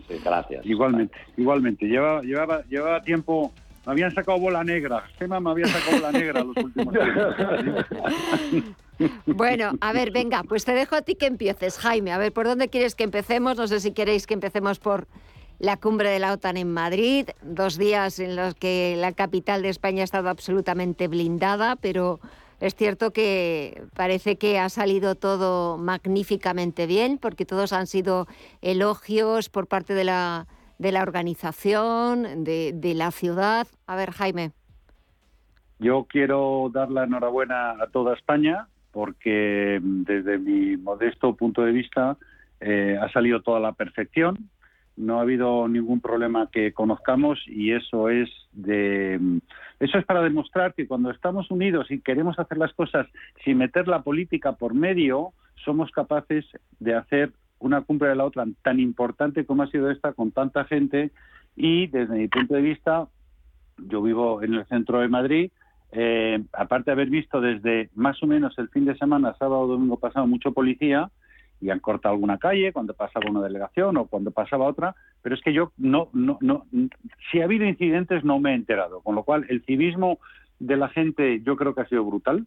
bien. 0.08 0.20
gracias. 0.24 0.66
Igualmente, 0.66 1.16
igualmente. 1.36 1.86
Llevaba, 1.86 2.22
llevaba, 2.22 2.62
llevaba 2.68 3.02
tiempo 3.02 3.52
me 3.86 3.92
habían 3.92 4.14
sacado 4.14 4.38
bola 4.38 4.62
negra. 4.62 5.02
Gema 5.18 5.40
me 5.40 5.50
había 5.50 5.66
sacado 5.66 5.96
bola 5.96 6.12
negra 6.12 6.44
los 6.44 6.56
últimos 6.56 6.94
tiempos. 6.94 7.86
Bueno, 9.24 9.72
a 9.80 9.94
ver, 9.94 10.10
venga, 10.10 10.42
pues 10.42 10.66
te 10.66 10.72
dejo 10.72 10.94
a 10.94 11.00
ti 11.00 11.14
que 11.14 11.24
empieces, 11.24 11.78
Jaime. 11.78 12.12
A 12.12 12.18
ver, 12.18 12.34
¿por 12.34 12.44
dónde 12.44 12.68
quieres 12.68 12.94
que 12.94 13.02
empecemos? 13.02 13.56
No 13.56 13.66
sé 13.66 13.80
si 13.80 13.92
queréis 13.92 14.26
que 14.26 14.34
empecemos 14.34 14.78
por 14.78 15.06
la 15.61 15.76
cumbre 15.76 16.08
de 16.08 16.18
la 16.18 16.32
OTAN 16.32 16.56
en 16.56 16.72
Madrid, 16.72 17.28
dos 17.42 17.76
días 17.76 18.18
en 18.18 18.34
los 18.34 18.54
que 18.54 18.96
la 18.96 19.12
capital 19.12 19.62
de 19.62 19.68
España 19.68 20.00
ha 20.00 20.04
estado 20.04 20.30
absolutamente 20.30 21.06
blindada, 21.06 21.76
pero 21.76 22.18
es 22.61 22.74
cierto 22.74 23.12
que 23.12 23.82
parece 23.94 24.36
que 24.36 24.58
ha 24.58 24.70
salido 24.70 25.14
todo 25.14 25.76
magníficamente 25.76 26.86
bien, 26.86 27.18
porque 27.18 27.44
todos 27.44 27.74
han 27.74 27.86
sido 27.86 28.26
elogios 28.62 29.50
por 29.50 29.66
parte 29.66 29.92
de 29.92 30.04
la, 30.04 30.46
de 30.78 30.92
la 30.92 31.02
organización, 31.02 32.42
de, 32.42 32.72
de 32.74 32.94
la 32.94 33.11
ciudad. 33.11 33.66
A 33.86 33.96
ver, 33.96 34.12
Jaime. 34.12 34.52
Yo 35.78 36.06
quiero 36.08 36.70
dar 36.72 36.90
la 36.90 37.04
enhorabuena 37.04 37.72
a 37.72 37.86
toda 37.92 38.14
España 38.14 38.66
porque 38.92 39.78
desde 39.82 40.38
mi 40.38 40.76
modesto 40.78 41.36
punto 41.36 41.62
de 41.62 41.72
vista 41.72 42.16
eh, 42.61 42.98
ha 43.00 43.11
salido 43.12 43.40
toda 43.42 43.61
la 43.61 43.72
perfección 43.72 44.50
no 45.01 45.18
ha 45.18 45.22
habido 45.22 45.66
ningún 45.66 46.01
problema 46.01 46.48
que 46.51 46.72
conozcamos 46.72 47.40
y 47.46 47.72
eso 47.72 48.09
es 48.09 48.28
de 48.53 49.18
eso 49.80 49.98
es 49.98 50.05
para 50.05 50.22
demostrar 50.22 50.74
que 50.74 50.86
cuando 50.86 51.11
estamos 51.11 51.51
unidos 51.51 51.90
y 51.90 52.01
queremos 52.01 52.38
hacer 52.38 52.59
las 52.59 52.72
cosas 52.74 53.07
sin 53.44 53.59
meter 53.59 53.88
la 53.88 54.03
política 54.03 54.53
por 54.53 54.74
medio, 54.74 55.32
somos 55.64 55.90
capaces 55.90 56.44
de 56.78 56.94
hacer 56.94 57.32
una 57.59 57.80
cumbre 57.80 58.11
de 58.11 58.16
la 58.16 58.24
otra 58.24 58.44
tan 58.62 58.78
importante 58.78 59.46
como 59.46 59.62
ha 59.62 59.70
sido 59.70 59.90
esta 59.90 60.12
con 60.12 60.32
tanta 60.32 60.64
gente 60.64 61.11
y 61.57 61.86
desde 61.86 62.14
mi 62.14 62.28
punto 62.28 62.55
de 62.55 62.62
vista, 62.62 63.09
yo 63.78 64.03
vivo 64.03 64.42
en 64.42 64.55
el 64.55 64.66
centro 64.66 65.01
de 65.01 65.09
Madrid, 65.09 65.51
eh, 65.92 66.42
aparte 66.53 66.90
de 66.90 66.92
haber 66.92 67.11
visto 67.11 67.40
desde 67.40 67.90
más 67.94 68.22
o 68.22 68.26
menos 68.26 68.57
el 68.59 68.68
fin 68.68 68.84
de 68.84 68.96
semana, 68.96 69.34
sábado, 69.38 69.66
domingo 69.66 69.98
pasado, 69.98 70.26
mucho 70.26 70.53
policía, 70.53 71.11
y 71.61 71.70
han 71.70 71.80
cortado 71.80 72.14
alguna 72.14 72.38
calle 72.38 72.72
cuando 72.72 72.94
pasaba 72.94 73.30
una 73.30 73.42
delegación 73.42 73.96
o 73.96 74.06
cuando 74.06 74.30
pasaba 74.30 74.66
otra, 74.66 74.94
pero 75.22 75.34
es 75.34 75.42
que 75.42 75.52
yo 75.52 75.72
no, 75.76 76.08
no, 76.12 76.38
no, 76.40 76.66
si 77.30 77.40
ha 77.40 77.44
habido 77.44 77.66
incidentes 77.66 78.24
no 78.24 78.40
me 78.40 78.52
he 78.52 78.54
enterado, 78.54 79.00
con 79.02 79.14
lo 79.14 79.24
cual 79.24 79.46
el 79.48 79.62
civismo 79.64 80.18
de 80.58 80.76
la 80.76 80.88
gente 80.88 81.40
yo 81.42 81.56
creo 81.56 81.74
que 81.74 81.82
ha 81.82 81.88
sido 81.88 82.04
brutal. 82.04 82.46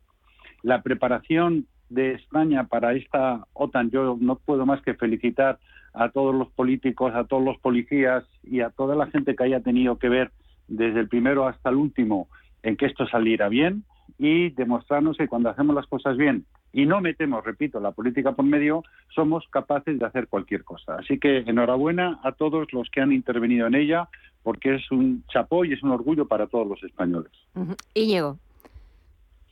La 0.62 0.82
preparación 0.82 1.68
de 1.90 2.14
España 2.14 2.66
para 2.66 2.94
esta 2.94 3.46
OTAN, 3.54 3.92
yo 3.92 4.18
no 4.20 4.38
puedo 4.38 4.66
más 4.66 4.82
que 4.82 4.94
felicitar 4.94 5.60
a 5.94 6.10
todos 6.10 6.34
los 6.34 6.50
políticos, 6.52 7.14
a 7.14 7.26
todos 7.26 7.44
los 7.44 7.60
policías 7.60 8.24
y 8.44 8.62
a 8.62 8.70
toda 8.72 8.96
la 8.96 9.08
gente 9.08 9.36
que 9.36 9.44
haya 9.44 9.60
tenido 9.60 10.00
que 10.00 10.10
ver 10.10 10.32
desde 10.68 11.02
el 11.02 11.08
primero 11.08 11.48
hasta 11.48 11.70
el 11.70 11.76
último 11.76 12.30
en 12.64 12.78
que 12.78 12.86
esto 12.86 13.06
saliera 13.08 13.50
bien 13.50 13.84
y 14.18 14.50
demostrarnos 14.50 15.18
que 15.18 15.28
cuando 15.28 15.50
hacemos 15.50 15.76
las 15.76 15.86
cosas 15.88 16.18
bien 16.18 16.46
y 16.74 16.88
no 16.88 17.00
metemos, 17.02 17.46
repito, 17.46 17.80
la 17.80 17.92
política 17.92 18.32
por 18.32 18.46
medio, 18.46 18.84
somos 19.14 19.48
capaces 19.50 20.00
de 20.00 20.06
hacer 20.06 20.28
cualquier 20.28 20.64
cosa. 20.64 20.96
Así 20.96 21.20
que 21.20 21.44
enhorabuena 21.46 22.20
a 22.24 22.32
todos 22.32 22.74
los 22.74 22.90
que 22.90 23.00
han 23.00 23.14
intervenido 23.14 23.68
en 23.68 23.76
ella, 23.76 24.10
porque 24.42 24.76
es 24.76 24.92
un 24.92 25.24
chapó 25.28 25.64
y 25.64 25.74
es 25.74 25.84
un 25.84 25.92
orgullo 25.92 26.28
para 26.28 26.48
todos 26.48 26.68
los 26.68 26.84
españoles. 26.84 27.32
Íñigo. 27.94 28.40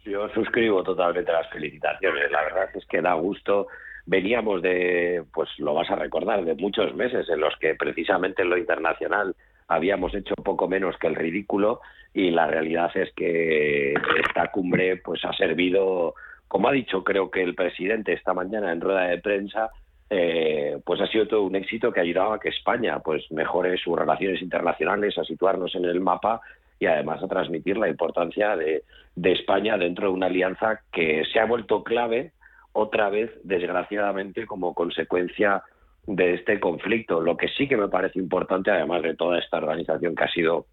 Yo 0.03 0.27
suscribo 0.29 0.81
totalmente 0.81 1.31
las 1.31 1.47
felicitaciones. 1.51 2.31
La 2.31 2.41
verdad 2.41 2.69
es 2.73 2.85
que 2.87 3.01
da 3.01 3.13
gusto. 3.13 3.67
Veníamos 4.07 4.63
de, 4.63 5.23
pues 5.31 5.47
lo 5.59 5.75
vas 5.75 5.91
a 5.91 5.95
recordar, 5.95 6.43
de 6.43 6.55
muchos 6.55 6.95
meses 6.95 7.29
en 7.29 7.39
los 7.39 7.55
que 7.57 7.75
precisamente 7.75 8.41
en 8.41 8.49
lo 8.49 8.57
internacional 8.57 9.35
habíamos 9.67 10.13
hecho 10.15 10.33
poco 10.35 10.67
menos 10.67 10.97
que 10.97 11.05
el 11.05 11.15
ridículo 11.15 11.81
y 12.13 12.31
la 12.31 12.47
realidad 12.47 12.91
es 12.95 13.13
que 13.13 13.93
esta 13.93 14.51
cumbre 14.51 14.97
pues 14.97 15.23
ha 15.23 15.31
servido 15.33 16.15
como 16.51 16.67
ha 16.67 16.73
dicho 16.73 17.01
creo 17.01 17.31
que 17.31 17.41
el 17.41 17.55
presidente 17.55 18.11
esta 18.11 18.33
mañana 18.33 18.73
en 18.73 18.81
rueda 18.81 19.03
de 19.03 19.19
prensa, 19.19 19.69
eh, 20.09 20.77
pues 20.85 20.99
ha 20.99 21.07
sido 21.07 21.25
todo 21.25 21.43
un 21.43 21.55
éxito 21.55 21.93
que 21.93 22.01
ha 22.01 22.03
ayudado 22.03 22.33
a 22.33 22.41
que 22.41 22.49
España 22.49 22.99
pues 22.99 23.23
mejore 23.31 23.77
sus 23.77 23.97
relaciones 23.97 24.41
internacionales, 24.41 25.17
a 25.17 25.23
situarnos 25.23 25.73
en 25.75 25.85
el 25.85 26.01
mapa 26.01 26.41
y 26.77 26.87
además 26.87 27.23
a 27.23 27.29
transmitir 27.29 27.77
la 27.77 27.87
importancia 27.87 28.57
de, 28.57 28.83
España 29.15 29.77
dentro 29.77 30.07
de 30.07 30.13
una 30.13 30.25
alianza 30.25 30.81
que 30.91 31.23
se 31.31 31.39
ha 31.39 31.45
vuelto 31.45 31.85
clave 31.85 32.33
otra 32.73 33.09
vez, 33.09 33.31
desgraciadamente, 33.45 34.45
como 34.45 34.73
consecuencia 34.73 35.63
de 36.05 36.33
este 36.33 36.59
conflicto. 36.59 37.21
Lo 37.21 37.37
que 37.37 37.47
sí 37.47 37.69
que 37.69 37.77
me 37.77 37.87
parece 37.87 38.19
importante, 38.19 38.71
además 38.71 39.03
de 39.03 39.15
toda 39.15 39.39
esta 39.39 39.55
organización 39.55 40.15
que 40.15 40.23
ha 40.25 40.31
sido 40.31 40.65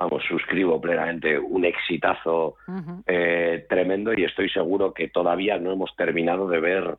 vamos, 0.00 0.24
suscribo 0.26 0.80
plenamente, 0.80 1.38
un 1.38 1.64
exitazo 1.66 2.56
eh, 3.06 3.66
tremendo 3.68 4.14
y 4.14 4.24
estoy 4.24 4.48
seguro 4.48 4.94
que 4.94 5.08
todavía 5.08 5.58
no 5.58 5.72
hemos 5.72 5.94
terminado 5.94 6.48
de 6.48 6.58
ver 6.58 6.96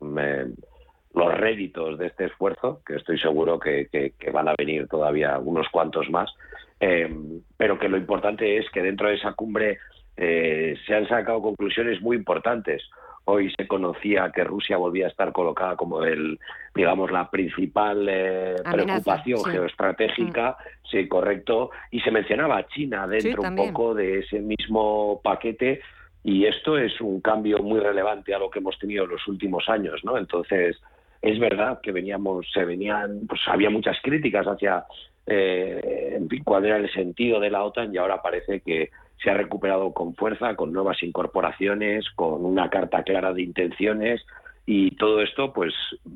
los 0.00 1.34
réditos 1.34 1.98
de 1.98 2.08
este 2.08 2.24
esfuerzo, 2.24 2.82
que 2.84 2.96
estoy 2.96 3.18
seguro 3.20 3.60
que, 3.60 4.12
van 4.32 4.48
a 4.48 4.54
venir 4.58 4.88
todavía 4.88 5.38
unos 5.38 5.68
cuantos 5.68 6.10
más. 6.10 6.34
eh, 6.80 7.08
pero 7.56 7.78
que 7.78 7.88
lo 7.88 7.96
importante 7.96 8.58
es 8.58 8.68
que 8.70 8.82
dentro 8.82 9.08
de 9.08 9.14
esa 9.14 9.34
cumbre 9.34 9.78
eh, 10.16 10.74
se 10.84 10.94
han 10.96 11.06
sacado 11.06 11.40
conclusiones 11.40 12.02
muy 12.02 12.16
importantes. 12.16 12.82
Hoy 13.24 13.52
se 13.56 13.68
conocía 13.68 14.32
que 14.34 14.42
Rusia 14.42 14.76
volvía 14.76 15.06
a 15.06 15.10
estar 15.10 15.32
colocada 15.32 15.76
como 15.76 16.02
el, 16.02 16.40
digamos, 16.74 17.10
la 17.12 17.30
principal 17.30 18.06
eh, 18.08 18.56
preocupación 18.70 19.44
geoestratégica, 19.44 20.50
mm. 20.58 20.86
sí, 20.90 21.08
correcto, 21.08 21.70
y 21.90 22.00
se 22.00 22.10
mencionaba 22.10 22.58
a 22.58 22.66
China 22.66 23.06
dentro 23.06 23.42
un 23.42 23.54
poco 23.54 23.94
de 23.94 24.20
ese 24.20 24.40
mismo 24.40 25.20
paquete, 25.22 25.80
y 26.24 26.46
esto 26.46 26.78
es 26.78 27.00
un 27.00 27.20
cambio 27.20 27.58
muy 27.58 27.80
relevante 27.80 28.34
a 28.34 28.38
lo 28.38 28.50
que 28.50 28.58
hemos 28.58 28.78
tenido 28.78 29.04
en 29.04 29.10
los 29.10 29.26
últimos 29.28 29.68
años, 29.68 30.00
¿no? 30.04 30.18
Entonces, 30.18 30.80
es 31.20 31.38
verdad 31.38 31.80
que 31.80 31.92
veníamos, 31.92 32.50
se 32.52 32.64
venían, 32.64 33.26
pues 33.28 33.40
había 33.46 33.70
muchas 33.70 33.96
críticas 34.02 34.46
hacia, 34.46 34.84
eh, 35.26 36.14
en 36.16 36.28
fin, 36.28 36.42
cuál 36.44 36.66
era 36.66 36.76
el 36.76 36.92
sentido 36.92 37.38
de 37.38 37.50
la 37.50 37.62
OTAN 37.62 37.94
y 37.94 37.98
ahora 37.98 38.20
parece 38.20 38.60
que 38.60 38.90
se 39.22 39.30
ha 39.30 39.34
recuperado 39.34 39.92
con 39.92 40.14
fuerza, 40.14 40.56
con 40.56 40.72
nuevas 40.72 41.02
incorporaciones, 41.02 42.10
con 42.14 42.44
una 42.44 42.68
carta 42.70 43.02
clara 43.02 43.32
de 43.32 43.42
intenciones 43.42 44.24
y 44.66 44.96
todo 44.96 45.20
esto, 45.22 45.52
pues, 45.52 45.74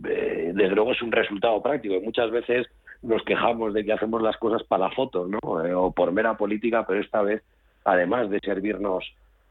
eh, 0.09 0.53
desde 0.55 0.75
luego 0.75 0.93
es 0.93 1.03
un 1.03 1.13
resultado 1.13 1.63
práctico. 1.63 2.01
Muchas 2.03 2.31
veces 2.31 2.67
nos 3.03 3.23
quejamos 3.25 3.75
de 3.75 3.85
que 3.85 3.93
hacemos 3.93 4.23
las 4.23 4.37
cosas 4.37 4.63
para 4.65 4.89
la 4.89 4.95
foto, 4.95 5.27
¿no? 5.27 5.65
Eh, 5.65 5.75
o 5.75 5.93
por 5.93 6.13
mera 6.13 6.37
política, 6.37 6.85
pero 6.87 7.01
esta 7.01 7.23
vez, 7.23 7.43
además 7.85 8.31
de 8.31 8.41
servirnos 8.41 9.05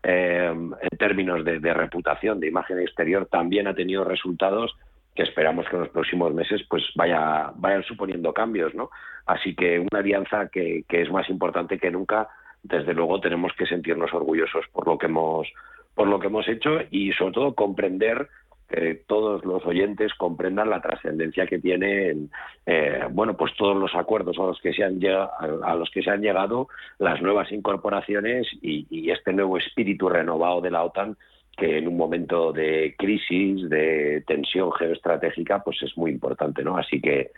en 0.08 0.76
términos 1.00 1.44
de, 1.44 1.60
de 1.60 1.74
reputación, 1.74 2.40
de 2.40 2.48
imagen 2.48 2.80
exterior, 2.80 3.26
también 3.26 3.66
ha 3.68 3.74
tenido 3.74 4.04
resultados 4.04 4.76
que 5.16 5.24
esperamos 5.24 5.68
que 5.68 5.78
en 5.78 5.82
los 5.84 5.90
próximos 5.90 6.32
meses 6.32 6.62
pues 6.70 6.84
vaya, 6.94 7.52
vayan 7.56 7.84
suponiendo 7.84 8.32
cambios, 8.32 8.76
¿no? 8.76 8.92
Así 9.26 9.56
que 9.56 9.80
una 9.80 10.00
alianza 10.00 10.50
que, 10.50 10.84
que 10.88 11.02
es 11.02 11.10
más 11.10 11.28
importante 11.30 11.80
que 11.80 11.90
nunca, 11.90 12.28
desde 12.68 12.94
luego 12.94 13.20
tenemos 13.20 13.54
que 13.54 13.66
sentirnos 13.66 14.14
orgullosos 14.14 14.66
por 14.72 14.88
lo 14.88 14.98
que 14.98 15.06
hemos, 15.06 15.48
por 15.94 16.08
lo 16.08 16.20
que 16.20 16.28
hemos 16.28 16.48
hecho 16.48 16.80
y 16.92 17.12
sobre 17.14 17.34
todo 17.34 17.56
comprender 17.56 18.28
que 18.68 19.04
todos 19.08 19.46
los 19.46 19.64
oyentes 19.66 20.14
comprendan 20.16 20.72
la 20.72 20.82
trascendencia 20.82 21.46
que 21.46 21.60
tienen 21.60 22.32
eh, 22.66 23.04
bueno 23.12 23.38
pues 23.38 23.54
todos 23.56 23.78
los 23.78 23.94
acuerdos 23.94 24.40
a 24.40 24.48
los 24.48 24.60
que 24.60 24.74
se 24.74 24.84
han 24.84 25.00
llegado, 25.00 25.30
a 25.64 25.76
los 25.76 25.92
que 25.92 26.02
se 26.02 26.10
han 26.10 26.22
llegado 26.22 26.68
las 26.98 27.22
nuevas 27.22 27.52
incorporaciones 27.52 28.48
y, 28.64 28.88
y 28.90 29.12
este 29.12 29.34
nuevo 29.34 29.58
espíritu 29.58 30.10
renovado 30.10 30.62
de 30.62 30.72
la 30.72 30.84
OTAN 30.84 31.16
que 31.56 31.78
en 31.78 31.88
un 31.88 31.96
momento 31.96 32.52
de 32.52 32.96
crisis, 32.98 33.70
de 33.70 34.24
tensión 34.28 34.72
geoestratégica, 34.74 35.64
pues 35.64 35.82
es 35.84 35.98
muy 35.98 36.12
importante, 36.12 36.64
¿no? 36.64 36.78
Así 36.78 37.00
que, 37.00 37.32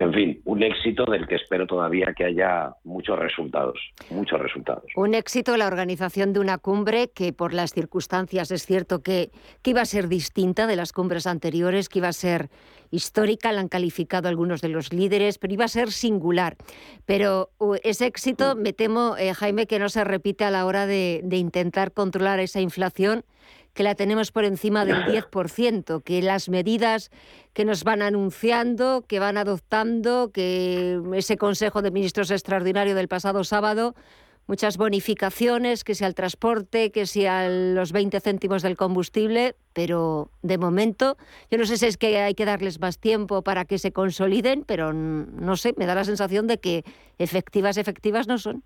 en 0.00 0.14
fin, 0.14 0.40
un 0.46 0.62
éxito 0.62 1.04
del 1.04 1.28
que 1.28 1.34
espero 1.34 1.66
todavía 1.66 2.14
que 2.16 2.24
haya 2.24 2.74
muchos 2.84 3.18
resultados, 3.18 3.78
muchos 4.08 4.40
resultados. 4.40 4.84
Un 4.96 5.12
éxito 5.12 5.58
la 5.58 5.66
organización 5.66 6.32
de 6.32 6.40
una 6.40 6.56
cumbre 6.56 7.10
que 7.14 7.34
por 7.34 7.52
las 7.52 7.74
circunstancias 7.74 8.50
es 8.50 8.64
cierto 8.64 9.02
que, 9.02 9.30
que 9.60 9.72
iba 9.72 9.82
a 9.82 9.84
ser 9.84 10.08
distinta 10.08 10.66
de 10.66 10.76
las 10.76 10.94
cumbres 10.94 11.26
anteriores, 11.26 11.90
que 11.90 11.98
iba 11.98 12.08
a 12.08 12.14
ser 12.14 12.48
histórica, 12.90 13.52
la 13.52 13.60
han 13.60 13.68
calificado 13.68 14.28
algunos 14.28 14.62
de 14.62 14.70
los 14.70 14.90
líderes, 14.90 15.36
pero 15.36 15.52
iba 15.52 15.66
a 15.66 15.68
ser 15.68 15.92
singular. 15.92 16.56
Pero 17.04 17.50
ese 17.82 18.06
éxito, 18.06 18.56
me 18.56 18.72
temo, 18.72 19.18
eh, 19.18 19.34
Jaime, 19.34 19.66
que 19.66 19.78
no 19.78 19.90
se 19.90 20.02
repite 20.02 20.44
a 20.44 20.50
la 20.50 20.64
hora 20.64 20.86
de, 20.86 21.20
de 21.24 21.36
intentar 21.36 21.92
controlar 21.92 22.40
esa 22.40 22.62
inflación 22.62 23.22
que 23.80 23.84
la 23.84 23.94
tenemos 23.94 24.30
por 24.30 24.44
encima 24.44 24.84
del 24.84 25.04
10%, 25.06 26.02
que 26.02 26.20
las 26.20 26.50
medidas 26.50 27.10
que 27.54 27.64
nos 27.64 27.82
van 27.82 28.02
anunciando, 28.02 29.06
que 29.08 29.18
van 29.18 29.38
adoptando, 29.38 30.32
que 30.32 31.00
ese 31.14 31.38
Consejo 31.38 31.80
de 31.80 31.90
Ministros 31.90 32.30
extraordinario 32.30 32.94
del 32.94 33.08
pasado 33.08 33.42
sábado, 33.42 33.94
muchas 34.46 34.76
bonificaciones, 34.76 35.82
que 35.82 35.94
sea 35.94 36.08
el 36.08 36.14
transporte, 36.14 36.92
que 36.92 37.06
sea 37.06 37.48
los 37.48 37.92
20 37.92 38.20
céntimos 38.20 38.60
del 38.60 38.76
combustible, 38.76 39.56
pero 39.72 40.30
de 40.42 40.58
momento, 40.58 41.16
yo 41.50 41.56
no 41.56 41.64
sé 41.64 41.78
si 41.78 41.86
es 41.86 41.96
que 41.96 42.18
hay 42.18 42.34
que 42.34 42.44
darles 42.44 42.80
más 42.80 42.98
tiempo 42.98 43.40
para 43.40 43.64
que 43.64 43.78
se 43.78 43.92
consoliden, 43.92 44.62
pero 44.66 44.92
no 44.92 45.56
sé, 45.56 45.72
me 45.78 45.86
da 45.86 45.94
la 45.94 46.04
sensación 46.04 46.46
de 46.46 46.58
que 46.58 46.84
efectivas, 47.16 47.78
efectivas 47.78 48.28
no 48.28 48.36
son. 48.36 48.62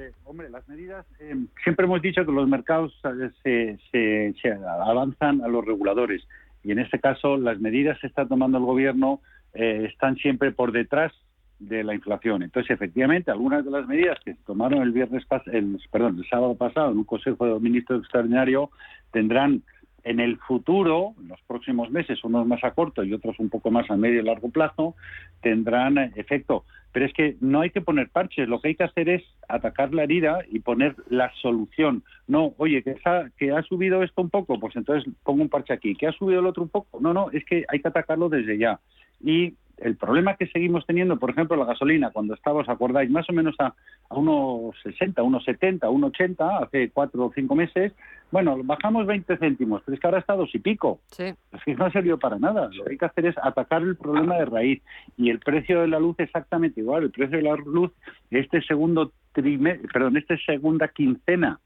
Eh, 0.00 0.12
hombre, 0.24 0.48
las 0.48 0.66
medidas, 0.66 1.04
eh, 1.18 1.36
siempre 1.62 1.84
hemos 1.84 2.00
dicho 2.00 2.24
que 2.24 2.32
los 2.32 2.48
mercados 2.48 2.98
eh, 3.44 3.76
se, 3.92 4.52
avanzan 4.54 5.42
a 5.42 5.48
los 5.48 5.62
reguladores 5.62 6.26
y 6.64 6.72
en 6.72 6.78
este 6.78 6.98
caso 6.98 7.36
las 7.36 7.60
medidas 7.60 7.98
que 8.00 8.06
está 8.06 8.26
tomando 8.26 8.56
el 8.56 8.64
gobierno 8.64 9.20
están 9.52 10.16
siempre 10.16 10.52
por 10.52 10.72
detrás 10.72 11.12
de 11.58 11.82
la 11.84 11.94
inflación. 11.94 12.42
Entonces, 12.42 12.70
efectivamente, 12.70 13.30
algunas 13.30 13.64
de 13.64 13.70
las 13.72 13.86
medidas 13.86 14.16
que 14.24 14.34
se 14.34 14.42
tomaron 14.44 14.80
el 14.80 14.92
viernes, 14.92 15.24
el, 15.46 15.78
perdón, 15.90 16.18
el 16.18 16.28
sábado 16.28 16.54
pasado 16.54 16.92
en 16.92 16.98
un 16.98 17.04
Consejo 17.04 17.46
de 17.46 17.60
Ministros 17.60 18.00
Extraordinario 18.00 18.70
tendrán 19.12 19.62
en 20.04 20.20
el 20.20 20.38
futuro, 20.38 21.14
en 21.20 21.28
los 21.28 21.40
próximos 21.42 21.90
meses, 21.90 22.22
unos 22.24 22.46
más 22.46 22.62
a 22.64 22.72
corto 22.72 23.04
y 23.04 23.12
otros 23.12 23.38
un 23.38 23.48
poco 23.48 23.70
más 23.70 23.90
a 23.90 23.96
medio 23.96 24.20
y 24.20 24.24
largo 24.24 24.50
plazo, 24.50 24.94
tendrán 25.42 25.98
efecto. 26.16 26.64
Pero 26.92 27.06
es 27.06 27.12
que 27.12 27.36
no 27.40 27.60
hay 27.60 27.70
que 27.70 27.80
poner 27.80 28.08
parches, 28.08 28.48
lo 28.48 28.60
que 28.60 28.68
hay 28.68 28.74
que 28.74 28.84
hacer 28.84 29.08
es 29.08 29.22
atacar 29.48 29.94
la 29.94 30.02
herida 30.02 30.40
y 30.50 30.58
poner 30.58 30.96
la 31.08 31.32
solución. 31.40 32.02
No, 32.26 32.54
oye, 32.56 32.82
que, 32.82 32.96
que 33.38 33.52
ha 33.52 33.62
subido 33.62 34.02
esto 34.02 34.22
un 34.22 34.30
poco, 34.30 34.58
pues 34.58 34.74
entonces 34.74 35.12
pongo 35.22 35.42
un 35.42 35.48
parche 35.48 35.72
aquí. 35.72 35.94
¿Que 35.94 36.08
ha 36.08 36.12
subido 36.12 36.40
el 36.40 36.46
otro 36.46 36.62
un 36.62 36.68
poco? 36.68 36.98
No, 37.00 37.14
no, 37.14 37.30
es 37.30 37.44
que 37.44 37.64
hay 37.68 37.80
que 37.80 37.88
atacarlo 37.88 38.28
desde 38.28 38.58
ya. 38.58 38.80
Y 39.20 39.54
el 39.80 39.96
problema 39.96 40.36
que 40.36 40.46
seguimos 40.46 40.84
teniendo, 40.86 41.18
por 41.18 41.30
ejemplo, 41.30 41.56
la 41.56 41.64
gasolina, 41.64 42.10
cuando 42.10 42.34
estaba, 42.34 42.60
os 42.60 42.68
acordáis, 42.68 43.10
más 43.10 43.28
o 43.30 43.32
menos 43.32 43.54
a, 43.58 43.74
a 44.08 44.14
unos 44.14 44.74
60, 44.82 45.22
unos 45.22 45.44
70, 45.44 45.88
unos 45.88 46.10
80, 46.10 46.58
hace 46.58 46.90
cuatro 46.90 47.26
o 47.26 47.32
cinco 47.34 47.54
meses, 47.54 47.92
bueno, 48.30 48.56
bajamos 48.62 49.06
20 49.06 49.38
céntimos, 49.38 49.82
pero 49.84 49.94
es 49.94 50.00
que 50.00 50.06
ahora 50.06 50.20
está 50.20 50.34
dos 50.34 50.54
y 50.54 50.58
pico. 50.58 51.00
Sí. 51.10 51.24
Es 51.52 51.64
que 51.64 51.74
no 51.74 51.86
ha 51.86 51.90
servido 51.90 52.18
para 52.18 52.38
nada. 52.38 52.68
Lo 52.72 52.84
que 52.84 52.92
hay 52.92 52.98
que 52.98 53.06
hacer 53.06 53.26
es 53.26 53.36
atacar 53.42 53.82
el 53.82 53.96
problema 53.96 54.36
de 54.36 54.44
raíz. 54.44 54.82
Y 55.16 55.30
el 55.30 55.40
precio 55.40 55.80
de 55.80 55.88
la 55.88 55.98
luz 55.98 56.14
exactamente 56.18 56.80
igual. 56.80 57.04
El 57.04 57.10
precio 57.10 57.38
de 57.38 57.42
la 57.42 57.56
luz, 57.56 57.90
este 58.30 58.62
segundo 58.62 59.12
trimestre, 59.32 59.88
perdón, 59.92 60.16
esta 60.16 60.36
segunda 60.46 60.88
quincena 60.88 61.58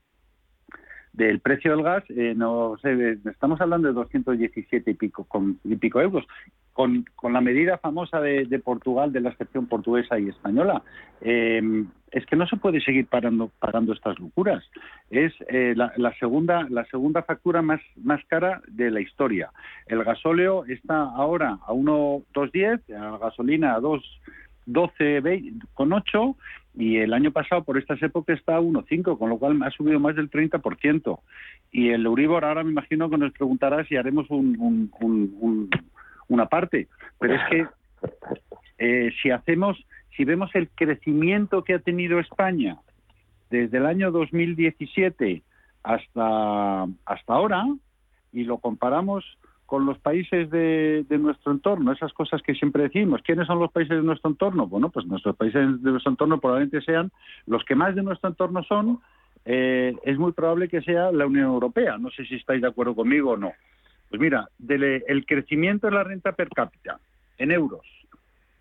del 1.15 1.41
precio 1.41 1.71
del 1.71 1.85
gas, 1.85 2.05
eh, 2.11 2.35
no 2.37 2.77
sé, 2.83 3.19
estamos 3.31 3.61
hablando 3.61 3.89
de 3.89 3.95
217 3.95 4.91
y 4.91 4.95
pico, 4.95 5.25
con, 5.25 5.59
y 5.65 5.77
pico 5.77 6.01
euros 6.01 6.27
con, 6.73 7.05
con 7.15 7.33
la 7.33 7.41
medida 7.41 7.79
famosa 7.79 8.21
de, 8.21 8.59
Portugal, 8.59 9.13
de 9.13 9.21
la 9.21 9.31
excepción 9.31 9.67
portuguesa 9.67 10.19
y 10.19 10.29
española. 10.29 10.83
Em, 11.21 11.87
es 12.11 12.27
que 12.27 12.37
no 12.37 12.47
se 12.47 12.57
puede 12.57 12.81
seguir 12.81 13.07
parando, 13.07 13.51
pagando 13.61 13.93
estas 13.93 14.19
locuras. 14.19 14.63
Es 15.09 15.33
eh, 15.49 15.75
la, 15.77 16.15
segunda, 16.19 16.67
la 16.69 16.85
segunda 16.87 17.23
factura 17.23 17.63
más, 17.63 17.81
más 17.97 18.21
cara 18.27 18.61
de 18.67 18.91
la 18.91 19.01
historia. 19.01 19.51
El 19.87 20.03
gasóleo 20.03 20.65
está 20.67 21.03
ahora 21.03 21.59
a 21.65 21.73
1,210, 21.73 22.89
la 22.89 23.19
gasolina 23.19 23.75
a 23.75 23.81
2,12 24.67 25.61
con 25.75 25.93
8 25.93 26.37
y 26.77 26.97
el 26.97 27.13
año 27.13 27.31
pasado 27.31 27.63
por 27.63 27.79
estas 27.79 28.03
épocas 28.03 28.39
está 28.39 28.57
a 28.57 28.61
1,5, 28.61 29.19
con 29.19 29.31
lo 29.31 29.39
cual 29.39 29.63
ha 29.63 29.71
subido 29.71 30.01
más 30.01 30.17
del 30.17 30.31
30%. 30.31 31.21
Y 31.71 31.91
el 31.91 32.05
Euribor 32.05 32.45
ahora 32.45 32.65
me 32.65 32.73
imagino 32.73 33.09
que 33.09 33.19
nos 33.19 33.33
preguntará 33.33 33.85
si 33.85 33.97
haremos 33.97 34.29
un 34.31 34.91
una 36.29 36.47
parte, 36.47 36.89
pero 37.19 37.35
es 37.35 37.43
que 37.51 37.67
eh, 38.79 39.13
si 39.23 39.31
hacemos, 39.31 39.79
si 40.17 40.25
vemos 40.25 40.51
el 40.55 40.69
crecimiento 40.69 41.65
que 41.65 41.75
ha 41.75 41.79
tenido 41.79 42.19
España 42.19 42.79
desde 43.51 43.79
el 43.79 43.87
año 43.87 44.11
2017 44.11 45.43
hasta, 45.83 46.83
hasta 47.05 47.33
ahora 47.33 47.67
y 48.33 48.45
lo 48.45 48.59
comparamos 48.59 49.25
con 49.75 49.87
los 49.87 49.99
países 49.99 50.49
de, 50.51 51.05
nuestro 51.19 51.51
entorno, 51.51 51.91
esas 51.91 52.13
cosas 52.13 52.41
que 52.43 52.55
siempre 52.55 52.85
decimos. 52.85 53.23
¿Quiénes 53.25 53.49
son 53.49 53.59
los 53.59 53.73
países 53.73 53.97
de 53.97 54.05
nuestro 54.05 54.31
entorno? 54.31 54.69
Bueno, 54.69 54.89
pues 54.89 55.05
nuestros 55.05 55.35
países 55.35 55.83
de 55.83 55.91
nuestro 55.91 56.13
entorno 56.13 56.39
probablemente 56.39 56.81
sean 56.83 57.11
los 57.47 57.65
que 57.65 57.75
más 57.75 57.97
de 57.97 58.05
nuestro 58.05 58.29
entorno 58.29 58.63
son. 58.63 59.01
Eh, 59.45 59.93
es 60.05 60.17
muy 60.17 60.31
probable 60.31 60.69
que 60.69 60.81
sea 60.83 61.11
la 61.11 61.27
Unión 61.27 61.47
Europea. 61.47 61.99
No 61.99 62.09
sé 62.13 62.25
si 62.25 62.37
estáis 62.37 62.63
de 62.63 62.69
acuerdo 62.69 62.95
conmigo 62.95 63.33
o 63.33 63.37
no. 63.37 63.53
Pues 64.11 64.23
mira, 64.23 64.49
el 64.69 65.27
crecimiento 65.27 65.89
de 65.89 65.95
la 65.95 66.05
renta 66.05 66.31
per 66.31 66.51
cápita 66.51 67.01
en 67.37 67.51
euros 67.51 67.83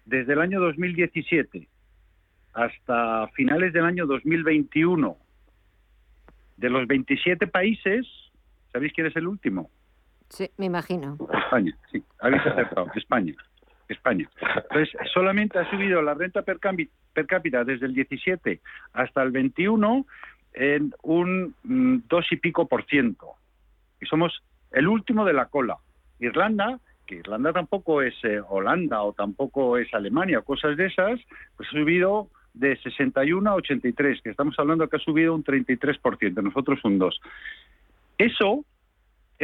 desde 0.06 0.34
el 0.34 0.42
año 0.42 0.60
2017 0.62 1.68
hasta 2.56 3.28
finales 3.36 3.72
del 3.72 3.86
año 3.86 4.08
2021 4.08 5.16
de 6.58 6.70
los 6.72 6.88
27 6.88 7.46
países, 7.46 8.08
¿sabéis 8.72 8.94
quién 8.94 9.06
es 9.06 9.16
el 9.16 9.28
último? 9.28 9.70
Sí, 10.34 10.50
me 10.58 10.66
imagino. 10.66 11.16
España, 11.32 11.78
sí, 11.92 12.04
habéis 12.20 12.44
acertado, 12.44 12.88
España. 12.96 13.34
España. 13.88 14.28
Entonces, 14.56 14.90
solamente 15.14 15.60
ha 15.60 15.70
subido 15.70 16.02
la 16.02 16.16
renta 16.16 16.42
per, 16.42 16.58
per 16.58 17.28
cápita 17.28 17.64
desde 17.64 17.86
el 17.86 17.94
17 17.94 18.60
hasta 18.94 19.22
el 19.22 19.30
21 19.30 20.06
en 20.54 20.94
un 21.04 21.54
mm, 21.64 22.08
dos 22.10 22.26
y 22.32 22.38
pico 22.38 22.68
por 22.68 22.84
ciento. 22.86 23.34
Y 24.02 24.08
somos 24.08 24.42
el 24.72 24.88
último 24.88 25.24
de 25.24 25.34
la 25.34 25.46
cola. 25.46 25.78
Irlanda 26.20 26.80
que 27.06 27.16
Irlanda 27.16 27.54
tampoco 27.54 28.02
es 28.02 28.16
eh, 28.24 28.42
Holanda 28.48 29.04
o 29.04 29.14
tampoco 29.14 29.78
es 29.78 29.94
Alemania, 29.94 30.42
cosas 30.42 30.78
de 30.78 30.88
esas, 30.88 31.20
pues 31.58 31.70
ha 31.70 31.72
subido 31.74 32.30
de 32.54 32.78
61 32.78 33.50
a 33.50 33.56
83, 33.56 34.22
que 34.22 34.30
estamos 34.30 34.58
hablando 34.58 34.88
que 34.88 34.96
ha 34.96 35.00
subido 35.00 35.36
un 35.36 35.44
33%, 35.44 36.42
nosotros 36.42 36.80
un 36.86 37.00
2%. 37.00 37.14
Eso 38.18 38.64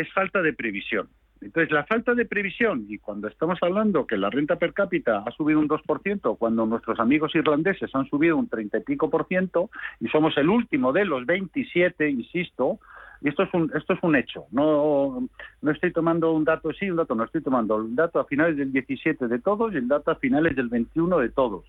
es 0.02 0.12
falta 0.14 0.42
de 0.42 0.54
previsión. 0.54 1.10
Entonces, 1.42 1.72
la 1.72 1.86
falta 1.86 2.14
de 2.16 2.26
previsión, 2.26 2.86
y 2.90 2.98
cuando 2.98 3.30
estamos 3.30 3.58
hablando 3.62 4.06
que 4.06 4.18
la 4.18 4.30
renta 4.30 4.58
per 4.58 4.74
cápita 4.74 5.24
ha 5.26 5.32
subido 5.32 5.60
un 5.60 5.70
2%, 5.70 6.38
cuando 6.38 6.66
nuestros 6.66 7.00
amigos 7.00 7.34
irlandeses 7.34 7.96
han 7.96 8.06
subido 8.10 8.36
un 8.36 8.50
30 8.50 8.80
y 8.80 8.82
pico 8.82 9.10
por 9.10 9.26
ciento, 9.26 9.70
y 10.02 10.10
somos 10.10 10.38
el 10.38 10.50
último 10.50 10.92
de 10.92 11.06
los 11.06 11.26
27, 11.26 12.10
insisto, 12.10 12.80
y 13.22 13.30
esto 13.30 13.44
es 13.44 13.54
un, 13.54 13.72
esto 13.74 13.94
es 13.94 14.00
un 14.04 14.16
hecho. 14.16 14.46
No, 14.52 15.30
no 15.62 15.72
estoy 15.72 15.94
tomando 15.94 16.34
un 16.34 16.44
dato 16.44 16.74
sí, 16.74 16.90
un 16.90 16.98
dato 16.98 17.16
no, 17.16 17.24
estoy 17.24 17.42
tomando 17.42 17.78
el 17.78 17.96
dato 17.96 18.20
a 18.20 18.26
finales 18.26 18.58
del 18.58 18.74
17 18.74 19.28
de 19.28 19.40
todos 19.40 19.74
y 19.74 19.78
el 19.78 19.88
dato 19.88 20.12
a 20.12 20.16
finales 20.16 20.56
del 20.56 20.68
21 20.68 21.20
de 21.20 21.30
todos. 21.30 21.66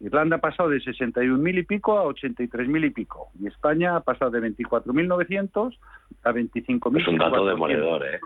Irlanda 0.00 0.36
ha 0.36 0.40
pasado 0.40 0.70
de 0.70 0.78
61.000 0.78 1.58
y 1.58 1.62
pico 1.64 1.98
a 1.98 2.04
83.000 2.04 2.86
y 2.86 2.90
pico. 2.90 3.30
Y 3.38 3.46
España 3.46 3.96
ha 3.96 4.00
pasado 4.00 4.30
de 4.30 4.40
24.900 4.40 5.78
a 6.24 6.32
25.000. 6.32 7.00
Es 7.00 7.08
un 7.08 7.18
dato 7.18 7.44
demoledor, 7.44 8.06
¿eh? 8.06 8.20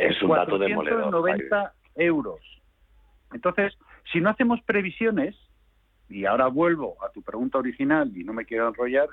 Es 0.00 0.22
un 0.22 0.30
dato 0.30 0.58
demoledor. 0.58 1.10
90 1.10 1.72
euros. 1.96 2.40
Entonces, 3.32 3.76
si 4.12 4.20
no 4.20 4.30
hacemos 4.30 4.60
previsiones, 4.62 5.36
y 6.08 6.24
ahora 6.24 6.46
vuelvo 6.46 6.96
a 7.04 7.10
tu 7.10 7.22
pregunta 7.22 7.58
original 7.58 8.10
y 8.16 8.24
no 8.24 8.32
me 8.32 8.46
quiero 8.46 8.68
enrollar, 8.68 9.08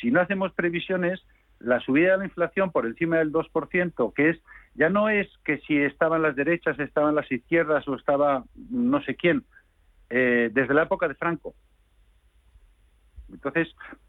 si 0.00 0.10
no 0.10 0.20
hacemos 0.20 0.52
previsiones, 0.52 1.24
la 1.58 1.80
subida 1.80 2.12
de 2.12 2.18
la 2.18 2.24
inflación 2.24 2.70
por 2.70 2.86
encima 2.86 3.18
del 3.18 3.32
2%, 3.32 4.12
que 4.14 4.30
es 4.30 4.38
ya 4.74 4.88
no 4.88 5.08
es 5.08 5.28
que 5.44 5.58
si 5.58 5.76
estaban 5.76 6.22
las 6.22 6.34
derechas, 6.34 6.78
estaban 6.78 7.14
las 7.14 7.30
izquierdas 7.30 7.86
o 7.88 7.94
estaba 7.94 8.44
no 8.70 9.02
sé 9.02 9.16
quién, 9.16 9.44
eh, 10.14 10.50
desde 10.52 10.74
la 10.74 10.82
época 10.82 11.08
de 11.08 11.14
Franco. 11.14 11.54
Entonces, 13.32 13.68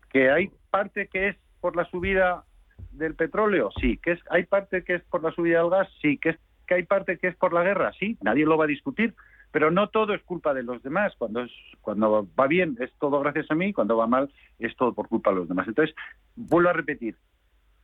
que 0.10 0.30
hay 0.30 0.52
parte 0.70 1.08
que 1.08 1.30
es 1.30 1.38
por 1.62 1.78
la 1.78 1.86
subida 1.86 2.44
del 2.92 3.16
petróleo, 3.16 3.70
sí, 3.80 3.98
que 3.98 4.12
es, 4.12 4.20
hay 4.30 4.44
parte 4.44 4.84
que 4.84 4.96
es 4.96 5.04
por 5.06 5.24
la 5.24 5.32
subida 5.32 5.60
del 5.60 5.70
gas, 5.70 5.88
sí, 6.02 6.18
que, 6.18 6.32
es, 6.32 6.38
que 6.68 6.76
hay 6.76 6.84
parte 6.84 7.18
que 7.18 7.30
es 7.30 7.38
por 7.38 7.54
la 7.54 7.64
guerra, 7.64 7.94
sí, 7.98 8.18
nadie 8.22 8.46
lo 8.46 8.58
va 8.58 8.66
a 8.66 8.68
discutir, 8.68 9.16
pero 9.52 9.72
no 9.72 9.88
todo 9.88 10.14
es 10.14 10.22
culpa 10.24 10.54
de 10.54 10.64
los 10.64 10.84
demás. 10.84 11.14
Cuando, 11.18 11.42
es, 11.42 11.52
cuando 11.80 12.28
va 12.38 12.48
bien 12.48 12.76
es 12.82 12.92
todo 13.00 13.22
gracias 13.22 13.50
a 13.50 13.56
mí, 13.56 13.72
cuando 13.72 13.96
va 13.96 14.06
mal 14.06 14.30
es 14.60 14.76
todo 14.76 14.94
por 14.94 15.08
culpa 15.08 15.30
de 15.30 15.38
los 15.38 15.48
demás. 15.48 15.70
Entonces, 15.70 15.96
vuelvo 16.36 16.70
a 16.70 16.74
repetir, 16.74 17.16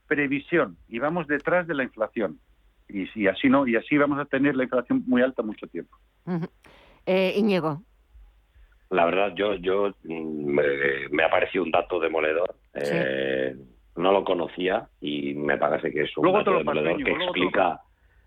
previsión 0.08 0.78
y 0.90 1.00
vamos 1.00 1.26
detrás 1.28 1.68
de 1.68 1.76
la 1.76 1.84
inflación. 1.84 2.38
Y 2.90 3.28
así 3.28 3.48
no, 3.48 3.66
y 3.66 3.76
así 3.78 3.98
vamos 3.98 4.20
a 4.20 4.26
tener 4.26 4.56
la 4.56 4.64
inflación 4.64 5.04
muy 5.06 5.22
alta 5.22 5.44
mucho 5.44 5.68
tiempo. 5.68 5.96
eh, 7.06 7.34
Íñigo 7.38 7.84
la 8.90 9.06
verdad, 9.06 9.34
yo, 9.36 9.56
yo 9.56 9.94
mm, 10.04 10.60
me, 11.12 11.24
ha 11.24 11.30
parecido 11.30 11.64
un 11.64 11.72
dato 11.72 12.00
demoledor. 12.00 12.56
Eh, 12.74 13.56
no 13.96 14.12
lo 14.12 14.24
conocía 14.24 14.88
y 15.02 15.34
me 15.34 15.58
parece 15.58 15.92
que 15.92 16.04
es 16.04 16.18
un 16.18 16.32
dato 16.32 16.58
demoledor 16.58 17.04
que 17.04 17.12
explica. 17.12 17.82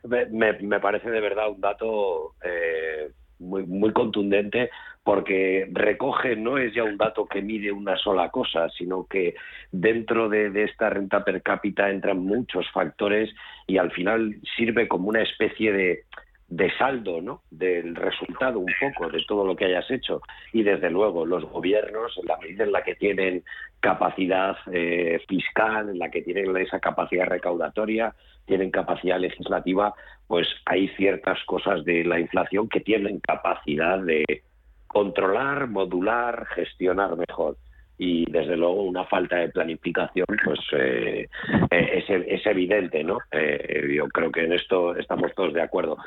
Me, 0.04 0.52
me, 0.60 0.80
parece 0.80 1.10
de 1.10 1.20
verdad 1.20 1.50
un 1.50 1.60
dato 1.60 2.34
eh, 2.44 3.10
muy, 3.38 3.64
muy 3.64 3.92
contundente 3.92 4.70
porque 5.04 5.68
recoge, 5.72 6.36
no 6.36 6.58
es 6.58 6.74
ya 6.74 6.84
un 6.84 6.96
dato 6.96 7.26
que 7.26 7.42
mide 7.42 7.72
una 7.72 7.96
sola 7.96 8.30
cosa, 8.30 8.68
sino 8.70 9.06
que 9.06 9.34
dentro 9.72 10.28
de, 10.28 10.50
de, 10.50 10.64
esta 10.64 10.90
renta 10.90 11.24
per 11.24 11.42
cápita 11.42 11.90
entran 11.90 12.18
muchos 12.18 12.70
factores 12.70 13.30
y 13.66 13.78
al 13.78 13.90
final 13.90 14.36
sirve 14.56 14.86
como 14.86 15.08
una 15.08 15.22
especie 15.22 15.72
de, 15.72 16.04
de 16.52 16.70
saldo, 16.76 17.22
¿no? 17.22 17.42
Del 17.50 17.96
resultado 17.96 18.58
un 18.58 18.70
poco 18.78 19.08
de 19.08 19.24
todo 19.26 19.46
lo 19.46 19.56
que 19.56 19.64
hayas 19.64 19.90
hecho. 19.90 20.20
Y 20.52 20.62
desde 20.62 20.90
luego 20.90 21.24
los 21.24 21.44
gobiernos, 21.44 22.18
en 22.18 22.26
la 22.26 22.36
medida 22.36 22.64
en 22.64 22.72
la 22.72 22.82
que 22.82 22.94
tienen 22.94 23.42
capacidad 23.80 24.58
eh, 24.70 25.18
fiscal, 25.26 25.88
en 25.88 25.98
la 25.98 26.10
que 26.10 26.20
tienen 26.20 26.54
esa 26.58 26.78
capacidad 26.78 27.24
recaudatoria, 27.24 28.14
tienen 28.44 28.70
capacidad 28.70 29.18
legislativa, 29.18 29.94
pues 30.26 30.46
hay 30.66 30.88
ciertas 30.88 31.42
cosas 31.46 31.86
de 31.86 32.04
la 32.04 32.20
inflación 32.20 32.68
que 32.68 32.80
tienen 32.80 33.18
capacidad 33.20 33.98
de 34.00 34.42
controlar, 34.86 35.68
modular, 35.68 36.46
gestionar 36.54 37.16
mejor 37.16 37.56
y 37.96 38.30
desde 38.30 38.56
luego 38.56 38.82
una 38.82 39.04
falta 39.04 39.36
de 39.36 39.48
planificación 39.48 40.26
pues 40.44 40.58
eh, 40.72 41.28
eh, 41.70 42.04
es, 42.28 42.46
evidente 42.46 43.04
no 43.04 43.18
eh, 43.30 43.88
yo 43.94 44.08
creo 44.08 44.32
que 44.32 44.44
en 44.44 44.54
esto 44.54 44.96
estamos 44.96 45.32
todos 45.36 45.52
de 45.52 45.62
acuerdo 45.62 45.98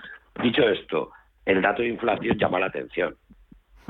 dicho 0.41 0.63
esto 0.69 1.11
el 1.45 1.61
dato 1.61 1.81
de 1.81 1.89
inflación 1.89 2.37
llama 2.37 2.59
la 2.59 2.67
atención. 2.67 3.15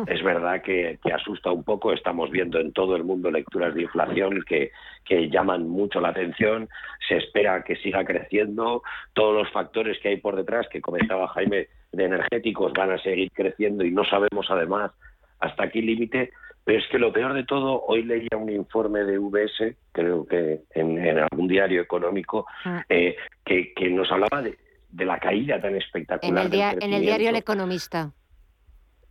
Es 0.07 0.21
verdad 0.23 0.61
que, 0.61 0.99
asusta 1.13 1.51
un 1.51 1.63
poco. 1.63 1.93
Estamos 1.93 2.29
viendo 2.29 2.59
en 2.59 2.73
todo 2.73 2.97
el 2.97 3.05
mundo 3.05 3.31
lecturas 3.31 3.73
de 3.73 3.83
inflación 3.83 4.43
que, 4.45 4.71
que 5.05 5.29
llaman 5.29 5.69
mucho 5.69 6.01
la 6.01 6.09
atención. 6.09 6.67
Se 7.07 7.15
espera 7.15 7.63
que 7.63 7.77
siga 7.77 8.03
creciendo. 8.03 8.83
Todos 9.13 9.33
los 9.33 9.51
factores 9.51 9.97
que 9.99 10.09
hay 10.09 10.17
por 10.17 10.35
detrás 10.35 10.67
que 10.69 10.81
comentaba 10.81 11.29
Jaime 11.29 11.67
de 11.93 12.03
energéticos 12.03 12.73
van 12.73 12.91
a 12.91 12.97
seguir 12.97 13.31
creciendo 13.31 13.85
y 13.85 13.91
no 13.91 14.03
sabemos 14.03 14.47
además 14.49 14.91
hasta 15.39 15.69
qué 15.69 15.81
límite. 15.81 16.31
Pero 16.65 16.79
es 16.79 16.87
que 16.87 16.99
lo 16.99 17.13
peor 17.13 17.33
de 17.33 17.45
todo, 17.45 17.83
hoy 17.85 18.03
leía 18.03 18.37
un 18.37 18.49
informe 18.49 19.03
de 19.03 19.19
VS, 19.19 19.77
creo 19.91 20.25
que 20.25 20.61
en, 20.73 21.19
algún 21.19 21.47
diario 21.47 21.79
económico, 21.79 22.47
ah. 22.65 22.83
eh, 22.89 23.15
que, 23.45 23.89
nos 23.91 24.11
hablaba 24.11 24.41
de, 24.41 24.57
la 25.03 25.19
caída 25.19 25.59
tan 25.59 25.75
espectacular. 25.75 26.45
En 26.45 26.93
el, 26.93 27.01
diario 27.01 27.29
El 27.29 27.35
Economista. 27.35 28.11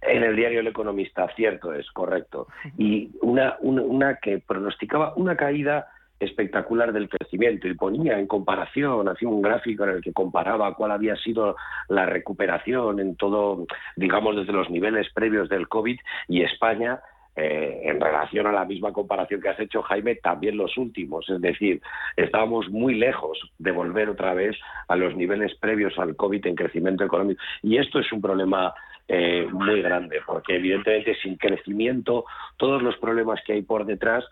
En 0.01 0.23
el 0.23 0.37
diario 0.37 0.61
El 0.61 0.69
Economista, 0.69 1.29
cierto 1.37 1.75
es, 1.75 1.91
correcto. 1.91 2.47
Y 2.79 3.11
una, 3.21 3.57
una, 3.61 4.17
que 4.17 4.39
pronosticaba 4.39 5.13
una 5.17 5.37
caída 5.37 5.89
espectacular 6.21 6.93
del 6.93 7.09
crecimiento 7.09 7.69
y 7.69 7.75
ponía 7.75 8.19
en 8.19 8.27
comparación, 8.27 9.09
hacía 9.09 9.29
un 9.29 9.43
gráfico 9.43 9.85
en 9.85 9.91
el 9.91 10.01
que 10.01 10.13
comparaba 10.13 10.75
cuál 10.75 10.93
había 10.93 11.17
sido 11.17 11.57
la 11.89 12.07
recuperación 12.07 13.01
en 13.01 13.17
todo, 13.17 13.67
digamos, 13.97 14.37
desde 14.37 14.53
los 14.53 14.71
niveles 14.71 15.09
previos 15.13 15.49
del 15.49 15.69
COVID 15.69 15.99
y 16.29 16.43
España 16.43 17.01
eh, 17.37 17.81
en 17.85 18.01
relación 18.01 18.47
a 18.47 18.53
la 18.53 18.65
misma 18.65 18.93
comparación 18.93 19.41
que 19.41 19.49
has 19.49 19.59
hecho, 19.59 19.83
Jaime, 19.83 20.15
también 20.17 20.57
los 20.57 20.77
últimos. 20.77 21.29
Es 21.29 21.41
decir, 21.41 21.83
estábamos 22.17 22.69
muy 22.71 22.95
lejos 22.95 23.39
de 23.59 23.73
volver 23.73 24.09
otra 24.09 24.35
vez 24.35 24.57
a 24.87 24.95
los 24.95 25.17
niveles 25.17 25.55
previos 25.57 25.99
al 25.99 26.15
COVID 26.15 26.47
en 26.47 26.55
crecimiento 26.55 27.05
económico. 27.05 27.43
Y 27.63 27.79
esto 27.79 27.99
es 27.99 28.13
un 28.13 28.21
problema 28.23 28.73
eh, 29.09 29.49
muy 29.51 29.83
grande, 29.83 30.21
porque 30.25 30.57
evidentemente 30.57 31.17
sin 31.23 31.37
crecimiento 31.37 32.25
todos 32.57 32.83
los 32.83 32.97
problemas 32.99 33.41
que 33.45 33.55
hay 33.55 33.63
por 33.63 33.85
detrás 33.85 34.25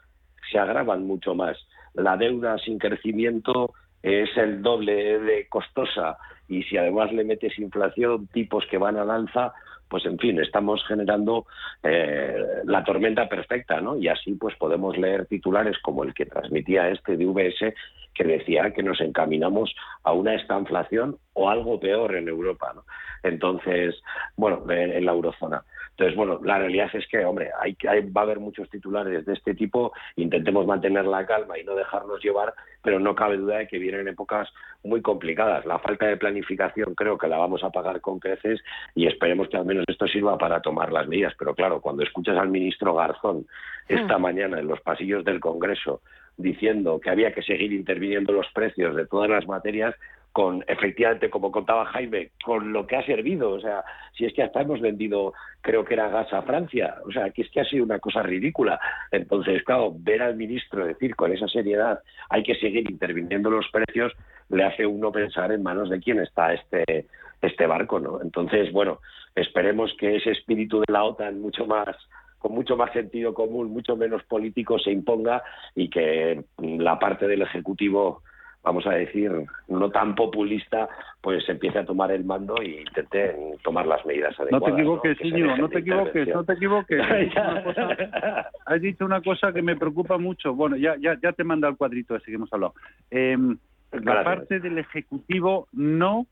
se 0.50 0.58
agravan 0.58 1.04
mucho 1.04 1.34
más. 1.34 1.58
La 1.94 2.16
deuda 2.16 2.56
sin 2.58 2.78
crecimiento 2.78 3.74
es 4.02 4.30
el 4.36 4.62
doble 4.62 5.18
de 5.18 5.48
costosa 5.48 6.18
y 6.48 6.62
si 6.64 6.76
además 6.76 7.12
le 7.12 7.24
metes 7.24 7.58
inflación, 7.58 8.28
tipos 8.28 8.64
que 8.70 8.78
van 8.78 8.96
al 8.96 9.10
alza, 9.10 9.54
pues 9.92 10.06
en 10.06 10.18
fin, 10.18 10.40
estamos 10.40 10.82
generando 10.88 11.44
eh, 11.82 12.34
la 12.64 12.82
tormenta 12.82 13.28
perfecta, 13.28 13.78
¿no? 13.78 13.98
Y 13.98 14.08
así 14.08 14.32
pues 14.36 14.56
podemos 14.56 14.96
leer 14.96 15.26
titulares 15.26 15.76
como 15.82 16.02
el 16.02 16.14
que 16.14 16.24
transmitía 16.24 16.88
este 16.88 17.18
de 17.18 17.26
VS 17.26 17.74
que 18.14 18.24
decía 18.24 18.72
que 18.72 18.82
nos 18.82 19.02
encaminamos 19.02 19.74
a 20.02 20.14
una 20.14 20.34
estanflación 20.34 21.18
o 21.34 21.50
algo 21.50 21.78
peor 21.78 22.16
en 22.16 22.26
Europa, 22.26 22.72
¿no? 22.74 22.84
Entonces, 23.22 23.94
bueno, 24.34 24.64
en 24.70 25.04
la 25.04 25.12
eurozona. 25.12 25.62
Entonces, 25.92 26.16
bueno, 26.16 26.40
la 26.42 26.58
realidad 26.58 26.88
es 26.94 27.06
que, 27.06 27.24
hombre, 27.24 27.50
hay, 27.60 27.76
va 28.10 28.22
a 28.22 28.24
haber 28.24 28.40
muchos 28.40 28.68
titulares 28.70 29.26
de 29.26 29.34
este 29.34 29.54
tipo, 29.54 29.92
intentemos 30.16 30.66
mantener 30.66 31.04
la 31.04 31.26
calma 31.26 31.58
y 31.58 31.64
no 31.64 31.74
dejarnos 31.74 32.22
llevar, 32.22 32.54
pero 32.82 32.98
no 32.98 33.14
cabe 33.14 33.36
duda 33.36 33.58
de 33.58 33.68
que 33.68 33.78
vienen 33.78 34.08
épocas 34.08 34.48
muy 34.82 35.02
complicadas. 35.02 35.66
La 35.66 35.78
falta 35.78 36.06
de 36.06 36.16
planificación 36.16 36.94
creo 36.94 37.18
que 37.18 37.28
la 37.28 37.36
vamos 37.36 37.62
a 37.62 37.70
pagar 37.70 38.00
con 38.00 38.18
creces 38.18 38.60
y 38.94 39.06
esperemos 39.06 39.48
que 39.48 39.58
al 39.58 39.66
menos 39.66 39.84
esto 39.86 40.06
sirva 40.06 40.38
para 40.38 40.60
tomar 40.62 40.92
las 40.92 41.06
medidas. 41.06 41.34
Pero 41.38 41.54
claro, 41.54 41.80
cuando 41.80 42.02
escuchas 42.02 42.38
al 42.38 42.48
ministro 42.48 42.94
Garzón 42.94 43.46
esta 43.86 44.18
hmm. 44.18 44.22
mañana 44.22 44.58
en 44.60 44.68
los 44.68 44.80
pasillos 44.80 45.24
del 45.24 45.40
Congreso 45.40 46.00
diciendo 46.36 46.98
que 47.00 47.10
había 47.10 47.34
que 47.34 47.42
seguir 47.42 47.72
interviniendo 47.72 48.32
los 48.32 48.46
precios 48.52 48.96
de 48.96 49.06
todas 49.06 49.28
las 49.28 49.46
materias, 49.46 49.94
con 50.32 50.64
efectivamente, 50.66 51.28
como 51.28 51.52
contaba 51.52 51.84
Jaime, 51.86 52.30
con 52.44 52.72
lo 52.72 52.86
que 52.86 52.96
ha 52.96 53.04
servido. 53.04 53.50
O 53.50 53.60
sea, 53.60 53.84
si 54.16 54.24
es 54.24 54.32
que 54.32 54.42
hasta 54.42 54.62
hemos 54.62 54.80
vendido, 54.80 55.34
creo 55.60 55.84
que 55.84 55.94
era 55.94 56.08
gas 56.08 56.32
a 56.32 56.42
Francia. 56.42 56.96
O 57.06 57.12
sea, 57.12 57.30
que 57.30 57.42
es 57.42 57.50
que 57.50 57.60
ha 57.60 57.64
sido 57.64 57.84
una 57.84 57.98
cosa 57.98 58.22
ridícula. 58.22 58.80
Entonces, 59.10 59.62
claro, 59.64 59.92
ver 59.94 60.22
al 60.22 60.36
ministro 60.36 60.86
decir 60.86 61.14
con 61.14 61.32
esa 61.32 61.48
seriedad 61.48 62.00
hay 62.30 62.42
que 62.42 62.54
seguir 62.54 62.90
interviniendo 62.90 63.50
los 63.50 63.68
precios, 63.70 64.12
le 64.48 64.64
hace 64.64 64.86
uno 64.86 65.12
pensar 65.12 65.52
en 65.52 65.62
manos 65.62 65.90
de 65.90 66.00
quién 66.00 66.18
está 66.20 66.54
este, 66.54 67.06
este 67.42 67.66
barco, 67.66 68.00
¿no? 68.00 68.20
Entonces, 68.22 68.72
bueno, 68.72 69.00
esperemos 69.34 69.94
que 69.98 70.16
ese 70.16 70.30
espíritu 70.30 70.80
de 70.80 70.92
la 70.92 71.04
OTAN 71.04 71.40
mucho 71.40 71.66
más 71.66 71.96
con 72.38 72.54
mucho 72.54 72.76
más 72.76 72.92
sentido 72.92 73.34
común, 73.34 73.70
mucho 73.70 73.96
menos 73.96 74.24
político 74.24 74.76
se 74.76 74.90
imponga 74.90 75.44
y 75.76 75.88
que 75.88 76.42
la 76.58 76.98
parte 76.98 77.28
del 77.28 77.42
Ejecutivo 77.42 78.24
vamos 78.62 78.86
a 78.86 78.90
decir, 78.90 79.30
no 79.68 79.90
tan 79.90 80.14
populista, 80.14 80.88
pues 81.20 81.48
empiece 81.48 81.80
a 81.80 81.84
tomar 81.84 82.12
el 82.12 82.24
mando 82.24 82.56
e 82.60 82.80
intente 82.80 83.34
tomar 83.62 83.86
las 83.86 84.04
medidas 84.06 84.38
adecuadas. 84.38 84.68
No 84.68 84.76
te 84.76 85.08
equivoques, 85.10 85.18
¿no? 85.32 85.56
no 85.56 85.68
te 85.68 85.78
equivoques, 85.78 86.28
no 86.28 86.44
te 86.44 86.52
equivoques. 86.52 87.00
Has 88.66 88.80
dicho 88.80 89.04
una 89.04 89.20
cosa 89.20 89.52
que 89.52 89.62
me 89.62 89.76
preocupa 89.76 90.18
mucho. 90.18 90.54
Bueno, 90.54 90.76
ya, 90.76 90.96
ya, 91.00 91.18
ya 91.20 91.32
te 91.32 91.44
manda 91.44 91.68
el 91.68 91.76
cuadrito 91.76 92.16
ese 92.16 92.26
que 92.26 92.34
hemos 92.34 92.52
hablado. 92.52 92.74
Em, 93.10 93.58
la 93.92 94.24
parte 94.24 94.60
del 94.60 94.78
Ejecutivo 94.78 95.68
no 95.72 96.26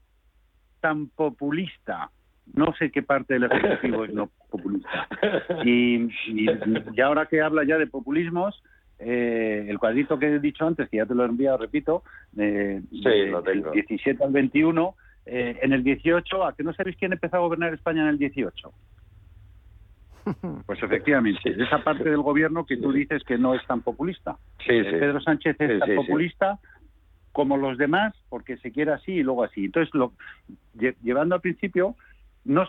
tan 0.80 1.08
populista. 1.08 2.10
No 2.52 2.74
sé 2.78 2.90
qué 2.90 3.02
parte 3.02 3.34
del 3.34 3.44
Ejecutivo 3.44 4.04
es 4.04 4.14
no 4.14 4.30
populista. 4.50 5.08
Y, 5.64 6.08
y, 6.26 7.00
ahora 7.00 7.26
que 7.26 7.40
habla 7.40 7.64
ya 7.64 7.76
de 7.76 7.86
populismos, 7.86 8.62
eh, 9.00 9.66
el 9.68 9.78
cuadrito 9.78 10.18
que 10.18 10.26
he 10.26 10.38
dicho 10.38 10.66
antes, 10.66 10.88
que 10.88 10.98
ya 10.98 11.06
te 11.06 11.14
lo 11.14 11.24
he 11.24 11.28
enviado, 11.28 11.58
repito, 11.58 12.02
eh, 12.36 12.80
del 12.90 13.64
17 13.72 14.22
al 14.22 14.30
21, 14.30 14.94
eh, 15.26 15.58
en 15.62 15.72
el 15.72 15.82
18, 15.82 16.44
¿a 16.44 16.54
que 16.54 16.62
no 16.62 16.72
sabéis 16.72 16.96
quién 16.96 17.12
empezó 17.12 17.36
a 17.36 17.40
gobernar 17.40 17.72
España 17.72 18.02
en 18.02 18.08
el 18.08 18.18
18? 18.18 18.72
Pues 20.66 20.82
efectivamente, 20.82 21.40
esa 21.44 21.82
parte 21.82 22.08
del 22.08 22.20
gobierno 22.20 22.66
que 22.66 22.76
tú 22.76 22.92
dices 22.92 23.24
que 23.24 23.38
no 23.38 23.54
es 23.54 23.66
tan 23.66 23.80
populista. 23.80 24.36
Eh, 24.68 24.84
Pedro 24.84 25.20
Sánchez 25.20 25.56
es 25.58 25.80
tan 25.80 25.96
populista 25.96 26.58
como 27.32 27.56
los 27.56 27.78
demás 27.78 28.14
porque 28.28 28.58
se 28.58 28.70
quiere 28.70 28.92
así 28.92 29.12
y 29.12 29.22
luego 29.22 29.44
así. 29.44 29.64
Entonces, 29.64 29.92
lo, 29.94 30.12
llevando 31.02 31.34
al 31.34 31.40
principio, 31.40 31.96
nos, 32.44 32.68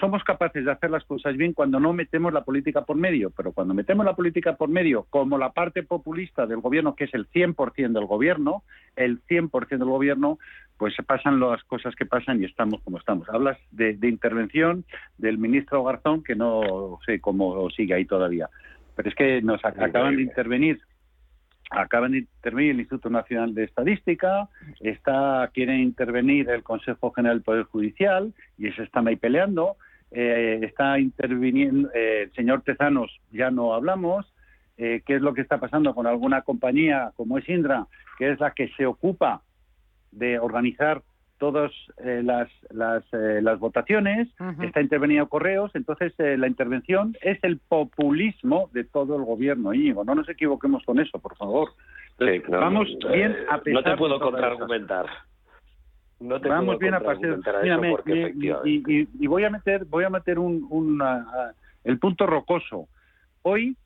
somos 0.00 0.24
capaces 0.24 0.64
de 0.64 0.70
hacer 0.70 0.90
las 0.90 1.04
cosas 1.04 1.36
bien 1.36 1.52
cuando 1.52 1.80
no 1.80 1.92
metemos 1.92 2.32
la 2.32 2.44
política 2.44 2.82
por 2.82 2.96
medio, 2.96 3.30
pero 3.30 3.52
cuando 3.52 3.74
metemos 3.74 4.04
la 4.04 4.14
política 4.14 4.56
por 4.56 4.68
medio, 4.68 5.06
como 5.10 5.38
la 5.38 5.52
parte 5.52 5.82
populista 5.82 6.46
del 6.46 6.60
gobierno, 6.60 6.94
que 6.94 7.04
es 7.04 7.14
el 7.14 7.28
100% 7.28 7.92
del 7.92 8.06
gobierno, 8.06 8.62
el 8.96 9.22
100% 9.26 9.68
del 9.68 9.88
gobierno, 9.88 10.38
pues 10.76 10.94
se 10.94 11.02
pasan 11.02 11.40
las 11.40 11.62
cosas 11.64 11.94
que 11.94 12.06
pasan 12.06 12.42
y 12.42 12.44
estamos 12.44 12.80
como 12.82 12.98
estamos. 12.98 13.28
Hablas 13.28 13.58
de, 13.70 13.96
intervención 14.02 14.84
del 15.18 15.38
ministro 15.38 15.84
Garzón, 15.84 16.22
que 16.22 16.34
no 16.34 16.98
sé 17.06 17.20
cómo 17.20 17.68
sigue 17.70 17.94
ahí 17.94 18.04
todavía, 18.04 18.48
pero 18.94 19.08
es 19.08 19.14
que 19.14 19.42
nos 19.42 19.64
acaban 19.64 20.16
de 20.16 20.22
intervenir 20.22 20.80
acaban 21.70 22.12
de 22.12 22.18
intervenir 22.18 22.70
el 22.72 22.80
Instituto 22.80 23.10
Nacional 23.10 23.54
de 23.54 23.64
Estadística, 23.64 24.48
está 24.80 25.50
quiere 25.52 25.76
intervenir 25.76 26.48
el 26.50 26.62
Consejo 26.62 27.10
General 27.12 27.38
del 27.38 27.44
Poder 27.44 27.64
Judicial 27.64 28.32
y 28.58 28.70
se 28.72 28.84
están 28.84 29.08
ahí 29.08 29.16
peleando, 29.16 29.76
eh, 30.10 30.60
está 30.62 30.98
interviniendo 30.98 31.90
eh, 31.92 32.22
el 32.24 32.32
señor 32.34 32.62
Tezanos, 32.62 33.20
ya 33.32 33.50
no 33.50 33.74
hablamos, 33.74 34.32
eh, 34.78 35.02
qué 35.06 35.16
es 35.16 35.22
lo 35.22 35.34
que 35.34 35.40
está 35.40 35.58
pasando 35.58 35.94
con 35.94 36.06
alguna 36.06 36.42
compañía 36.42 37.12
como 37.16 37.38
es 37.38 37.48
Indra, 37.48 37.86
que 38.18 38.30
es 38.30 38.40
la 38.40 38.52
que 38.52 38.68
se 38.76 38.86
ocupa 38.86 39.42
de 40.12 40.38
organizar 40.38 41.02
todas 41.38 41.70
eh, 41.98 42.22
las, 42.24 42.48
las, 42.70 43.04
eh, 43.12 43.40
las, 43.42 43.58
votaciones, 43.58 44.28
está 44.62 44.80
intervenido 44.80 45.28
correos, 45.28 45.70
entonces 45.74 46.14
eh, 46.18 46.36
la 46.36 46.46
intervención 46.46 47.16
es 47.20 47.38
el 47.42 47.58
populismo 47.58 48.70
de 48.72 48.84
todo 48.84 49.16
el 49.16 49.24
gobierno, 49.24 49.74
Íñigo. 49.74 50.04
No 50.04 50.14
nos 50.14 50.28
equivoquemos 50.28 50.82
con 50.84 50.98
eso, 50.98 51.18
por 51.18 51.36
favor. 51.36 51.70
vamos 52.48 52.88
bien 53.12 53.36
a 53.50 53.58
pesar 53.60 53.82
No 53.82 53.90
te 53.90 53.96
puedo 53.96 54.20
contraargumentar. 54.20 55.06
No 56.18 56.40
te 56.40 56.48
vamos 56.48 56.78
bien 56.78 56.94
a 56.94 57.00
pasar. 57.00 57.38
y, 58.64 59.06
y, 59.22 59.26
voy 59.26 59.44
a 59.44 59.50
meter, 59.50 59.84
voy 59.84 60.04
a 60.04 60.10
meter 60.10 60.38
un, 60.38 61.02
el 61.84 61.98
punto 61.98 62.26
rocoso. 62.26 62.88
Hoy 63.42 63.76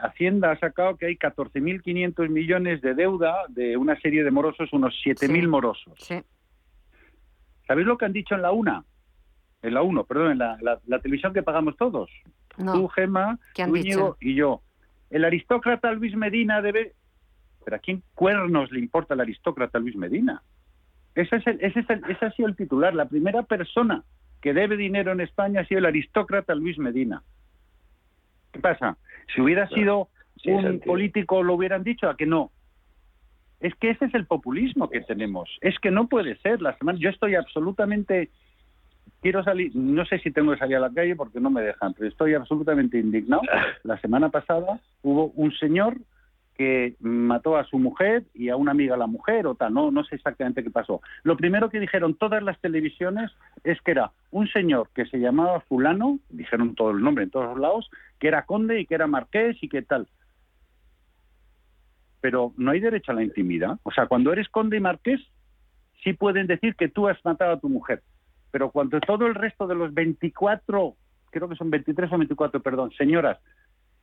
Hacienda 0.00 0.52
ha 0.52 0.58
sacado 0.58 0.96
que 0.96 1.06
hay 1.06 1.16
14.500 1.16 2.28
millones 2.28 2.80
de 2.80 2.94
deuda 2.94 3.34
de 3.48 3.76
una 3.76 3.98
serie 4.00 4.22
de 4.22 4.30
morosos, 4.30 4.72
unos 4.72 4.94
7.000 5.04 5.48
morosos. 5.48 5.92
Sí. 5.98 6.22
¿Sabéis 7.66 7.86
lo 7.86 7.98
que 7.98 8.04
han 8.04 8.12
dicho 8.12 8.34
en 8.34 8.42
la 8.42 8.52
UNA? 8.52 8.84
En 9.62 9.74
la 9.74 9.82
UNO, 9.82 10.04
perdón, 10.04 10.32
en 10.32 10.38
la, 10.38 11.00
televisión 11.00 11.32
que 11.32 11.42
pagamos 11.42 11.76
todos. 11.76 12.10
Tú, 12.56 12.88
Gema, 12.88 13.38
tú, 13.54 14.16
y 14.20 14.34
yo. 14.34 14.62
El 15.10 15.24
aristócrata 15.24 15.92
Luis 15.92 16.14
Medina 16.14 16.62
debe... 16.62 16.94
¿Pero 17.64 17.76
a 17.76 17.80
quién 17.80 18.02
cuernos 18.14 18.70
le 18.70 18.78
importa 18.78 19.14
el 19.14 19.20
aristócrata 19.20 19.78
Luis 19.78 19.96
Medina? 19.96 20.42
Ese, 21.16 21.36
es 21.36 21.46
el, 21.46 21.58
ese, 21.60 21.80
es 21.80 21.90
el, 21.90 22.04
ese 22.08 22.26
ha 22.26 22.30
sido 22.32 22.48
el 22.48 22.54
titular. 22.54 22.94
La 22.94 23.08
primera 23.08 23.42
persona 23.42 24.04
que 24.40 24.54
debe 24.54 24.76
dinero 24.76 25.10
en 25.10 25.20
España 25.20 25.62
ha 25.62 25.66
sido 25.66 25.78
el 25.80 25.86
aristócrata 25.86 26.54
Luis 26.54 26.78
Medina. 26.78 27.22
¿Qué 28.52 28.60
pasa? 28.60 28.96
Si 29.34 29.40
hubiera 29.40 29.68
sido 29.68 30.08
un 30.44 30.80
político 30.80 31.42
lo 31.42 31.54
hubieran 31.54 31.82
dicho, 31.82 32.08
a 32.08 32.16
que 32.16 32.26
no. 32.26 32.52
Es 33.60 33.74
que 33.76 33.90
ese 33.90 34.06
es 34.06 34.14
el 34.14 34.26
populismo 34.26 34.90
que 34.90 35.00
tenemos. 35.00 35.48
Es 35.60 35.78
que 35.78 35.90
no 35.90 36.08
puede 36.08 36.36
ser. 36.36 36.60
La 36.60 36.76
semana, 36.76 36.98
yo 36.98 37.10
estoy 37.10 37.34
absolutamente 37.34 38.30
quiero 39.20 39.42
salir, 39.42 39.74
no 39.74 40.04
sé 40.04 40.18
si 40.20 40.30
tengo 40.30 40.52
que 40.52 40.58
salir 40.58 40.76
a 40.76 40.80
la 40.80 40.92
calle 40.92 41.16
porque 41.16 41.40
no 41.40 41.50
me 41.50 41.62
dejan, 41.62 41.94
pero 41.94 42.08
estoy 42.08 42.34
absolutamente 42.34 42.98
indignado. 42.98 43.42
La 43.82 44.00
semana 44.00 44.28
pasada 44.28 44.80
hubo 45.02 45.32
un 45.34 45.52
señor 45.52 45.96
que 46.56 46.94
mató 47.00 47.56
a 47.56 47.64
su 47.64 47.78
mujer 47.78 48.24
y 48.32 48.48
a 48.48 48.56
una 48.56 48.70
amiga 48.70 48.94
a 48.94 48.98
la 48.98 49.06
mujer 49.06 49.46
o 49.46 49.54
tal, 49.56 49.74
no, 49.74 49.90
no 49.90 50.04
sé 50.04 50.14
exactamente 50.14 50.62
qué 50.62 50.70
pasó. 50.70 51.02
Lo 51.22 51.36
primero 51.36 51.68
que 51.68 51.80
dijeron 51.80 52.14
todas 52.14 52.42
las 52.42 52.58
televisiones 52.60 53.30
es 53.62 53.78
que 53.82 53.90
era 53.90 54.12
un 54.30 54.48
señor 54.48 54.88
que 54.94 55.04
se 55.04 55.18
llamaba 55.18 55.60
fulano, 55.60 56.18
dijeron 56.30 56.74
todo 56.74 56.92
el 56.92 57.02
nombre 57.02 57.24
en 57.24 57.30
todos 57.30 57.58
lados, 57.58 57.90
que 58.18 58.28
era 58.28 58.46
conde 58.46 58.80
y 58.80 58.86
que 58.86 58.94
era 58.94 59.06
marqués 59.06 59.62
y 59.62 59.68
que 59.68 59.82
tal 59.82 60.06
pero 62.20 62.52
no 62.56 62.70
hay 62.70 62.80
derecho 62.80 63.12
a 63.12 63.14
la 63.14 63.22
intimidad. 63.22 63.78
O 63.82 63.90
sea, 63.90 64.06
cuando 64.06 64.32
eres 64.32 64.48
conde 64.48 64.76
y 64.76 64.80
marqués, 64.80 65.20
sí 66.02 66.12
pueden 66.12 66.46
decir 66.46 66.74
que 66.76 66.88
tú 66.88 67.08
has 67.08 67.22
matado 67.24 67.52
a 67.52 67.60
tu 67.60 67.68
mujer, 67.68 68.02
pero 68.50 68.70
cuando 68.70 69.00
todo 69.00 69.26
el 69.26 69.34
resto 69.34 69.66
de 69.66 69.74
los 69.74 69.92
24, 69.92 70.96
creo 71.30 71.48
que 71.48 71.56
son 71.56 71.70
23 71.70 72.12
o 72.12 72.18
24, 72.18 72.62
perdón, 72.62 72.90
señoras 72.96 73.38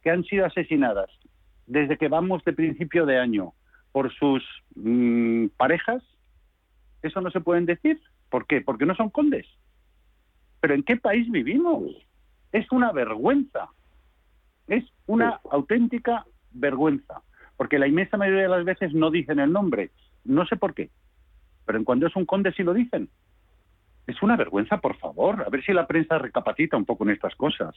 que 0.01 0.09
han 0.09 0.23
sido 0.25 0.45
asesinadas 0.45 1.09
desde 1.65 1.97
que 1.97 2.09
vamos 2.09 2.43
de 2.43 2.53
principio 2.53 3.05
de 3.05 3.17
año 3.17 3.53
por 3.91 4.13
sus 4.13 4.43
mm, 4.75 5.47
parejas, 5.55 6.03
eso 7.01 7.21
no 7.21 7.31
se 7.31 7.41
pueden 7.41 7.65
decir. 7.65 8.01
¿Por 8.29 8.47
qué? 8.47 8.61
Porque 8.61 8.85
no 8.85 8.95
son 8.95 9.09
condes. 9.09 9.45
¿Pero 10.59 10.73
en 10.73 10.83
qué 10.83 10.97
país 10.97 11.29
vivimos? 11.31 11.83
Es 12.51 12.69
una 12.71 12.91
vergüenza. 12.91 13.69
Es 14.67 14.83
una 15.05 15.39
auténtica 15.51 16.25
vergüenza 16.51 17.21
porque 17.57 17.79
la 17.79 17.87
inmensa 17.87 18.17
mayoría 18.17 18.43
de 18.43 18.49
las 18.49 18.65
veces 18.65 18.93
no 18.93 19.11
dicen 19.11 19.39
el 19.39 19.51
nombre. 19.51 19.91
No 20.23 20.45
sé 20.45 20.55
por 20.55 20.73
qué, 20.73 20.89
pero 21.65 21.77
en 21.77 21.83
cuando 21.83 22.07
es 22.07 22.15
un 22.15 22.25
conde 22.25 22.53
sí 22.53 22.63
lo 22.63 22.73
dicen. 22.73 23.09
Es 24.05 24.21
una 24.21 24.35
vergüenza, 24.35 24.79
por 24.79 24.97
favor. 24.97 25.43
A 25.45 25.49
ver 25.49 25.63
si 25.63 25.71
la 25.71 25.87
prensa 25.87 26.17
recapacita 26.17 26.75
un 26.75 26.83
poco 26.83 27.05
en 27.05 27.11
estas 27.11 27.35
cosas. 27.35 27.73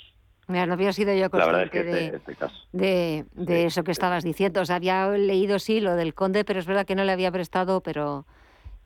Mira, 0.48 0.66
no 0.66 0.72
había 0.72 0.92
sido 0.92 1.14
yo 1.14 1.30
consciente 1.30 1.84
de, 1.84 2.06
este, 2.06 2.32
este 2.32 3.24
de, 3.32 3.64
eso 3.64 3.84
que 3.84 3.92
estabas 3.92 4.24
diciendo. 4.24 4.60
O 4.60 4.64
sea, 4.64 4.76
había 4.76 5.08
leído 5.10 5.60
sí 5.60 5.80
lo 5.80 5.94
del 5.94 6.14
conde, 6.14 6.44
pero 6.44 6.58
es 6.58 6.66
verdad 6.66 6.84
que 6.84 6.96
no 6.96 7.04
le 7.04 7.12
había 7.12 7.30
prestado, 7.30 7.80
pero 7.80 8.26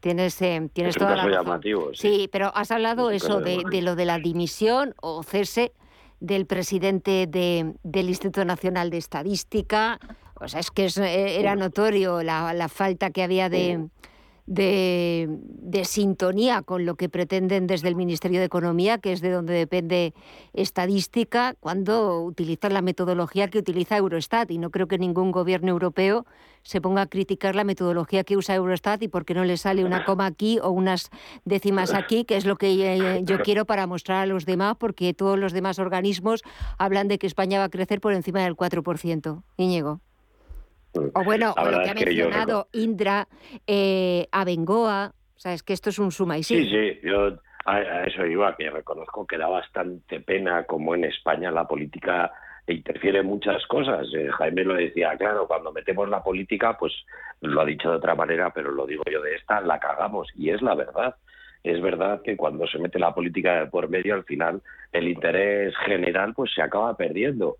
tienes, 0.00 0.40
eh, 0.42 0.68
tienes 0.72 0.96
toda 0.96 1.16
la 1.16 1.24
razón. 1.26 1.62
sí. 1.94 2.28
pero 2.30 2.52
has 2.54 2.70
hablado 2.70 3.10
eso 3.10 3.40
de, 3.40 3.62
de, 3.70 3.80
lo 3.80 3.96
de 3.96 4.04
la 4.04 4.18
dimisión 4.18 4.94
o 5.00 5.22
cese 5.22 5.72
del 6.20 6.44
presidente 6.46 7.26
de, 7.26 7.74
del 7.82 8.08
Instituto 8.08 8.44
Nacional 8.44 8.90
de 8.90 8.98
Estadística 8.98 9.98
o 10.40 10.48
sea, 10.48 10.60
es 10.60 10.70
que 10.70 10.86
eh, 10.86 11.38
era 11.38 11.54
notorio 11.54 12.22
la, 12.22 12.54
la, 12.54 12.68
falta 12.68 13.10
que 13.10 13.22
había 13.22 13.48
de, 13.48 13.88
de, 14.46 15.28
de, 15.28 15.84
sintonía 15.84 16.62
con 16.62 16.86
lo 16.86 16.94
que 16.94 17.08
pretenden 17.08 17.66
desde 17.66 17.88
el 17.88 17.94
Ministerio 17.94 18.40
de 18.40 18.46
Economía, 18.46 18.98
que 18.98 19.12
es 19.12 19.20
de 19.20 19.30
donde 19.30 19.52
depende 19.52 20.14
estadística, 20.54 21.54
cuando 21.60 22.22
utilizan 22.22 22.72
la 22.72 22.80
metodología 22.80 23.48
que 23.48 23.58
utiliza 23.58 23.98
Eurostat. 23.98 24.50
Y 24.50 24.58
no 24.58 24.70
creo 24.70 24.88
que 24.88 24.98
ningún 24.98 25.30
gobierno 25.30 25.70
europeo 25.70 26.26
se 26.62 26.80
ponga 26.80 27.02
a 27.02 27.06
criticar 27.06 27.54
la 27.54 27.64
metodología 27.64 28.24
que 28.24 28.36
usa 28.36 28.54
Eurostat 28.54 29.02
y 29.02 29.08
por 29.08 29.26
qué 29.26 29.34
no 29.34 29.44
le 29.44 29.58
sale 29.58 29.84
una 29.84 30.04
coma 30.04 30.26
aquí 30.26 30.58
o 30.62 30.70
unas 30.70 31.10
décimas 31.44 31.92
aquí, 31.92 32.24
que 32.24 32.36
es 32.36 32.46
lo 32.46 32.56
que 32.56 32.96
eh, 32.96 33.22
yo 33.24 33.40
quiero 33.42 33.66
para 33.66 33.86
mostrar 33.86 34.22
a 34.22 34.26
los 34.26 34.46
demás, 34.46 34.76
porque 34.78 35.12
todos 35.12 35.38
los 35.38 35.52
demás 35.52 35.78
organismos 35.78 36.42
hablan 36.78 37.08
de 37.08 37.18
que 37.18 37.26
España 37.26 37.58
va 37.58 37.66
a 37.66 37.70
crecer 37.70 38.00
por 38.00 38.14
encima 38.14 38.42
del 38.42 38.56
4%. 38.56 39.42
Íñigo. 39.58 40.00
O 40.92 41.24
bueno, 41.24 41.54
o 41.56 41.70
lo 41.70 41.82
que 41.82 41.90
ha 41.90 41.94
mencionado 41.94 42.68
Indra, 42.72 43.28
eh, 43.66 44.26
Abengoa, 44.32 45.12
o 45.36 45.38
sea, 45.38 45.54
es 45.54 45.62
que 45.62 45.72
esto 45.72 45.90
es 45.90 45.98
un 45.98 46.10
suma 46.10 46.38
y 46.38 46.42
sí. 46.42 46.64
Sí, 46.64 46.70
sí, 46.70 47.00
yo 47.06 47.38
a, 47.64 48.04
eso 48.04 48.26
iba, 48.26 48.56
que 48.56 48.70
reconozco 48.70 49.26
que 49.26 49.38
da 49.38 49.48
bastante 49.48 50.20
pena 50.20 50.64
como 50.64 50.94
en 50.94 51.04
España 51.04 51.50
la 51.50 51.66
política 51.66 52.32
interfiere 52.66 53.20
en 53.20 53.26
muchas 53.26 53.66
cosas. 53.66 54.06
Eh, 54.14 54.28
Jaime 54.30 54.64
lo 54.64 54.74
decía, 54.74 55.16
claro, 55.16 55.46
cuando 55.46 55.72
metemos 55.72 56.08
la 56.08 56.22
política, 56.22 56.76
pues 56.78 56.92
lo 57.40 57.60
ha 57.60 57.64
dicho 57.64 57.90
de 57.90 57.96
otra 57.96 58.14
manera, 58.14 58.50
pero 58.50 58.70
lo 58.70 58.86
digo 58.86 59.02
yo 59.10 59.20
de 59.22 59.34
esta, 59.36 59.60
la 59.60 59.78
cagamos, 59.78 60.28
y 60.34 60.50
es 60.50 60.62
la 60.62 60.74
verdad. 60.74 61.16
Es 61.62 61.80
verdad 61.82 62.22
que 62.22 62.36
cuando 62.36 62.66
se 62.66 62.78
mete 62.78 62.98
la 62.98 63.14
política 63.14 63.68
por 63.70 63.88
medio, 63.88 64.14
al 64.14 64.24
final 64.24 64.62
el 64.92 65.08
interés 65.08 65.76
general 65.84 66.32
pues 66.34 66.52
se 66.54 66.62
acaba 66.62 66.96
perdiendo 66.96 67.56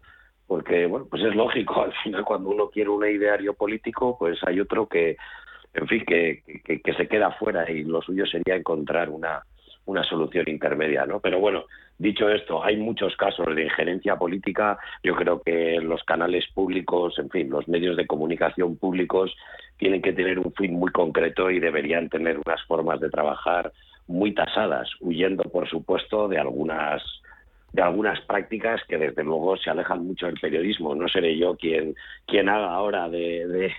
porque 0.51 0.87
bueno 0.87 1.07
pues 1.09 1.23
es 1.23 1.33
lógico 1.37 1.81
al 1.81 1.93
final 2.03 2.25
cuando 2.25 2.51
uno 2.51 2.71
quiere 2.71 2.91
un 2.91 3.07
ideario 3.07 3.55
político 3.55 4.17
pues 4.19 4.37
hay 4.45 4.59
otro 4.59 4.89
que 4.89 5.17
en 5.75 5.87
fin, 5.87 6.05
que, 6.05 6.43
que, 6.65 6.95
se 6.95 7.07
queda 7.07 7.31
fuera 7.31 7.71
y 7.71 7.85
lo 7.85 8.03
suyo 8.03 8.27
sería 8.27 8.57
encontrar 8.57 9.09
una, 9.09 9.45
una 9.87 10.03
solución 10.03 10.49
intermedia, 10.49 11.07
¿no? 11.07 11.21
Pero 11.21 11.39
bueno, 11.39 11.67
dicho 11.97 12.29
esto, 12.29 12.65
hay 12.65 12.77
muchos 12.77 13.15
casos 13.15 13.55
de 13.55 13.63
injerencia 13.63 14.17
política. 14.17 14.81
Yo 15.05 15.15
creo 15.15 15.41
que 15.41 15.79
los 15.81 16.03
canales 16.03 16.45
públicos, 16.53 17.17
en 17.21 17.31
fin, 17.31 17.51
los 17.51 17.69
medios 17.69 17.97
de 17.97 18.09
comunicación 18.09 18.79
públicos 18.79 19.33
tienen 19.77 20.03
que 20.03 20.13
tener 20.13 20.41
un 20.41 20.53
fin 20.55 20.75
muy 20.75 20.91
concreto 20.91 21.53
y 21.53 21.61
deberían 21.61 22.09
tener 22.09 22.41
unas 22.45 22.61
formas 22.65 22.99
de 22.99 23.11
trabajar 23.11 23.71
muy 24.09 24.35
tasadas, 24.35 24.91
huyendo, 24.99 25.45
por 25.45 25.69
supuesto, 25.69 26.27
de 26.27 26.39
algunas 26.39 27.01
de 27.73 27.83
algunas 27.83 28.21
prácticas 28.23 28.81
que 28.89 28.99
desde 28.99 29.23
luego 29.23 29.57
se 29.57 29.71
alejan 29.71 30.07
mucho 30.07 30.27
del 30.27 30.41
periodismo. 30.41 30.95
No 30.95 31.09
seré 31.09 31.37
yo 31.37 31.57
quien, 31.57 31.95
quien 32.27 32.49
haga 32.49 32.73
ahora 32.73 33.09
de, 33.09 33.73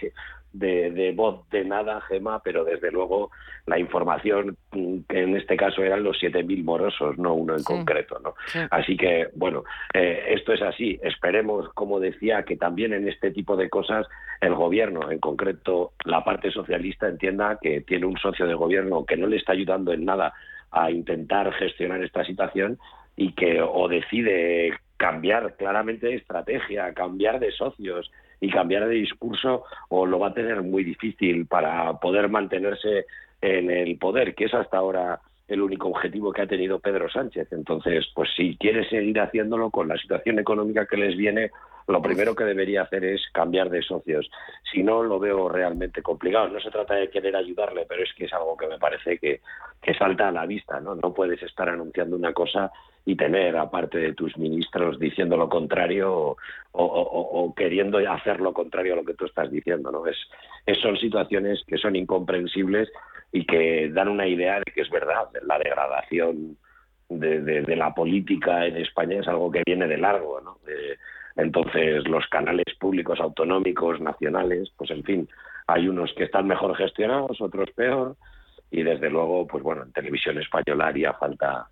de, 0.54 1.12
voz 1.16 1.48
de 1.50 1.64
nada, 1.66 2.02
Gema, 2.02 2.42
pero 2.44 2.64
desde 2.64 2.92
luego 2.92 3.32
la 3.66 3.80
información 3.80 4.58
que 4.72 5.22
en 5.22 5.36
este 5.36 5.56
caso 5.56 5.84
eran 5.84 6.04
los 6.04 6.18
7.000 6.22 6.64
morosos, 6.64 7.18
no 7.18 7.34
uno 7.34 7.56
en 7.56 7.64
concreto. 7.64 8.20
¿no? 8.20 8.34
Así 8.70 8.98
que, 8.98 9.30
bueno, 9.36 9.64
eh, 9.94 10.26
esto 10.30 10.54
es 10.54 10.62
así. 10.62 11.00
Esperemos, 11.02 11.70
como 11.74 12.00
decía, 12.00 12.44
que 12.44 12.58
también 12.58 12.94
en 12.94 13.08
este 13.08 13.32
tipo 13.32 13.56
de 13.56 13.70
cosas 13.70 14.08
el 14.40 14.56
gobierno, 14.56 15.12
en 15.12 15.20
concreto 15.20 15.94
la 16.06 16.24
parte 16.24 16.52
socialista, 16.52 17.08
entienda 17.08 17.60
que 17.62 17.82
tiene 17.82 18.06
un 18.06 18.18
socio 18.18 18.48
de 18.48 18.56
gobierno 18.56 19.06
que 19.06 19.18
no 19.18 19.28
le 19.28 19.38
está 19.38 19.52
ayudando 19.54 19.94
en 19.94 20.06
nada 20.06 20.34
a 20.72 20.90
intentar 20.90 21.52
gestionar 21.54 22.02
esta 22.02 22.24
situación 22.24 22.80
y 23.16 23.34
que 23.34 23.62
o 23.62 23.88
decide 23.88 24.74
cambiar 24.98 25.56
claramente 25.56 26.08
de 26.08 26.16
estrategia, 26.16 26.94
cambiar 26.94 27.40
de 27.40 27.52
socios, 27.52 28.12
y 28.42 28.50
cambiar 28.50 28.88
de 28.88 28.96
discurso 28.96 29.64
o 29.90 30.06
lo 30.06 30.20
va 30.20 30.30
a 30.30 30.34
tener 30.34 30.62
muy 30.64 30.84
difícil 30.84 31.46
para 31.46 31.94
poder 32.00 32.28
mantenerse 32.28 33.06
en 33.40 33.70
el 33.70 33.98
poder, 33.98 34.36
que 34.36 34.46
es 34.46 34.54
hasta 34.54 34.78
ahora 34.78 35.22
el 35.48 35.62
único 35.62 35.90
objetivo 35.90 36.32
que 36.32 36.42
ha 36.42 36.48
tenido 36.48 36.80
Pedro 36.80 37.10
Sánchez. 37.10 37.52
Entonces, 37.52 38.08
pues 38.16 38.30
si 38.36 38.58
quiere 38.58 38.88
seguir 38.90 39.20
haciéndolo 39.20 39.70
con 39.70 39.88
la 39.88 39.98
situación 39.98 40.40
económica 40.40 40.88
que 40.88 40.98
les 40.98 41.16
viene, 41.16 41.52
lo 41.88 42.02
primero 42.02 42.36
que 42.36 42.46
debería 42.46 42.84
hacer 42.84 43.04
es 43.04 43.22
cambiar 43.34 43.70
de 43.70 43.82
socios. 43.82 44.30
Si 44.72 44.82
no, 44.82 45.04
lo 45.04 45.20
veo 45.20 45.50
realmente 45.50 46.02
complicado. 46.02 46.48
No 46.48 46.60
se 46.60 46.72
trata 46.72 46.96
de 46.96 47.10
querer 47.10 47.36
ayudarle, 47.36 47.86
pero 47.88 48.04
es 48.04 48.14
que 48.14 48.26
es 48.26 48.34
algo 48.34 48.56
que 48.56 48.68
me 48.68 48.80
parece 48.80 49.18
que, 49.18 49.42
que 49.82 49.94
salta 49.94 50.30
a 50.30 50.32
la 50.32 50.46
vista. 50.46 50.80
¿no? 50.80 50.96
no 50.96 51.14
puedes 51.14 51.44
estar 51.44 51.68
anunciando 51.70 52.16
una 52.16 52.34
cosa 52.34 52.72
y 53.06 53.16
tener, 53.16 53.58
aparte 53.58 53.98
de 53.98 54.14
tus 54.14 54.38
ministros, 54.38 55.00
diciendo 55.00 55.36
lo 55.36 55.50
contrario 55.50 56.38
o, 56.72 57.54
queriendo 57.56 57.98
hacer 57.98 58.40
lo 58.40 58.54
contrario 58.54 58.94
a 58.94 58.98
lo 58.98 59.06
que 59.06 59.16
tú 59.16 59.26
estás 59.26 59.52
diciendo. 59.52 59.92
¿no? 59.92 60.06
Es, 60.08 60.18
son 60.80 60.98
situaciones 60.98 61.64
que 61.66 61.78
son 61.78 61.96
incomprensibles 61.96 62.90
y 63.32 63.46
que 63.46 63.90
dan 63.90 64.08
una 64.08 64.28
idea 64.28 64.60
de 64.60 64.72
que 64.72 64.82
es 64.82 64.90
verdad, 64.90 65.30
la 65.44 65.58
degradación 65.58 66.58
de, 67.10 67.76
la 67.76 67.94
política 67.94 68.66
en 68.66 68.78
España 68.78 69.20
es 69.20 69.28
algo 69.28 69.52
que 69.52 69.64
viene 69.66 69.88
de 69.88 69.98
largo. 69.98 70.40
¿no? 70.42 70.58
entonces, 71.38 72.08
los 72.08 72.28
canales 72.28 72.76
públicos 72.80 73.20
autonómicos, 73.20 74.00
nacionales, 74.00 74.72
pues 74.78 74.92
en 74.92 75.04
fin, 75.04 75.30
hay 75.68 75.88
unos 75.88 76.14
que 76.14 76.26
están 76.26 76.48
mejor 76.48 76.76
gestionados, 76.76 77.42
otros 77.42 77.72
peor, 77.72 78.16
y 78.70 78.84
desde 78.84 79.10
luego, 79.10 79.48
pues 79.48 79.64
bueno, 79.64 79.84
en 79.84 79.92
televisión 79.92 80.38
española 80.38 80.88
haría 80.88 81.14
falta 81.14 81.68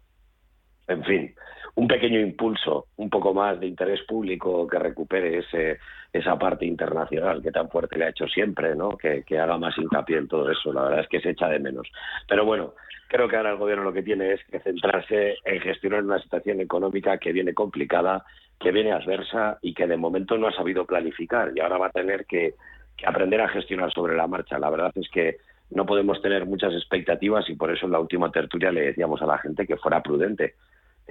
en 0.90 1.04
fin, 1.04 1.36
un 1.76 1.88
pequeño 1.88 2.20
impulso, 2.20 2.88
un 2.98 3.10
poco 3.10 3.34
más 3.34 3.60
de 3.60 3.68
interés 3.68 4.02
público 4.04 4.68
que 4.68 4.80
recupere 4.80 5.38
ese, 5.38 5.80
esa 6.12 6.38
parte 6.38 6.66
internacional 6.66 7.42
que 7.42 7.52
tan 7.52 7.70
fuerte 7.70 7.98
le 7.98 8.06
ha 8.06 8.10
hecho 8.10 8.28
siempre, 8.28 8.76
¿no? 8.76 8.98
Que, 8.98 9.24
haga 9.40 9.58
más 9.58 9.78
hincapié 9.78 10.18
en 10.18 10.28
todo 10.28 10.52
eso. 10.52 10.74
La 10.74 10.84
verdad 10.84 11.02
es 11.02 11.08
que 11.08 11.22
se 11.22 11.30
echa 11.30 11.48
de 11.48 11.60
menos. 11.60 11.88
Pero 12.28 12.44
bueno, 12.44 12.74
creo 13.08 13.28
que 13.28 13.38
ahora 13.38 13.52
el 13.52 13.58
gobierno 13.58 13.84
lo 13.84 13.94
que 13.94 14.04
tiene 14.04 14.34
es 14.34 14.42
que 14.46 14.60
centrarse 14.60 15.36
en 15.46 15.62
gestionar 15.62 16.04
una 16.04 16.20
situación 16.20 16.60
económica 16.60 17.18
que 17.18 17.32
viene 17.32 17.54
complicada, 17.54 18.26
que 18.60 18.72
viene 18.72 18.92
adversa 18.92 19.60
y 19.62 19.74
que 19.74 19.88
de 19.88 19.98
momento 19.98 20.38
no 20.38 20.48
ha 20.48 20.54
sabido 20.54 20.86
planificar 20.86 21.54
y 21.56 21.60
ahora 21.60 21.78
va 21.78 21.88
a 21.88 21.92
tener 21.92 22.26
que, 22.26 22.56
que 22.98 23.06
aprender 23.08 23.42
a 23.42 23.48
gestionar 23.48 23.92
sobre 23.94 24.18
la 24.18 24.28
marcha. 24.28 24.60
La 24.60 24.70
verdad 24.70 24.92
es 24.96 25.08
que 25.10 25.38
no 25.70 25.86
podemos 25.86 26.22
tener 26.22 26.46
muchas 26.46 26.74
expectativas 26.74 27.48
y 27.50 27.56
por 27.56 27.72
eso 27.72 27.86
en 27.86 27.92
la 27.92 28.00
última 28.00 28.32
tertulia 28.32 28.72
le 28.72 28.82
decíamos 28.82 29.22
a 29.22 29.28
la 29.28 29.38
gente 29.38 29.68
que 29.68 29.78
fuera 29.78 30.02
prudente 30.02 30.56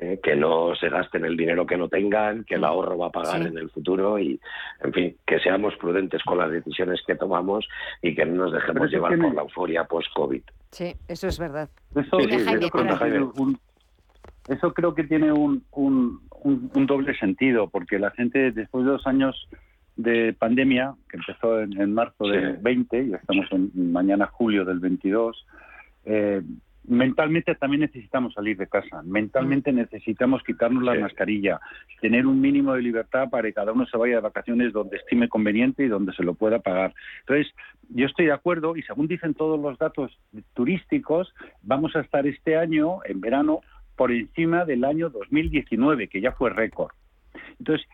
eh, 0.01 0.21
que 0.23 0.37
no 0.37 0.77
se 0.77 0.89
gasten 0.89 1.25
el 1.25 1.37
dinero 1.37 1.67
que 1.67 1.77
no 1.77 1.89
tengan, 1.89 2.45
que 2.45 2.55
el 2.55 2.61
mm. 2.61 2.65
ahorro 2.65 2.99
va 2.99 3.07
a 3.09 3.11
pagar 3.11 3.43
en 3.43 3.59
el 3.59 3.69
futuro 3.69 4.17
y, 4.17 4.41
en 4.81 4.93
fin, 4.93 5.17
que 5.27 5.41
seamos 5.41 5.75
prudentes 5.75 6.23
con 6.23 6.39
las 6.39 6.53
decisiones 6.53 7.01
que 7.05 7.17
tomamos 7.17 7.69
y 8.01 8.15
que 8.15 8.25
no 8.25 8.45
nos 8.45 8.53
dejemos 8.53 8.89
llevar 8.93 9.19
por 9.19 9.35
la 9.35 9.43
euforia 9.43 9.83
post-COVID. 9.85 10.43
Sí, 10.71 10.95
eso 11.09 11.27
es 11.27 11.39
verdad. 11.41 11.69
Eso, 11.97 12.17
creo 14.73 14.95
que 14.95 15.03
tiene 15.03 15.33
un, 15.33 15.65
un, 15.73 16.21
un, 16.45 16.87
doble 16.87 17.19
sentido, 17.19 17.69
porque 17.69 17.99
la 17.99 18.13
gente 18.13 18.53
después 18.53 18.85
de 18.85 18.93
dos 18.93 19.07
años 19.07 19.49
de 19.97 20.33
pandemia, 20.33 20.95
que 21.11 21.17
empezó 21.17 21.61
en, 21.61 21.93
marzo 21.93 22.29
del 22.29 22.59
20, 22.59 23.09
ya 23.09 23.17
estamos 23.17 23.47
en 23.51 23.91
mañana 23.91 24.27
julio 24.27 24.65
del 24.65 24.79
22, 24.79 25.45
eh, 26.05 26.43
mentalmente 26.89 27.55
también 27.55 27.83
necesitamos 27.83 28.35
salir 28.35 28.57
de 28.57 28.67
casa, 28.67 29.03
mentalmente 29.03 29.73
necesitamos 29.73 30.43
quitarnos 30.43 30.83
la 30.83 30.95
mascarilla, 30.95 31.61
tener 32.01 32.27
un 32.27 32.41
mínimo 32.41 32.75
de 32.75 32.83
libertad 32.83 33.29
para 33.31 33.49
que 33.49 33.55
cada 33.55 33.73
uno 33.73 33.87
se 33.87 33.97
vaya 33.97 34.17
de 34.17 34.23
vacaciones 34.23 34.73
donde 34.73 34.97
estime 34.97 35.29
conveniente 35.29 35.85
y 35.85 35.89
donde 35.89 36.13
se 36.15 36.23
lo 36.23 36.35
pueda 36.35 36.59
pagar. 36.61 36.95
Entonces, 37.21 37.55
yo 37.91 38.07
estoy 38.07 38.27
de 38.27 38.33
acuerdo 38.33 38.77
y 38.77 38.83
según 38.83 39.07
dicen 39.07 39.35
todos 39.35 39.61
los 39.61 39.79
datos 39.79 40.19
turísticos, 40.55 41.33
vamos 41.63 41.95
a 41.95 42.01
estar 42.01 42.27
este 42.27 42.57
año, 42.57 43.01
en 43.05 43.21
verano, 43.21 43.61
por 43.97 44.11
encima 44.11 44.65
del 44.65 44.85
año 44.85 45.11
2019, 45.11 46.09
que 46.09 46.21
ya 46.21 46.33
fue 46.33 46.51
récord. 46.51 46.93
Entonces, 47.59 47.87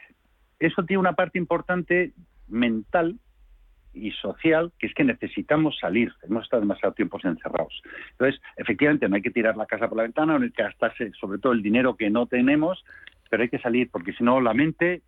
eso 0.59 0.85
tiene 0.85 1.01
una 1.01 1.15
parte 1.15 1.39
importante 1.39 2.13
mental 2.49 3.19
y 3.95 4.11
social, 4.13 4.73
que 4.79 4.87
es 4.87 4.95
que 4.95 5.05
necesitamos 5.05 5.79
salir. 5.79 6.13
Hemos 6.23 6.45
estado 6.45 6.61
demasiado 6.61 6.95
tiempo 6.95 7.19
encerrados. 7.23 7.83
Entonces, 8.13 8.41
efectivamente, 8.57 9.09
no 9.09 9.17
hay 9.17 9.23
que 9.23 9.31
tirar 9.31 9.57
la 9.57 9.67
casa 9.67 9.89
por 9.89 9.97
la 9.97 10.03
ventana, 10.03 10.39
no 10.39 10.45
hay 10.45 10.51
que 10.51 10.63
gastarse 10.63 11.13
sobre 11.19 11.39
todo 11.39 11.53
el 11.53 11.63
dinero 11.63 11.97
que 11.97 12.11
no 12.11 12.27
tenemos, 12.27 12.85
pero 13.31 13.43
hay 13.43 13.49
que 13.49 13.59
salir, 13.59 13.91
porque 13.91 14.13
si 14.13 14.25
no, 14.25 14.41
la 14.41 14.55
mente, 14.55 15.03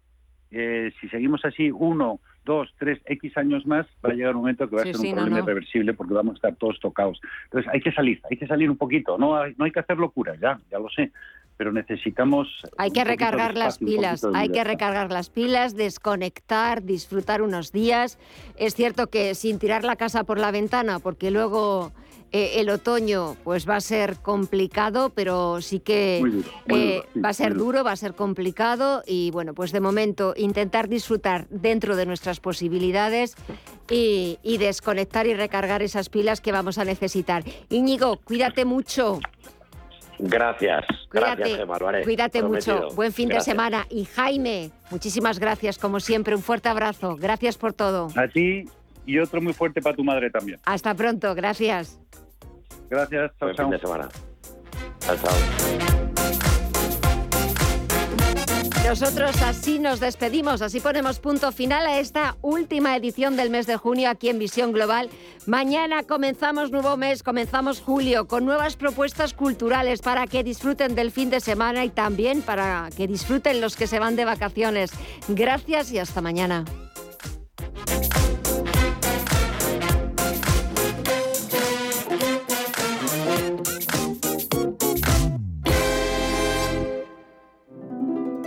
eh, 0.50 0.92
si 1.00 1.08
seguimos 1.08 1.44
así 1.44 1.70
uno, 1.70 2.20
dos, 2.46 2.72
tres, 2.78 2.98
X 3.04 3.36
años 3.36 3.66
más, 3.66 3.84
va 4.02 4.10
a 4.10 4.14
llegar 4.14 4.34
un 4.34 4.40
momento 4.40 4.66
que 4.70 4.76
va 4.76 4.82
a 4.82 4.84
ser 4.86 4.96
un 4.96 5.14
problema 5.14 5.40
irreversible 5.40 5.92
porque 5.92 6.14
vamos 6.14 6.32
a 6.32 6.36
estar 6.36 6.56
todos 6.56 6.80
tocados. 6.80 7.20
Entonces, 7.44 7.70
hay 7.74 7.80
que 7.80 7.92
salir, 7.92 8.22
hay 8.30 8.38
que 8.38 8.46
salir 8.46 8.70
un 8.70 8.78
poquito. 8.78 9.18
No 9.18 9.36
hay, 9.36 9.54
no 9.58 9.66
hay 9.66 9.70
que 9.70 9.80
hacer 9.80 9.98
locuras, 9.98 10.40
ya, 10.40 10.58
ya 10.70 10.78
lo 10.78 10.88
sé 10.88 11.12
pero 11.56 11.72
necesitamos... 11.72 12.48
Hay 12.76 12.90
que 12.90 13.02
recargar 13.02 13.56
las 13.56 13.78
pilas, 13.78 14.22
hay 14.34 14.50
que 14.50 14.62
recargar 14.62 15.10
las 15.10 15.30
pilas, 15.30 15.74
desconectar, 15.74 16.82
disfrutar 16.82 17.40
unos 17.40 17.72
días. 17.72 18.18
Es 18.56 18.74
cierto 18.74 19.06
que 19.06 19.34
sin 19.34 19.58
tirar 19.58 19.82
la 19.82 19.96
casa 19.96 20.24
por 20.24 20.38
la 20.38 20.50
ventana, 20.50 20.98
porque 20.98 21.30
luego 21.30 21.92
eh, 22.32 22.60
el 22.60 22.70
otoño 22.70 23.36
pues 23.44 23.68
va 23.68 23.76
a 23.76 23.80
ser 23.80 24.16
complicado, 24.16 25.10
pero 25.10 25.60
sí 25.60 25.80
que 25.80 26.22
eh, 26.68 27.02
va 27.22 27.30
a 27.30 27.32
ser 27.32 27.54
duro, 27.54 27.84
va 27.84 27.92
a 27.92 27.96
ser 27.96 28.14
complicado 28.14 29.02
y 29.06 29.30
bueno, 29.30 29.54
pues 29.54 29.72
de 29.72 29.80
momento 29.80 30.34
intentar 30.36 30.88
disfrutar 30.88 31.46
dentro 31.48 31.96
de 31.96 32.06
nuestras 32.06 32.40
posibilidades 32.40 33.36
y, 33.90 34.38
y 34.42 34.58
desconectar 34.58 35.26
y 35.26 35.34
recargar 35.34 35.82
esas 35.82 36.08
pilas 36.08 36.40
que 36.40 36.52
vamos 36.52 36.78
a 36.78 36.84
necesitar. 36.84 37.44
Íñigo, 37.68 38.18
cuídate 38.24 38.64
mucho. 38.64 39.20
Gracias. 40.18 40.84
Cuídate, 41.10 41.56
gracias, 41.56 42.04
Cuídate 42.04 42.42
mucho. 42.42 42.88
Buen 42.94 43.12
fin 43.12 43.28
de 43.28 43.40
semana. 43.40 43.86
Y 43.90 44.04
Jaime, 44.04 44.70
muchísimas 44.90 45.38
gracias, 45.38 45.78
como 45.78 46.00
siempre. 46.00 46.34
Un 46.34 46.42
fuerte 46.42 46.68
abrazo. 46.68 47.16
Gracias 47.16 47.58
por 47.58 47.74
todo. 47.74 48.08
A 48.16 48.28
ti 48.28 48.64
y 49.06 49.18
otro 49.18 49.40
muy 49.40 49.52
fuerte 49.52 49.80
para 49.80 49.96
tu 49.96 50.04
madre 50.04 50.30
también. 50.30 50.58
Hasta 50.64 50.94
pronto. 50.94 51.34
Gracias. 51.34 52.00
Gracias. 52.90 53.32
Chao, 53.38 53.48
Buen 53.48 53.56
fin 53.56 53.70
de 53.70 53.78
semana. 53.78 54.08
Chao, 55.00 55.16
chao. 55.16 55.86
Nosotros 58.86 59.42
así 59.42 59.80
nos 59.80 59.98
despedimos, 59.98 60.62
así 60.62 60.78
ponemos 60.78 61.18
punto 61.18 61.50
final 61.50 61.86
a 61.88 61.98
esta 61.98 62.36
última 62.40 62.94
edición 62.94 63.36
del 63.36 63.50
mes 63.50 63.66
de 63.66 63.76
junio 63.76 64.08
aquí 64.08 64.28
en 64.28 64.38
Visión 64.38 64.70
Global. 64.70 65.10
Mañana 65.44 66.04
comenzamos 66.04 66.70
nuevo 66.70 66.96
mes, 66.96 67.24
comenzamos 67.24 67.80
julio 67.80 68.28
con 68.28 68.44
nuevas 68.44 68.76
propuestas 68.76 69.34
culturales 69.34 70.02
para 70.02 70.28
que 70.28 70.44
disfruten 70.44 70.94
del 70.94 71.10
fin 71.10 71.30
de 71.30 71.40
semana 71.40 71.84
y 71.84 71.90
también 71.90 72.42
para 72.42 72.88
que 72.96 73.08
disfruten 73.08 73.60
los 73.60 73.74
que 73.74 73.88
se 73.88 73.98
van 73.98 74.14
de 74.14 74.24
vacaciones. 74.24 74.92
Gracias 75.26 75.90
y 75.90 75.98
hasta 75.98 76.20
mañana. 76.20 76.64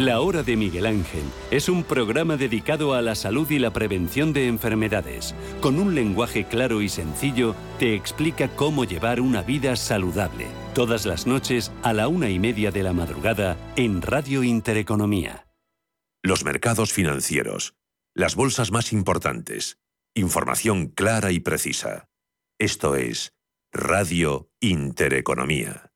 La 0.00 0.20
Hora 0.20 0.42
de 0.42 0.56
Miguel 0.56 0.86
Ángel 0.86 1.24
es 1.50 1.68
un 1.68 1.84
programa 1.84 2.38
dedicado 2.38 2.94
a 2.94 3.02
la 3.02 3.14
salud 3.14 3.50
y 3.50 3.58
la 3.58 3.70
prevención 3.70 4.32
de 4.32 4.48
enfermedades. 4.48 5.34
Con 5.60 5.78
un 5.78 5.94
lenguaje 5.94 6.46
claro 6.48 6.80
y 6.80 6.88
sencillo, 6.88 7.54
te 7.78 7.94
explica 7.94 8.48
cómo 8.56 8.86
llevar 8.86 9.20
una 9.20 9.42
vida 9.42 9.76
saludable. 9.76 10.46
Todas 10.74 11.04
las 11.04 11.26
noches 11.26 11.70
a 11.82 11.92
la 11.92 12.08
una 12.08 12.30
y 12.30 12.38
media 12.38 12.70
de 12.70 12.82
la 12.82 12.94
madrugada 12.94 13.58
en 13.76 14.00
Radio 14.00 14.42
Intereconomía. 14.42 15.46
Los 16.22 16.46
mercados 16.46 16.94
financieros. 16.94 17.74
Las 18.14 18.36
bolsas 18.36 18.72
más 18.72 18.94
importantes. 18.94 19.80
Información 20.14 20.86
clara 20.86 21.30
y 21.30 21.40
precisa. 21.40 22.08
Esto 22.58 22.96
es 22.96 23.34
Radio 23.70 24.50
Intereconomía. 24.60 25.89